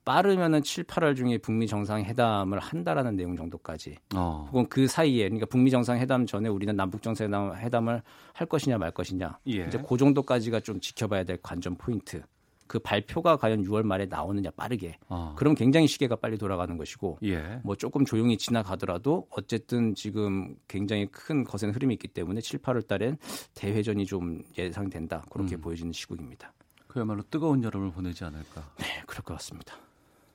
빠르면은 0.09 0.63
7, 0.63 0.85
8월 0.85 1.15
중에 1.15 1.37
북미 1.37 1.67
정상회담을 1.67 2.57
한다라는 2.57 3.15
내용 3.15 3.35
정도까지. 3.35 3.95
어. 4.15 4.49
혹은 4.51 4.65
그 4.67 4.87
사이에 4.87 5.25
그러니까 5.25 5.45
북미 5.45 5.69
정상회담 5.69 6.25
전에 6.25 6.49
우리는 6.49 6.75
남북 6.75 7.03
정상회담을 7.03 8.01
할 8.33 8.47
것이냐 8.47 8.79
말 8.79 8.89
것이냐. 8.89 9.37
예. 9.49 9.67
이제 9.67 9.79
그 9.87 9.97
정도까지가 9.97 10.61
좀 10.61 10.79
지켜봐야 10.79 11.25
될 11.25 11.37
관전 11.43 11.75
포인트. 11.75 12.23
그 12.65 12.79
발표가 12.79 13.37
과연 13.37 13.63
6월 13.63 13.83
말에 13.83 14.07
나오느냐 14.07 14.49
빠르게. 14.57 14.97
어. 15.09 15.35
그럼 15.37 15.53
굉장히 15.53 15.85
시계가 15.85 16.15
빨리 16.15 16.39
돌아가는 16.39 16.75
것이고 16.75 17.19
예. 17.25 17.61
뭐 17.63 17.75
조금 17.75 18.03
조용히 18.03 18.35
지나가더라도 18.35 19.27
어쨌든 19.29 19.93
지금 19.93 20.55
굉장히 20.67 21.05
큰 21.11 21.43
거센 21.43 21.69
흐름이 21.69 21.93
있기 21.93 22.07
때문에 22.07 22.41
7, 22.41 22.63
8월 22.63 22.87
달엔 22.87 23.17
대회전이 23.53 24.07
좀 24.07 24.41
예상된다. 24.57 25.23
그렇게 25.29 25.55
음. 25.55 25.61
보여지는 25.61 25.93
시국입니다. 25.93 26.51
그야말로 26.87 27.21
뜨거운 27.29 27.63
여름을 27.63 27.91
보내지 27.91 28.23
않을까. 28.23 28.63
네, 28.79 29.03
그럴 29.05 29.21
것 29.21 29.35
같습니다. 29.35 29.75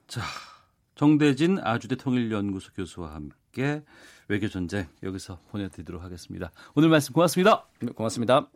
자, 0.06 0.22
정대진 0.94 1.58
아주대 1.58 1.96
통일연구소 1.96 2.72
교수와 2.74 3.14
함께 3.14 3.82
외교 4.28 4.48
전쟁 4.48 4.86
여기서 5.02 5.40
보내드리도록 5.50 6.02
하겠습니다. 6.02 6.52
오늘 6.74 6.88
말씀 6.88 7.12
고맙습니다. 7.12 7.66
네, 7.80 7.92
고맙습니다. 7.92 8.48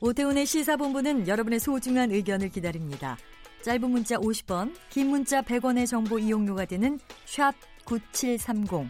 오태훈의 0.00 0.46
시사본부는 0.46 1.26
여러분의 1.26 1.58
소중한 1.58 2.10
의견을 2.12 2.50
기다립니다. 2.50 3.16
짧은 3.62 3.90
문자 3.90 4.16
50원, 4.16 4.74
긴 4.90 5.08
문자 5.08 5.42
100원의 5.42 5.86
정보 5.88 6.18
이용료가 6.18 6.66
되는 6.66 7.00
샵 7.24 7.54
9730, 7.84 8.88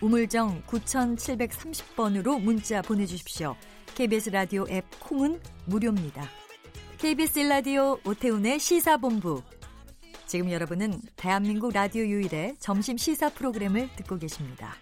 우물정 0.00 0.62
9730번으로 0.62 2.40
문자 2.40 2.82
보내주십시오. 2.82 3.54
KBS 3.98 4.30
라디오 4.30 4.64
앱 4.70 4.84
콩은 5.00 5.40
무료입니다. 5.64 6.22
KBS 6.98 7.40
라디오 7.40 7.98
오태훈의 8.06 8.60
시사본부. 8.60 9.42
지금 10.24 10.52
여러분은 10.52 11.00
대한민국 11.16 11.72
라디오 11.72 12.04
유일의 12.04 12.58
점심 12.60 12.96
시사 12.96 13.28
프로그램을 13.30 13.88
듣고 13.96 14.16
계십니다. 14.16 14.74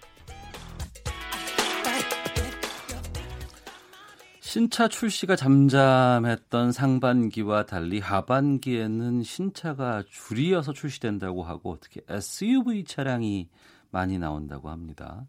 신차 4.40 4.86
출시가 4.86 5.34
잠잠했던 5.34 6.72
상반기와 6.72 7.64
달리 7.64 8.00
하반기에는 8.00 9.22
신차가 9.22 10.04
줄이어서 10.10 10.74
출시된다고 10.74 11.42
하고 11.42 11.78
특히 11.80 12.02
SUV 12.06 12.84
차량이 12.84 13.48
많이 13.90 14.18
나온다고 14.18 14.68
합니다. 14.68 15.26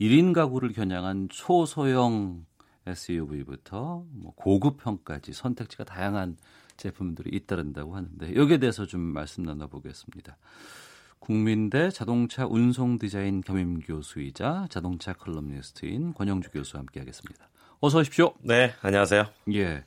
1인 0.00 0.32
가구를 0.32 0.72
겨냥한 0.72 1.28
초소형 1.28 2.44
SUV부터 2.86 4.04
뭐 4.10 4.32
고급형까지 4.34 5.32
선택지가 5.32 5.84
다양한 5.84 6.36
제품들이 6.76 7.30
잇따른다고 7.34 7.96
하는데 7.96 8.34
여기에 8.34 8.58
대해서 8.58 8.86
좀 8.86 9.00
말씀 9.00 9.42
나눠보겠습니다. 9.42 10.36
국민대 11.18 11.90
자동차 11.90 12.46
운송 12.46 12.98
디자인 12.98 13.40
겸임 13.40 13.80
교수이자 13.80 14.66
자동차 14.70 15.12
컬럼니스트인 15.12 16.14
권용주 16.14 16.50
교수와 16.50 16.80
함께하겠습니다. 16.80 17.48
어서 17.80 17.98
오십시오. 17.98 18.34
네, 18.40 18.72
안녕하세요. 18.82 19.26
예. 19.54 19.84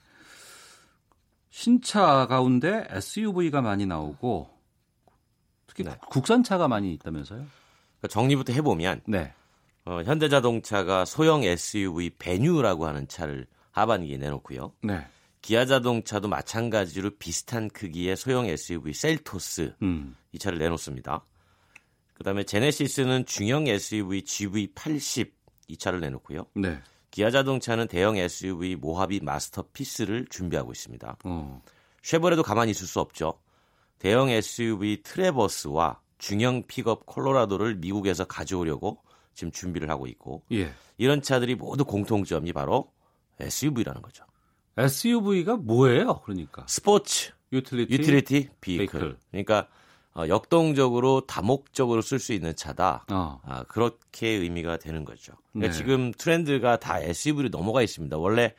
신차 1.50 2.28
가운데 2.28 2.86
SUV가 2.89 3.62
많이 3.62 3.86
나오고 3.86 4.50
특히 5.68 5.84
네. 5.84 5.95
국산차가 6.10 6.68
많이 6.68 6.93
있다면서요? 6.93 7.39
그러니까 7.39 8.08
정리부터 8.10 8.54
해보면 8.54 9.02
네. 9.08 9.34
어, 9.89 10.03
현대자동차가 10.03 11.03
소형 11.03 11.43
SUV 11.43 12.11
베뉴라고 12.11 12.85
하는 12.85 13.07
차를 13.07 13.47
하반기에 13.71 14.17
내놓고요. 14.17 14.73
네. 14.83 15.07
기아자동차도 15.41 16.27
마찬가지로 16.27 17.09
비슷한 17.17 17.69
크기의 17.71 18.15
소형 18.15 18.45
SUV 18.45 18.93
셀토스 18.93 19.73
음. 19.81 20.15
이 20.31 20.37
차를 20.37 20.59
내놓습니다. 20.59 21.25
그다음에 22.13 22.43
제네시스는 22.43 23.25
중형 23.25 23.65
SUV 23.65 24.21
GV80 24.21 25.31
이 25.69 25.77
차를 25.77 26.01
내놓고요. 26.01 26.45
네. 26.53 26.79
기아자동차는 27.09 27.87
대형 27.87 28.15
SUV 28.15 28.75
모하비 28.75 29.21
마스터피스를 29.23 30.27
준비하고 30.29 30.71
있습니다. 30.71 31.17
어. 31.23 31.63
쉐보레도 32.03 32.43
가만히 32.43 32.71
있을 32.71 32.85
수 32.85 32.99
없죠. 32.99 33.39
대형 33.97 34.29
SUV 34.29 35.01
트래버스와 35.01 35.99
중형 36.19 36.61
픽업 36.67 37.07
콜로라도를 37.07 37.77
미국에서 37.77 38.25
가져오려고 38.25 39.01
지금 39.34 39.51
준비를 39.51 39.89
하고 39.89 40.07
있고 40.07 40.43
예. 40.51 40.71
이런 40.97 41.21
차들이 41.21 41.55
모두 41.55 41.86
공통점이 41.86 42.53
바로 42.53 42.91
SUV라는 43.39 44.01
거죠. 44.01 44.25
SUV가 44.77 45.57
뭐예요? 45.57 46.21
그러니까 46.21 46.65
sports 46.67 47.32
utility, 47.51 47.93
utility 47.93 48.49
vehicle. 48.61 49.17
그러니까 49.32 49.67
어, 50.13 50.27
역동적으로 50.27 51.21
다목적으로 51.21 52.01
쓸 52.01 52.19
수 52.19 52.34
있는 52.34 52.55
차다. 52.55 53.05
어. 53.11 53.39
아, 53.43 53.63
그렇게 53.63 54.27
의미가 54.27 54.77
되는 54.77 55.05
거죠. 55.05 55.34
그러니까 55.53 55.71
네. 55.71 55.77
지금 55.77 56.11
트렌드가 56.11 56.77
다 56.77 56.99
SUV로 56.99 57.49
넘어가 57.49 57.82
있습니다. 57.82 58.17
원래 58.17 58.53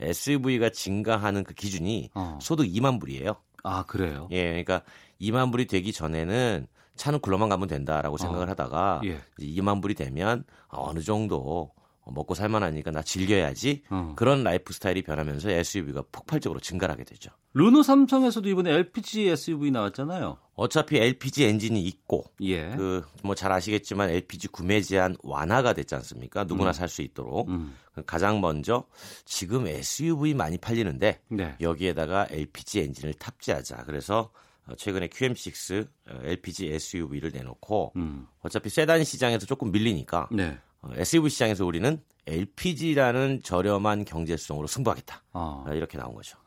SUV가 0.00 0.70
증가하는 0.70 1.44
그 1.44 1.54
기준이 1.54 2.10
어. 2.14 2.38
소득 2.40 2.64
2만 2.64 3.00
불이에요. 3.00 3.36
아 3.62 3.84
그래요? 3.84 4.28
예, 4.32 4.44
그러니까 4.44 4.82
2만 5.20 5.52
불이 5.52 5.66
되기 5.66 5.92
전에는 5.92 6.66
차는 6.96 7.20
굴러만 7.20 7.48
가면 7.48 7.68
된다라고 7.68 8.16
생각을 8.18 8.46
어. 8.46 8.50
하다가 8.50 9.00
예. 9.04 9.20
이제 9.38 9.60
2만 9.60 9.80
불이 9.82 9.94
되면 9.94 10.44
어느 10.68 11.00
정도 11.00 11.72
먹고 12.04 12.34
살만하니까 12.34 12.90
나 12.90 13.02
즐겨야지 13.02 13.82
어. 13.90 14.12
그런 14.16 14.42
라이프 14.42 14.72
스타일이 14.72 15.02
변하면서 15.02 15.50
SUV가 15.50 16.02
폭발적으로 16.10 16.60
증가를 16.60 16.92
하게 16.92 17.04
되죠. 17.04 17.30
르노 17.54 17.82
삼성에서도 17.82 18.48
이번에 18.48 18.72
LPG 18.72 19.28
SUV 19.28 19.70
나왔잖아요. 19.70 20.38
어차피 20.54 20.98
LPG 20.98 21.44
엔진이 21.44 21.80
있고 21.84 22.24
예. 22.42 22.70
그뭐 22.76 23.34
잘 23.34 23.52
아시겠지만 23.52 24.10
LPG 24.10 24.48
구매 24.48 24.80
제한 24.80 25.16
완화가 25.22 25.74
됐지 25.74 25.94
않습니까? 25.94 26.44
누구나 26.44 26.70
음. 26.70 26.72
살수 26.72 27.02
있도록 27.02 27.48
음. 27.48 27.74
가장 28.06 28.40
먼저 28.40 28.84
지금 29.24 29.66
SUV 29.66 30.34
많이 30.34 30.58
팔리는데 30.58 31.20
네. 31.28 31.56
여기에다가 31.60 32.26
LPG 32.30 32.80
엔진을 32.80 33.14
탑재하자. 33.14 33.84
그래서 33.84 34.18
어, 34.20 34.41
최근에 34.76 35.08
QM6 35.08 35.88
어, 36.08 36.20
LPG 36.22 36.72
SUV를 36.72 37.30
내놓고 37.32 37.92
음. 37.96 38.26
어차피 38.40 38.70
세단 38.70 39.04
시장에서 39.04 39.46
조금 39.46 39.72
밀리니까 39.72 40.28
네. 40.30 40.58
어, 40.80 40.90
SUV 40.94 41.30
시장에서 41.30 41.66
우리는 41.66 42.00
LPG라는 42.26 43.42
저렴한 43.42 44.04
경제성으로 44.04 44.66
승부하겠다. 44.66 45.22
어. 45.32 45.64
어, 45.66 45.72
이렇게 45.72 45.98
나온 45.98 46.14
거죠. 46.14 46.38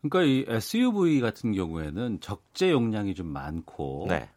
그러니까 0.00 0.22
이 0.22 0.44
SUV 0.48 1.20
같은 1.20 1.52
경우에는 1.52 2.20
적재 2.20 2.70
용량이 2.72 3.14
좀 3.14 3.28
많고 3.28 4.06
네. 4.08 4.28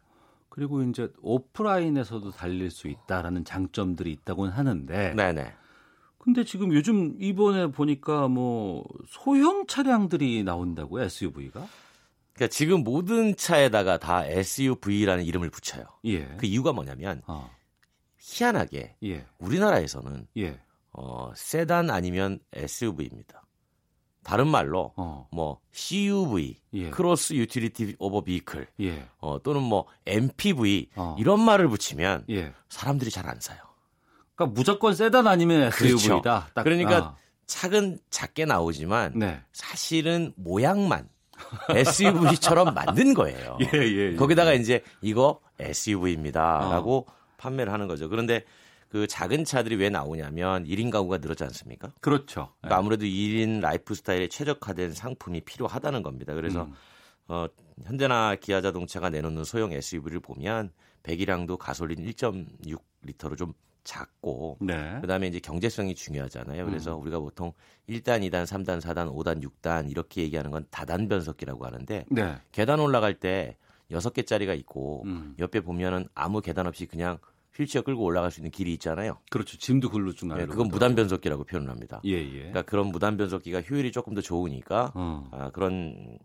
그리고 0.48 0.82
이제 0.82 1.12
오프라인에서도 1.20 2.30
달릴 2.30 2.70
수 2.70 2.88
있다라는 2.88 3.44
장점들이 3.44 4.12
있다고는 4.12 4.52
하는데 4.52 5.14
네, 5.14 5.32
네. 5.32 5.52
근데 6.18 6.44
지금 6.44 6.72
요즘 6.72 7.14
이번에 7.20 7.68
보니까 7.68 8.26
뭐 8.26 8.84
소형 9.06 9.66
차량들이 9.66 10.42
나온다고요, 10.44 11.04
SUV가? 11.04 11.66
그러니까 12.36 12.52
지금 12.52 12.84
모든 12.84 13.34
차에다가 13.34 13.98
다 13.98 14.24
SUV라는 14.26 15.24
이름을 15.24 15.48
붙여요. 15.50 15.84
예. 16.04 16.26
그 16.36 16.46
이유가 16.46 16.72
뭐냐면 16.72 17.22
어. 17.26 17.50
희한하게 18.18 18.96
예. 19.04 19.26
우리나라에서는 19.38 20.26
예. 20.36 20.60
어, 20.92 21.32
세단 21.34 21.90
아니면 21.90 22.38
SUV입니다. 22.52 23.42
다른 24.22 24.48
말로 24.48 24.92
어. 24.96 25.28
뭐 25.32 25.60
CUV, 25.72 26.60
예. 26.74 26.90
cross 26.90 27.34
utility 27.34 27.96
over 27.98 28.22
vehicle. 28.22 28.66
어, 29.18 29.42
또는 29.42 29.62
뭐 29.62 29.86
MPV 30.04 30.90
어. 30.96 31.16
이런 31.18 31.40
말을 31.40 31.68
붙이면 31.68 32.26
예. 32.30 32.52
사람들이 32.68 33.10
잘 33.10 33.26
안 33.26 33.40
사요. 33.40 33.58
그러니까 34.34 34.54
무조건 34.54 34.94
세단 34.94 35.26
아니면 35.26 35.70
그렇죠. 35.70 35.94
SUV다. 35.96 36.50
딱. 36.54 36.62
그러니까 36.64 36.96
아. 36.98 37.16
차는 37.46 37.98
작게 38.10 38.44
나오지만 38.44 39.12
네. 39.18 39.40
사실은 39.52 40.34
모양만 40.36 41.08
SUV처럼 41.70 42.74
만든 42.74 43.14
거예요. 43.14 43.58
예, 43.62 43.78
예, 43.78 44.12
예. 44.12 44.14
거기다가 44.16 44.52
이제 44.52 44.82
이거 45.00 45.40
SUV입니다라고 45.58 47.06
어. 47.08 47.14
판매를 47.36 47.72
하는 47.72 47.86
거죠. 47.86 48.08
그런데 48.08 48.44
그 48.88 49.06
작은 49.06 49.44
차들이 49.44 49.76
왜 49.76 49.90
나오냐면 49.90 50.64
1인 50.64 50.90
가구가 50.90 51.18
늘었지 51.18 51.44
않습니까? 51.44 51.92
그렇죠. 52.00 52.52
그러니까 52.60 52.78
아무래도 52.78 53.04
1인 53.04 53.60
라이프 53.60 53.94
스타일에 53.94 54.28
최적화된 54.28 54.92
상품이 54.92 55.42
필요하다는 55.42 56.02
겁니다. 56.02 56.34
그래서 56.34 56.64
음. 56.64 56.74
어, 57.28 57.46
현대나 57.84 58.36
기아 58.36 58.60
자동차가 58.60 59.10
내놓는 59.10 59.44
소형 59.44 59.72
SUV를 59.72 60.20
보면 60.20 60.70
배기량도 61.02 61.56
가솔린 61.56 61.98
1.6리터로 62.06 63.36
좀 63.36 63.52
작고 63.86 64.58
네. 64.60 64.98
그다음에 65.00 65.28
이제 65.28 65.38
경제성이 65.38 65.94
중요하잖아요. 65.94 66.66
그래서 66.66 66.96
음. 66.96 67.02
우리가 67.02 67.20
보통 67.20 67.52
1단, 67.88 68.20
2단, 68.28 68.44
3단, 68.44 68.80
4단, 68.80 69.14
5단, 69.14 69.42
6단 69.42 69.90
이렇게 69.90 70.22
얘기하는 70.22 70.50
건 70.50 70.66
다단 70.70 71.08
변속기라고 71.08 71.64
하는데 71.64 72.04
네. 72.10 72.36
계단 72.52 72.80
올라갈 72.80 73.14
때 73.14 73.56
6개짜리가 73.90 74.58
있고 74.58 75.04
음. 75.06 75.34
옆에 75.38 75.60
보면은 75.60 76.08
아무 76.14 76.40
계단 76.42 76.66
없이 76.66 76.86
그냥 76.86 77.18
휠체어 77.54 77.82
끌고 77.82 78.02
올라갈 78.02 78.30
수 78.30 78.40
있는 78.40 78.50
길이 78.50 78.74
있잖아요. 78.74 79.18
그렇죠. 79.30 79.56
짐도 79.56 79.90
글로 79.90 80.12
쭉 80.12 80.26
예, 80.26 80.34
날려. 80.34 80.46
그건 80.48 80.68
무단 80.68 80.94
변속기라고 80.94 81.44
표현을 81.44 81.70
합니다. 81.70 82.02
예, 82.04 82.12
예. 82.12 82.38
그러니까 82.38 82.62
그런 82.62 82.88
무단 82.88 83.16
변속기가 83.16 83.62
효율이 83.62 83.92
조금 83.92 84.14
더 84.14 84.20
좋으니까 84.20 84.92
어. 84.94 85.28
아, 85.32 85.50
그런 85.50 86.18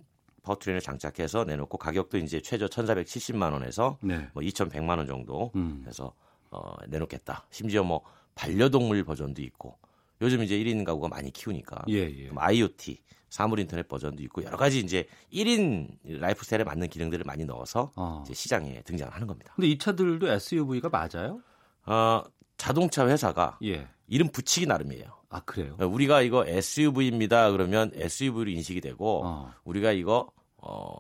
powertrain을 0.44 0.82
장착해서 0.82 1.46
내놓고 1.46 1.78
가격도 1.78 2.18
이제 2.18 2.42
최저 2.42 2.66
1,470만 2.66 3.54
원에서 3.54 3.98
네. 4.02 4.28
뭐 4.34 4.44
2,100만 4.44 4.98
원 4.98 5.08
정도 5.08 5.52
음. 5.56 5.84
해서 5.88 6.14
어, 6.52 6.76
내놓겠다. 6.88 7.46
심지어 7.50 7.84
뭐 7.84 8.02
반려동물 8.36 9.04
버전도 9.04 9.42
있고 9.42 9.78
요즘 10.22 10.44
이제 10.44 10.58
1인 10.58 10.86
가구가 10.86 11.08
많이 11.08 11.32
키우니까 11.32 11.86
예, 11.90 11.96
예. 11.96 12.24
그럼 12.26 12.38
IoT 12.38 13.00
사물 13.30 13.60
인터넷 13.60 13.88
버전도 13.88 14.22
있고 14.24 14.44
여러 14.44 14.58
가지 14.58 14.80
이제 14.80 15.08
1인 15.34 15.98
라이프 16.04 16.44
스타일에 16.44 16.64
맞는 16.64 16.90
기능들을 16.90 17.24
많이 17.26 17.46
넣어서 17.46 17.92
어. 17.96 18.22
이제 18.26 18.34
시장에 18.34 18.82
등장을 18.82 19.12
하는 19.14 19.26
겁니다. 19.26 19.54
근데 19.56 19.68
이 19.68 19.78
차들도 19.78 20.28
SUV가 20.28 20.90
맞아요? 20.90 21.42
어, 21.86 22.24
자동차 22.58 23.08
회사가 23.08 23.58
예. 23.64 23.88
이름 24.08 24.28
붙이기 24.28 24.68
나름이에요. 24.68 25.22
아, 25.30 25.40
그래요? 25.40 25.78
우리가 25.80 26.22
이거 26.22 26.46
SUV입니다. 26.46 27.52
그러면 27.52 27.90
SUV로 27.96 28.52
인식이 28.52 28.82
되고 28.82 29.26
어. 29.26 29.54
우리가 29.64 29.94
이거 29.94 30.30
어 30.58 31.00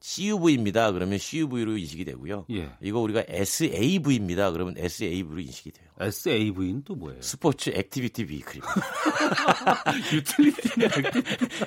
CUV입니다. 0.00 0.92
그러면 0.92 1.18
CUV로 1.18 1.76
인식이 1.76 2.04
되고요. 2.04 2.46
예. 2.50 2.70
이거 2.80 3.00
우리가 3.00 3.24
SAV입니다. 3.28 4.50
그러면 4.50 4.74
SAV로 4.78 5.40
인식이 5.40 5.72
돼요. 5.72 5.86
SAV는 6.00 6.84
또 6.84 6.94
뭐예요? 6.94 7.20
sports 7.20 7.70
activity 7.70 8.26
vehicle입니다. 8.26 8.74
utility 10.12 10.68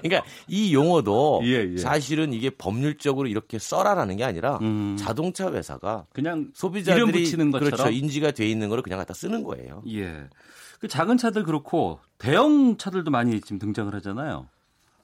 그러니까 0.01 0.23
이 0.47 0.73
용어도 0.73 1.41
예, 1.43 1.71
예. 1.73 1.77
사실은 1.77 2.33
이게 2.33 2.49
법률적으로 2.49 3.27
이렇게 3.27 3.59
써라라는 3.59 4.17
게 4.17 4.23
아니라 4.23 4.57
음. 4.61 4.97
자동차 4.97 5.51
회사가 5.51 6.07
그냥 6.11 6.49
소비자들이 6.55 7.03
이름 7.03 7.11
붙이는 7.11 7.51
것처럼 7.51 7.71
그렇죠 7.71 7.91
인지가 7.91 8.31
돼 8.31 8.49
있는 8.49 8.69
거를 8.69 8.81
그냥 8.81 8.97
갖다 8.97 9.13
쓰는 9.13 9.43
거예요. 9.43 9.83
예. 9.89 10.27
그 10.79 10.87
작은 10.87 11.17
차들 11.17 11.43
그렇고 11.43 11.99
대형 12.17 12.77
차들도 12.77 13.11
많이 13.11 13.39
지금 13.41 13.59
등장을 13.59 13.93
하잖아요. 13.95 14.49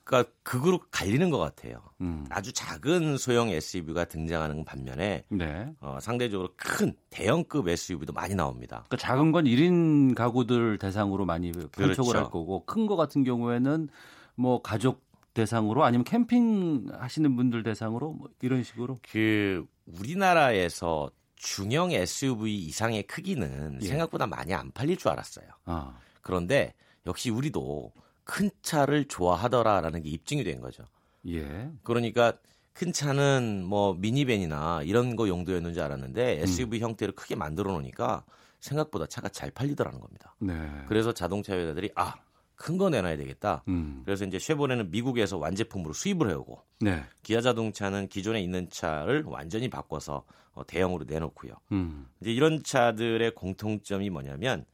그러니까 0.10 0.32
극으로 0.41 0.80
갈리는 0.89 1.30
것 1.30 1.38
같아요. 1.38 1.84
음. 2.01 2.26
아주 2.32 2.51
작은 2.51 3.18
소형 3.18 3.49
SUV가 3.49 4.05
등장하는 4.05 4.66
반면에 4.66 5.24
네. 5.30 5.72
어, 5.82 5.99
상대적으로 6.01 6.49
큰 6.55 6.95
대형급 7.12 7.68
SUV도 7.68 8.12
많이 8.14 8.34
나옵니다. 8.34 8.86
그러니까 8.88 8.97
작은 8.97 9.32
건 9.32 9.45
1인 9.45 10.16
가구들 10.16 10.80
대상으로 10.80 11.26
많이 11.28 11.51
판촉을 11.51 11.70
그렇죠. 11.93 12.18
할 12.18 12.24
거고 12.24 12.66
큰 12.66 12.88
거 12.88 12.95
같은 12.95 13.24
경우에는 13.24 13.88
뭐 14.34 14.64
가족 14.64 15.03
대상으로 15.36 15.84
아니면 15.84 16.03
캠핑 16.05 16.88
하시는 16.91 17.36
분들 17.36 17.62
대상으로 17.62 18.14
뭐 18.14 18.30
이런 18.41 18.64
식으로 18.64 18.99
그 19.12 19.64
우리나라에서 19.86 21.12
중형 21.36 21.91
SUV 21.91 22.57
이상의 22.66 23.03
크기는 23.03 23.78
예. 23.84 23.88
생각보다 23.88 24.26
많이 24.26 24.55
안 24.55 24.72
팔릴 24.72 24.97
줄 24.97 25.10
알았어요. 25.12 25.45
아, 25.66 25.93
그런데 26.22 26.74
역시 27.05 27.30
우리도 27.30 27.91
큰 28.30 28.51
차를 28.61 29.05
좋아하더라라는 29.05 30.03
게 30.03 30.09
입증이 30.09 30.43
된 30.43 30.61
거죠. 30.61 30.84
예. 31.27 31.71
그러니까 31.82 32.34
큰 32.73 32.93
차는 32.93 33.63
뭐 33.65 33.95
미니밴이나 33.95 34.84
이런 34.84 35.15
거 35.15 35.27
용도였는 35.27 35.73
줄 35.73 35.82
음. 35.82 35.86
알았는데 35.86 36.41
SUV 36.43 36.80
형태를 36.80 37.15
크게 37.15 37.36
만들어 37.36 37.71
놓으니까 37.71 38.23
생각보다 38.59 39.07
차가 39.07 39.30
잘 39.30 39.49
팔리더라는 39.49 39.99
겁니다. 39.99 40.36
네. 40.39 40.53
그래서 40.88 41.11
자동차 41.11 41.55
회사들이 41.55 41.91
아, 41.95 42.13
큰 42.55 42.77
거 42.77 42.91
내놔야 42.91 43.17
되겠다. 43.17 43.63
음. 43.67 44.03
그래서 44.05 44.25
이제 44.25 44.38
쉐보레는 44.38 44.91
미국에서 44.91 45.38
완제품으로 45.38 45.93
수입을 45.93 46.30
해오고 46.30 46.61
네. 46.82 47.03
기아 47.23 47.41
자동차는 47.41 48.09
기존에 48.09 48.41
있는 48.41 48.69
차를 48.69 49.23
완전히 49.25 49.69
바꿔서 49.71 50.23
어, 50.51 50.63
대형으로 50.67 51.05
내놓고요. 51.05 51.53
음. 51.71 52.07
이제 52.21 52.32
이런 52.32 52.61
차들의 52.61 53.34
공통점이 53.34 54.11
뭐냐면 54.11 54.65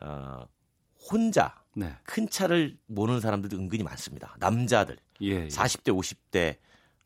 어, 0.00 0.46
혼자 1.10 1.54
네. 1.74 1.94
큰 2.04 2.28
차를 2.28 2.76
모는 2.86 3.20
사람들도 3.20 3.56
은근히 3.56 3.82
많습니다. 3.82 4.36
남자들 4.38 4.96
예. 5.22 5.44
예. 5.44 5.48
40대 5.48 5.96
50대 5.96 6.56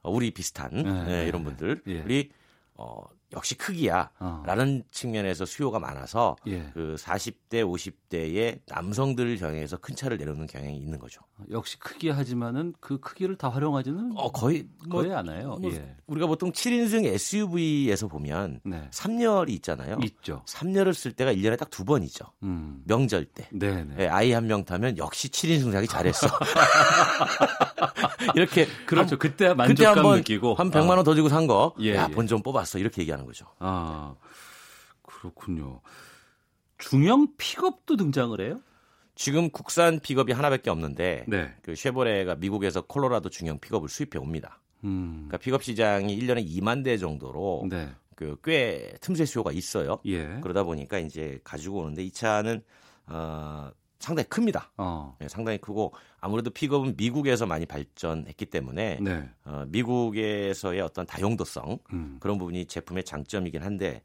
어, 0.02 0.10
우리 0.10 0.30
비슷한 0.30 0.70
네, 0.70 0.82
네, 0.82 1.04
네, 1.04 1.26
이런 1.26 1.44
분들 1.44 1.82
예. 1.86 2.00
우리 2.02 2.30
어, 2.74 3.02
역시 3.34 3.56
크기야라는 3.56 4.82
어. 4.84 4.88
측면에서 4.90 5.44
수요가 5.44 5.78
많아서 5.78 6.34
예. 6.46 6.70
그 6.72 6.96
40대 6.98 7.62
50대의 7.62 8.60
남성들을 8.68 9.36
겨냥해서 9.36 9.76
큰 9.76 9.94
차를 9.94 10.16
내놓는 10.16 10.46
경향이 10.46 10.74
있는 10.78 10.98
거죠. 10.98 11.20
역시 11.50 11.78
크기 11.78 12.08
하지만은 12.08 12.72
그 12.80 12.98
크기를 13.00 13.36
다 13.36 13.50
활용하지는 13.50 14.12
어 14.16 14.32
거의 14.32 14.66
뭐, 14.86 15.02
거의 15.02 15.14
않아요. 15.14 15.56
뭐 15.60 15.70
예. 15.72 15.94
우리가 16.06 16.26
보통 16.26 16.52
7인승 16.52 17.04
SUV에서 17.04 18.08
보면 18.08 18.60
네. 18.64 18.88
3열이 18.92 19.50
있잖아요. 19.50 19.98
있죠. 20.04 20.42
3열을 20.46 20.94
쓸 20.94 21.12
때가 21.12 21.34
1년에 21.34 21.58
딱 21.58 21.68
두 21.70 21.84
번이죠. 21.84 22.24
음. 22.44 22.80
명절 22.86 23.26
때. 23.26 23.46
네, 23.52 23.84
네. 23.84 24.04
예, 24.04 24.08
아이 24.08 24.32
한 24.32 24.46
명 24.48 24.64
타면 24.64 24.96
역시 24.96 25.28
7인승 25.28 25.70
자기 25.70 25.86
잘했어. 25.86 26.26
이렇게 28.34 28.66
그렇죠. 28.86 29.10
한- 29.12 29.18
그때 29.18 29.48
그때 29.48 29.54
만족감 29.54 29.96
한번 29.98 30.16
느끼고 30.18 30.54
한 30.54 30.70
100만 30.70 30.88
원 30.96 31.04
더 31.04 31.14
주고 31.14 31.28
산 31.28 31.46
거. 31.46 31.74
예, 31.80 31.94
야, 31.94 32.08
예. 32.10 32.14
본전 32.14 32.42
뽑았어. 32.42 32.78
이렇게 32.78 33.02
얘기하는 33.02 33.17
거죠. 33.24 33.46
아, 33.58 34.14
그렇군요. 35.02 35.80
중형 36.78 37.28
픽업도 37.36 37.96
등장을 37.96 38.40
해요? 38.40 38.60
지금 39.14 39.50
국산 39.50 39.98
픽업이 39.98 40.32
하나밖에 40.32 40.70
없는데 40.70 41.24
네. 41.26 41.52
그 41.62 41.74
쉐보레가 41.74 42.36
미국에서 42.36 42.82
콜로라도 42.82 43.30
중형 43.30 43.58
픽업을 43.58 43.88
수입해 43.88 44.18
옵니다. 44.18 44.60
음. 44.84 45.26
그러니까 45.26 45.38
픽업 45.38 45.64
시장이 45.64 46.16
1년에 46.18 46.46
2만 46.48 46.84
대 46.84 46.96
정도로 46.96 47.66
네. 47.68 47.90
그꽤 48.14 48.94
틈새 49.00 49.24
수요가 49.26 49.52
있어요. 49.52 49.98
예. 50.06 50.38
그러다 50.40 50.62
보니까 50.62 50.98
이제 50.98 51.40
가지고 51.42 51.80
오는데 51.80 52.04
이 52.04 52.12
차는 52.12 52.62
어, 53.06 53.70
상당히 53.98 54.28
큽니다. 54.28 54.72
어. 54.76 55.16
네, 55.18 55.28
상당히 55.28 55.58
크고 55.58 55.92
아무래도 56.20 56.50
픽업은 56.50 56.94
미국에서 56.96 57.46
많이 57.46 57.66
발전했기 57.66 58.46
때문에 58.46 58.98
네. 59.00 59.28
어, 59.44 59.64
미국에서의 59.68 60.80
어떤 60.80 61.04
다용도성 61.06 61.78
음. 61.92 62.16
그런 62.20 62.38
부분이 62.38 62.66
제품의 62.66 63.04
장점이긴 63.04 63.62
한데 63.62 64.02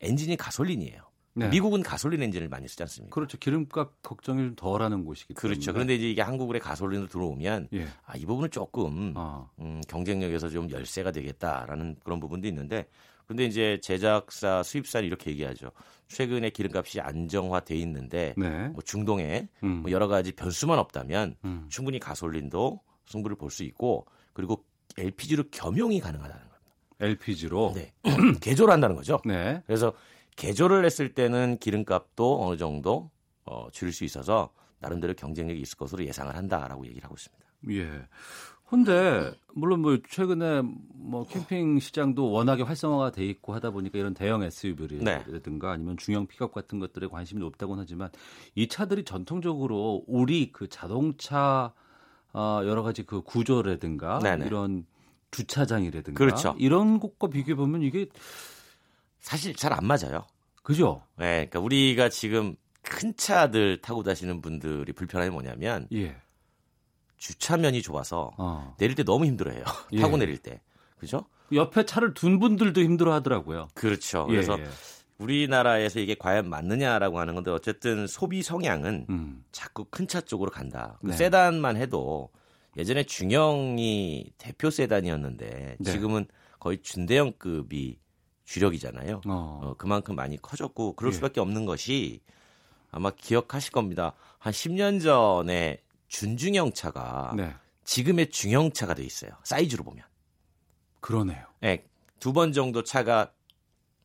엔진이 0.00 0.36
가솔린이에요. 0.36 1.12
네. 1.34 1.48
미국은 1.48 1.82
가솔린 1.82 2.22
엔진을 2.22 2.48
많이 2.48 2.68
쓰지 2.68 2.82
않습니까? 2.82 3.14
그렇죠. 3.14 3.38
기름값 3.38 4.02
걱정이 4.02 4.42
좀 4.42 4.54
덜하는 4.54 5.04
곳이기 5.04 5.34
때문에. 5.34 5.54
그렇죠. 5.54 5.72
그런데 5.72 5.94
이제 5.94 6.10
이게 6.10 6.20
한국에 6.20 6.58
가솔린으로 6.58 7.08
들어오면 7.08 7.68
예. 7.72 7.86
아, 8.04 8.16
이 8.16 8.26
부분은 8.26 8.50
조금 8.50 9.14
어. 9.16 9.50
음, 9.58 9.80
경쟁력에서 9.88 10.50
좀 10.50 10.70
열세가 10.70 11.10
되겠다라는 11.10 11.96
그런 12.04 12.20
부분도 12.20 12.46
있는데 12.48 12.86
근데 13.26 13.44
이제 13.44 13.78
제작사 13.82 14.62
수입사는 14.62 15.06
이렇게 15.06 15.30
얘기하죠. 15.30 15.70
최근에 16.08 16.50
기름값이 16.50 17.00
안정화돼 17.00 17.74
있는데 17.76 18.34
네. 18.36 18.68
뭐 18.68 18.82
중동에 18.82 19.48
음. 19.64 19.68
뭐 19.82 19.90
여러 19.90 20.08
가지 20.08 20.32
변수만 20.32 20.78
없다면 20.78 21.36
음. 21.44 21.66
충분히 21.70 21.98
가솔린도 21.98 22.80
승부를 23.06 23.36
볼 23.36 23.50
수 23.50 23.64
있고 23.64 24.06
그리고 24.32 24.64
LPG로 24.98 25.44
겸용이 25.50 26.00
가능하다는 26.00 26.40
겁니다. 26.48 26.60
LPG로. 27.00 27.72
네. 27.74 27.92
개조를 28.40 28.72
한다는 28.72 28.94
거죠. 28.96 29.20
네. 29.24 29.62
그래서 29.66 29.92
개조를 30.36 30.84
했을 30.84 31.14
때는 31.14 31.58
기름값도 31.58 32.44
어느 32.44 32.56
정도 32.56 33.10
어, 33.44 33.68
줄일 33.72 33.92
수 33.92 34.04
있어서 34.04 34.52
나름대로 34.78 35.14
경쟁력이 35.14 35.60
있을 35.60 35.76
것으로 35.78 36.04
예상을 36.04 36.34
한다라고 36.34 36.86
얘기를 36.86 37.04
하고 37.04 37.14
있습니다. 37.16 37.44
예. 37.70 38.06
근데 38.72 39.34
물론 39.52 39.80
뭐 39.80 39.98
최근에 40.08 40.62
뭐 40.94 41.26
캠핑 41.26 41.78
시장도 41.78 42.30
워낙에 42.30 42.62
활성화가 42.62 43.12
돼 43.12 43.22
있고 43.26 43.52
하다 43.52 43.70
보니까 43.70 43.98
이런 43.98 44.14
대형 44.14 44.40
네. 44.40 44.46
SUV라든가 44.46 45.72
아니면 45.72 45.98
중형 45.98 46.26
픽업 46.26 46.54
같은 46.54 46.78
것들에 46.78 47.06
관심이 47.08 47.38
높다고는 47.38 47.82
하지만 47.82 48.08
이 48.54 48.68
차들이 48.68 49.04
전통적으로 49.04 50.04
우리 50.06 50.52
그 50.52 50.68
자동차 50.70 51.74
어, 52.32 52.62
여러 52.64 52.82
가지 52.82 53.02
그 53.02 53.20
구조라든가 53.20 54.20
네네. 54.20 54.46
이런 54.46 54.86
주차장이라든가 55.32 56.16
그렇죠. 56.16 56.54
이런 56.58 56.98
곳과 56.98 57.28
비교해 57.28 57.54
보면 57.54 57.82
이게 57.82 58.06
사실 59.20 59.54
잘 59.54 59.74
안 59.74 59.84
맞아요. 59.84 60.24
그죠? 60.62 61.02
네, 61.18 61.46
그러니까 61.50 61.60
우리가 61.60 62.08
지금 62.08 62.56
큰 62.80 63.14
차들 63.16 63.82
타고 63.82 64.02
다니는 64.02 64.40
분들이 64.40 64.94
불편함이 64.94 65.30
뭐냐면 65.30 65.88
예. 65.92 66.16
주차면이 67.22 67.82
좁아서 67.82 68.32
어. 68.36 68.74
내릴 68.78 68.96
때 68.96 69.04
너무 69.04 69.24
힘들어해요. 69.26 69.62
예. 69.92 70.00
타고 70.00 70.16
내릴 70.16 70.38
때. 70.38 70.60
그죠? 70.98 71.24
옆에 71.52 71.84
차를 71.84 72.14
둔 72.14 72.40
분들도 72.40 72.80
힘들어 72.80 73.12
하더라고요. 73.14 73.68
그렇죠. 73.74 74.26
예, 74.30 74.32
그래서 74.32 74.58
예. 74.58 74.66
우리나라에서 75.18 76.00
이게 76.00 76.16
과연 76.18 76.48
맞느냐라고 76.48 77.20
하는 77.20 77.34
건데 77.36 77.52
어쨌든 77.52 78.08
소비 78.08 78.42
성향은 78.42 79.06
음. 79.08 79.44
자꾸 79.52 79.84
큰 79.84 80.08
차 80.08 80.20
쪽으로 80.20 80.50
간다. 80.50 80.98
그 81.00 81.08
네. 81.10 81.12
세단만 81.16 81.76
해도 81.76 82.30
예전에 82.76 83.04
중형이 83.04 84.32
대표 84.36 84.70
세단이었는데 84.70 85.76
네. 85.78 85.90
지금은 85.92 86.26
거의 86.58 86.78
준대형급이 86.82 88.00
주력이잖아요. 88.46 89.20
어. 89.28 89.60
어, 89.62 89.74
그만큼 89.78 90.16
많이 90.16 90.42
커졌고 90.42 90.94
그럴 90.96 91.12
예. 91.12 91.14
수밖에 91.14 91.40
없는 91.40 91.66
것이 91.66 92.20
아마 92.90 93.10
기억하실 93.10 93.70
겁니다. 93.70 94.14
한 94.38 94.52
10년 94.52 95.00
전에 95.00 95.78
준중형 96.12 96.72
차가 96.74 97.32
네. 97.34 97.54
지금의 97.84 98.30
중형차가 98.30 98.94
돼 98.94 99.02
있어요. 99.02 99.30
사이즈로 99.44 99.82
보면. 99.82 100.04
그러네요. 101.00 101.44
네, 101.60 101.84
두 102.20 102.32
번 102.34 102.52
정도 102.52 102.84
차가 102.84 103.32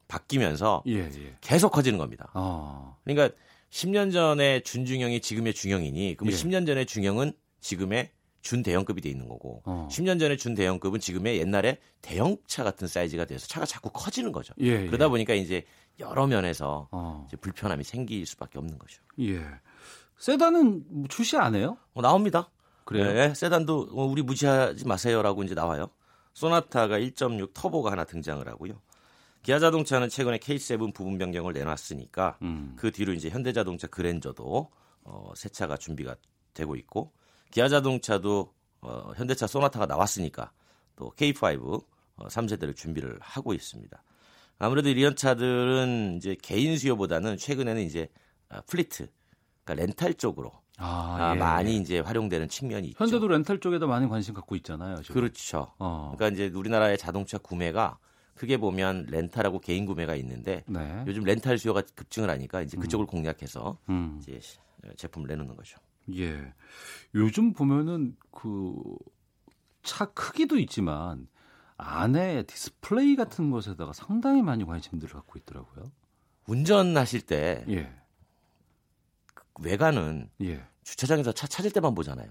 바뀌면서 0.07 0.83
예, 0.87 0.99
예. 0.99 1.37
계속 1.41 1.69
커지는 1.73 1.99
겁니다. 1.99 2.31
어. 2.33 2.97
그러니까 3.03 3.35
10년 3.71 4.13
전에 4.13 4.61
준중형이 4.61 5.19
지금의 5.19 5.53
중형이니 5.53 6.15
그러면 6.17 6.33
예. 6.33 6.41
10년 6.41 6.65
전에 6.65 6.85
중형은 6.85 7.33
지금의 7.59 8.11
준대형급이 8.41 9.01
돼 9.01 9.09
있는 9.09 9.27
거고 9.27 9.61
어. 9.65 9.89
10년 9.91 10.17
전에 10.17 10.37
준대형급은 10.37 11.01
지금의 11.01 11.37
옛날에 11.39 11.77
대형차 12.01 12.63
같은 12.63 12.87
사이즈가 12.87 13.25
돼서 13.25 13.47
차가 13.47 13.65
자꾸 13.65 13.89
커지는 13.91 14.31
거죠. 14.31 14.53
예, 14.59 14.85
그러다 14.87 15.05
예. 15.05 15.09
보니까 15.09 15.33
이제 15.33 15.65
여러 15.99 16.25
면에서 16.25 16.87
어. 16.91 17.25
이제 17.27 17.35
불편함이 17.35 17.83
생길 17.83 18.25
수밖에 18.25 18.57
없는 18.59 18.79
거죠. 18.79 19.03
예. 19.19 19.41
세단은 20.17 20.85
뭐 20.89 21.07
출시 21.07 21.37
안 21.37 21.55
해요? 21.55 21.77
어, 21.93 22.01
나옵니다. 22.01 22.49
그래요? 22.85 23.13
네, 23.13 23.33
세단도 23.33 23.89
어, 23.91 24.05
우리 24.05 24.21
무시하지 24.21 24.87
마세요라고 24.87 25.43
이제 25.43 25.53
나와요. 25.53 25.89
소나타가 26.33 26.99
1.6 26.99 27.53
터보가 27.53 27.91
하나 27.91 28.03
등장을 28.03 28.47
하고요. 28.47 28.81
기아 29.43 29.59
자동차는 29.59 30.09
최근에 30.09 30.39
K7 30.39 30.93
부분 30.93 31.17
변경을 31.17 31.53
내놨으니까 31.53 32.37
음. 32.41 32.73
그 32.75 32.91
뒤로 32.91 33.13
이제 33.13 33.29
현대자동차 33.29 33.87
그랜저도 33.87 34.69
어, 35.03 35.31
새 35.35 35.49
차가 35.49 35.77
준비가 35.77 36.15
되고 36.53 36.75
있고 36.75 37.13
기아 37.51 37.69
자동차도 37.69 38.53
어, 38.81 39.11
현대차 39.15 39.47
소나타가 39.47 39.85
나왔으니까 39.85 40.51
또 40.95 41.11
K5 41.15 41.83
어, 42.17 42.27
3세대를 42.27 42.75
준비를 42.75 43.17
하고 43.21 43.53
있습니다. 43.53 44.03
아무래도 44.59 44.89
이런 44.89 45.15
차들은 45.15 46.17
이제 46.17 46.35
개인 46.41 46.77
수요보다는 46.77 47.37
최근에는 47.37 47.81
이제 47.83 48.09
아, 48.49 48.61
fleet, 48.61 49.07
그러니까 49.67 49.85
렌탈 49.85 50.13
쪽으로 50.15 50.51
아, 50.77 51.17
아, 51.19 51.35
예. 51.35 51.39
많이 51.39 51.77
이제 51.77 51.99
활용되는 51.99 52.47
측면이 52.47 52.89
있죠. 52.89 53.03
현대도 53.03 53.27
렌탈 53.27 53.59
쪽에도 53.59 53.87
많이 53.87 54.07
관심 54.07 54.33
갖고 54.33 54.55
있잖아요. 54.55 55.01
지금. 55.01 55.13
그렇죠. 55.15 55.73
어. 55.79 56.13
그러니까 56.15 56.35
이제 56.35 56.55
우리나라의 56.55 56.97
자동차 56.97 57.37
구매가 57.37 57.97
크게 58.35 58.57
보면 58.57 59.07
렌탈하고 59.09 59.59
개인 59.59 59.85
구매가 59.85 60.15
있는데 60.15 60.63
네. 60.67 61.03
요즘 61.07 61.23
렌탈 61.23 61.57
수요가 61.57 61.81
급증을 61.95 62.29
하니까 62.29 62.61
이제 62.61 62.77
그쪽을 62.77 63.05
공략해서 63.07 63.77
음. 63.89 64.19
이제 64.21 64.39
제품을 64.95 65.27
내놓는 65.27 65.55
거죠. 65.55 65.79
예. 66.15 66.53
요즘 67.15 67.53
보면은 67.53 68.15
그 68.31 68.73
차 69.87 70.05
크기도 70.05 70.59
있지만 70.59 71.27
안에 71.77 72.43
디스플레이 72.43 73.15
같은 73.15 73.49
것에다가 73.51 73.93
상당히 73.93 74.41
많이 74.41 74.65
관심들을 74.65 75.13
갖고 75.13 75.39
있더라고요. 75.39 75.91
운전하실 76.45 77.21
때 77.21 77.65
예. 77.69 77.91
외관은 79.61 80.29
예. 80.41 80.61
주차장에서 80.83 81.31
차 81.31 81.47
찾을 81.47 81.71
때만 81.71 81.95
보잖아요. 81.95 82.29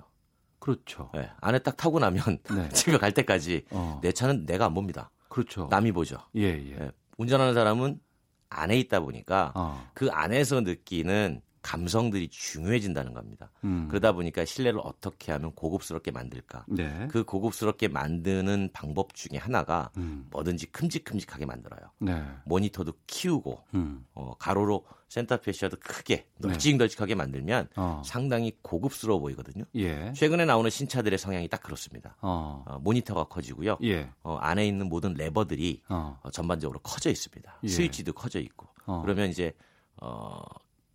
그렇죠. 0.59 1.11
예, 1.17 1.31
안에 1.41 1.59
딱 1.61 1.77
타고 1.77 1.99
나면 1.99 2.39
네. 2.51 2.69
집에 2.71 2.99
갈 2.99 3.13
때까지 3.13 3.67
어. 3.71 4.01
내 4.03 4.13
차는 4.13 4.47
내가 4.47 4.67
안 4.67 4.75
봅니다. 4.75 5.11
그렇죠. 5.29 5.69
남이 5.71 5.93
보죠. 5.93 6.19
예, 6.37 6.43
예. 6.43 6.77
예, 6.81 6.91
운전하는 7.19 7.55
사람은 7.55 8.01
안에 8.49 8.79
있다 8.79 9.01
보니까 9.01 9.53
어. 9.55 9.89
그 9.95 10.11
안에서 10.11 10.61
느끼는 10.61 11.43
감성들이 11.67 12.29
중요해진다는 12.29 13.13
겁니다. 13.13 13.51
음. 13.65 13.89
그러다 13.89 14.13
보니까 14.13 14.45
실내를 14.45 14.79
어떻게 14.85 15.33
하면 15.33 15.53
고급스럽게 15.53 16.13
만들까? 16.13 16.65
네. 16.69 17.09
그 17.11 17.25
고급스럽게 17.25 17.89
만드는 17.89 18.71
방법 18.73 19.15
중에 19.15 19.37
하나가 19.37 19.91
음. 19.97 20.29
뭐든지 20.31 20.67
큼직큼직하게 20.67 21.45
만들어요. 21.45 21.91
네. 21.99 22.23
모니터도 22.45 22.93
키우고 23.09 23.65
음. 23.75 24.07
어, 24.15 24.35
가로로 24.39 24.87
센터페시아도 25.09 25.79
크게 25.81 26.29
널찍널찍하게 26.39 27.17
만들면 27.17 27.65
네. 27.65 27.73
어. 27.75 28.01
상당히 28.05 28.57
고급스러워 28.63 29.19
보이거든요. 29.19 29.65
예. 29.75 30.13
최근에 30.13 30.45
나오는 30.45 30.71
신차들의 30.71 31.19
성향이 31.19 31.49
딱 31.49 31.63
그렇습니다. 31.65 32.17
어. 32.21 32.63
어, 32.65 32.79
모니터가 32.79 33.25
커지고요. 33.25 33.79
예. 33.83 34.09
어, 34.23 34.37
안에 34.37 34.69
있는 34.69 34.89
모든 34.89 35.15
레버들이 35.15 35.83
어. 35.89 36.21
어, 36.23 36.31
전반적으로 36.31 36.79
커져 36.79 37.11
있습니다. 37.11 37.59
예. 37.65 37.69
스위치도 37.69 38.13
커져 38.13 38.39
있고. 38.39 38.69
어. 38.85 39.03
그러면 39.03 39.31
이제 39.31 39.53
어, 40.01 40.43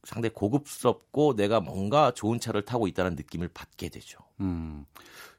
상당히 0.03 0.33
고급스럽고 0.33 1.35
내가 1.35 1.59
뭔가 1.59 2.11
좋은 2.11 2.39
차를 2.39 2.63
타고 2.63 2.87
있다는 2.87 3.15
느낌을 3.15 3.49
받게 3.53 3.89
되죠. 3.89 4.19
음. 4.39 4.85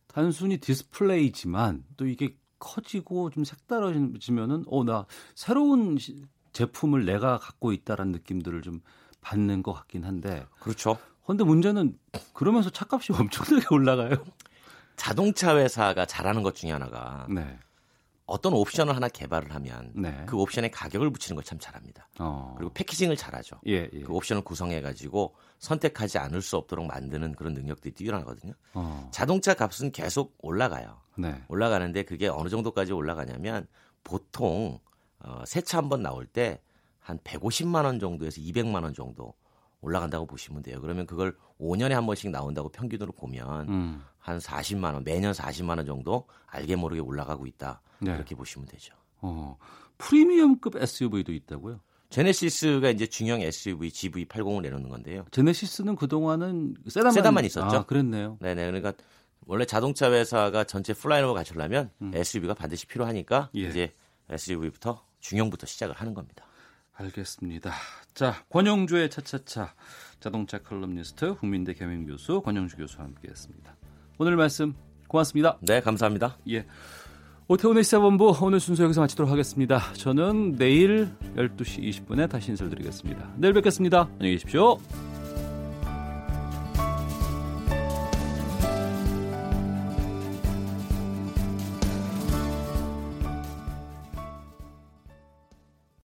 단순히 0.07 0.59
디스플레이지만 0.59 1.85
또 1.97 2.07
이게 2.07 2.37
커지고 2.59 3.31
좀 3.31 3.45
색달라지면은 3.45 4.65
어 4.69 4.85
나 4.85 5.07
새로운 5.35 5.99
시- 5.99 6.23
제품을 6.53 7.05
내가 7.07 7.39
갖고 7.39 7.73
있다라는 7.73 8.13
느낌들을 8.13 8.63
좀 8.63 8.81
받는 9.21 9.63
것 9.63 9.73
같긴 9.73 10.05
한데. 10.05 10.45
그렇죠. 10.61 10.99
근데 11.27 11.45
문제는 11.45 11.99
그러면서 12.35 12.69
차값이 12.71 13.13
엄청나게 13.59 13.67
올라가요. 13.71 14.25
자동차 14.97 15.57
회사가 15.57 16.05
잘하는 16.07 16.43
것 16.43 16.55
중에 16.55 16.71
하나가 16.73 17.27
네. 17.31 17.59
어떤 18.27 18.53
옵션을 18.55 18.95
하나 18.95 19.09
개발을 19.09 19.55
하면 19.55 19.93
네. 19.95 20.25
그 20.27 20.37
옵션에 20.39 20.71
가격을 20.71 21.11
붙이는 21.11 21.35
걸 21.37 21.43
참 21.45 21.59
잘합니다. 21.59 22.09
어. 22.21 22.55
그리고 22.57 22.73
패키징을 22.73 23.17
잘하죠. 23.17 23.61
예, 23.67 23.89
예. 23.93 24.01
그 24.01 24.13
옵션을 24.13 24.43
구성해 24.43 24.81
가지고 24.81 25.35
선택하지 25.59 26.19
않을 26.19 26.41
수 26.41 26.57
없도록 26.57 26.87
만드는 26.87 27.35
그런 27.35 27.53
능력들이 27.55 27.95
뛰어나거든요. 27.95 28.53
어. 28.75 29.09
자동차 29.13 29.55
값은 29.55 29.91
계속 29.93 30.35
올라가요. 30.39 31.01
네. 31.19 31.43
올라가는데 31.49 32.05
그게 32.05 32.29
어느 32.29 32.49
정도까지 32.49 32.93
올라가냐면 32.93 33.67
보통 34.05 34.79
어, 35.21 35.43
새 35.47 35.61
차 35.61 35.79
한 35.79 35.89
번 35.89 36.03
나올 36.03 36.27
때 36.27 36.61
한 37.01 37.19
150만 37.19 37.85
원 37.85 37.99
정도에서 37.99 38.41
200만 38.41 38.85
원 38.85 38.95
정도 38.95 39.35
올라간다고 39.81 40.27
보시면 40.27 40.63
돼요. 40.63 40.81
그러면 40.81 41.05
그걸 41.07 41.37
5년에 41.63 41.91
한 41.91 42.07
번씩 42.07 42.31
나온다고 42.31 42.69
평균으로 42.69 43.13
보면 43.13 43.69
음. 43.69 44.03
한 44.19 44.39
40만 44.39 44.95
원, 44.95 45.05
매년 45.05 45.33
40만 45.33 45.77
원 45.77 45.87
정도 45.87 46.27
알게 46.47 46.77
모르게 46.77 47.01
올라가고 47.01 47.47
있다. 47.47 47.81
네. 48.01 48.13
그렇게 48.13 48.35
보시면 48.35 48.69
되죠. 48.69 48.95
어. 49.21 49.57
프리미엄급 49.99 50.77
SUV도 50.77 51.33
있다고요? 51.33 51.81
제네시스가 52.11 52.91
이제 52.91 53.07
중형 53.07 53.41
SUV 53.41 53.89
GV80을 53.91 54.61
내놓는 54.63 54.91
건데요. 54.91 55.25
제네시스는 55.31 55.97
그동안은 55.97 56.75
세단만, 56.89 57.13
세단만 57.13 57.45
있었죠. 57.47 57.77
아, 57.77 57.87
그랬네요. 57.87 58.37
네네. 58.41 58.67
그러니까 58.67 58.93
원래 59.47 59.65
자동차 59.65 60.13
회사가 60.13 60.65
전체 60.65 60.93
full 60.93 61.05
라인업을 61.05 61.35
갖추려면 61.35 61.91
SUV가 62.13 62.55
반드시 62.55 62.87
필요하니까 62.87 63.51
음. 63.55 63.61
예. 63.61 63.69
이제 63.69 63.95
SUV부터 64.29 65.05
중형부터 65.21 65.67
시작을 65.67 65.95
하는 65.95 66.13
겁니다. 66.15 66.45
알겠습니다. 66.95 67.73
자, 68.15 68.45
권용주의 68.51 69.11
차차차 69.11 69.75
자동차 70.21 70.59
컬럼니스트 70.59 71.35
국민대 71.37 71.75
겸임교수 71.75 72.43
권용주 72.43 72.77
교수와 72.77 73.05
함께했습니다. 73.05 73.77
오늘 74.19 74.37
말씀 74.37 74.75
고맙습니다. 75.09 75.59
네, 75.61 75.81
감사합니다. 75.81 76.39
예. 76.51 76.67
오태훈의 77.49 77.85
시사본부 77.85 78.37
오늘 78.41 78.61
순서 78.61 78.85
여기서 78.85 79.01
마치도록 79.01 79.31
하겠습니다. 79.31 79.93
저는 79.95 80.57
내일 80.57 81.11
12시 81.37 81.83
20분에 81.83 82.31
다시 82.31 82.51
인사드리겠습니다. 82.51 83.35
내일 83.37 83.53
뵙겠습니다. 83.53 84.09
안녕히 84.15 84.33
계십시오. 84.35 84.79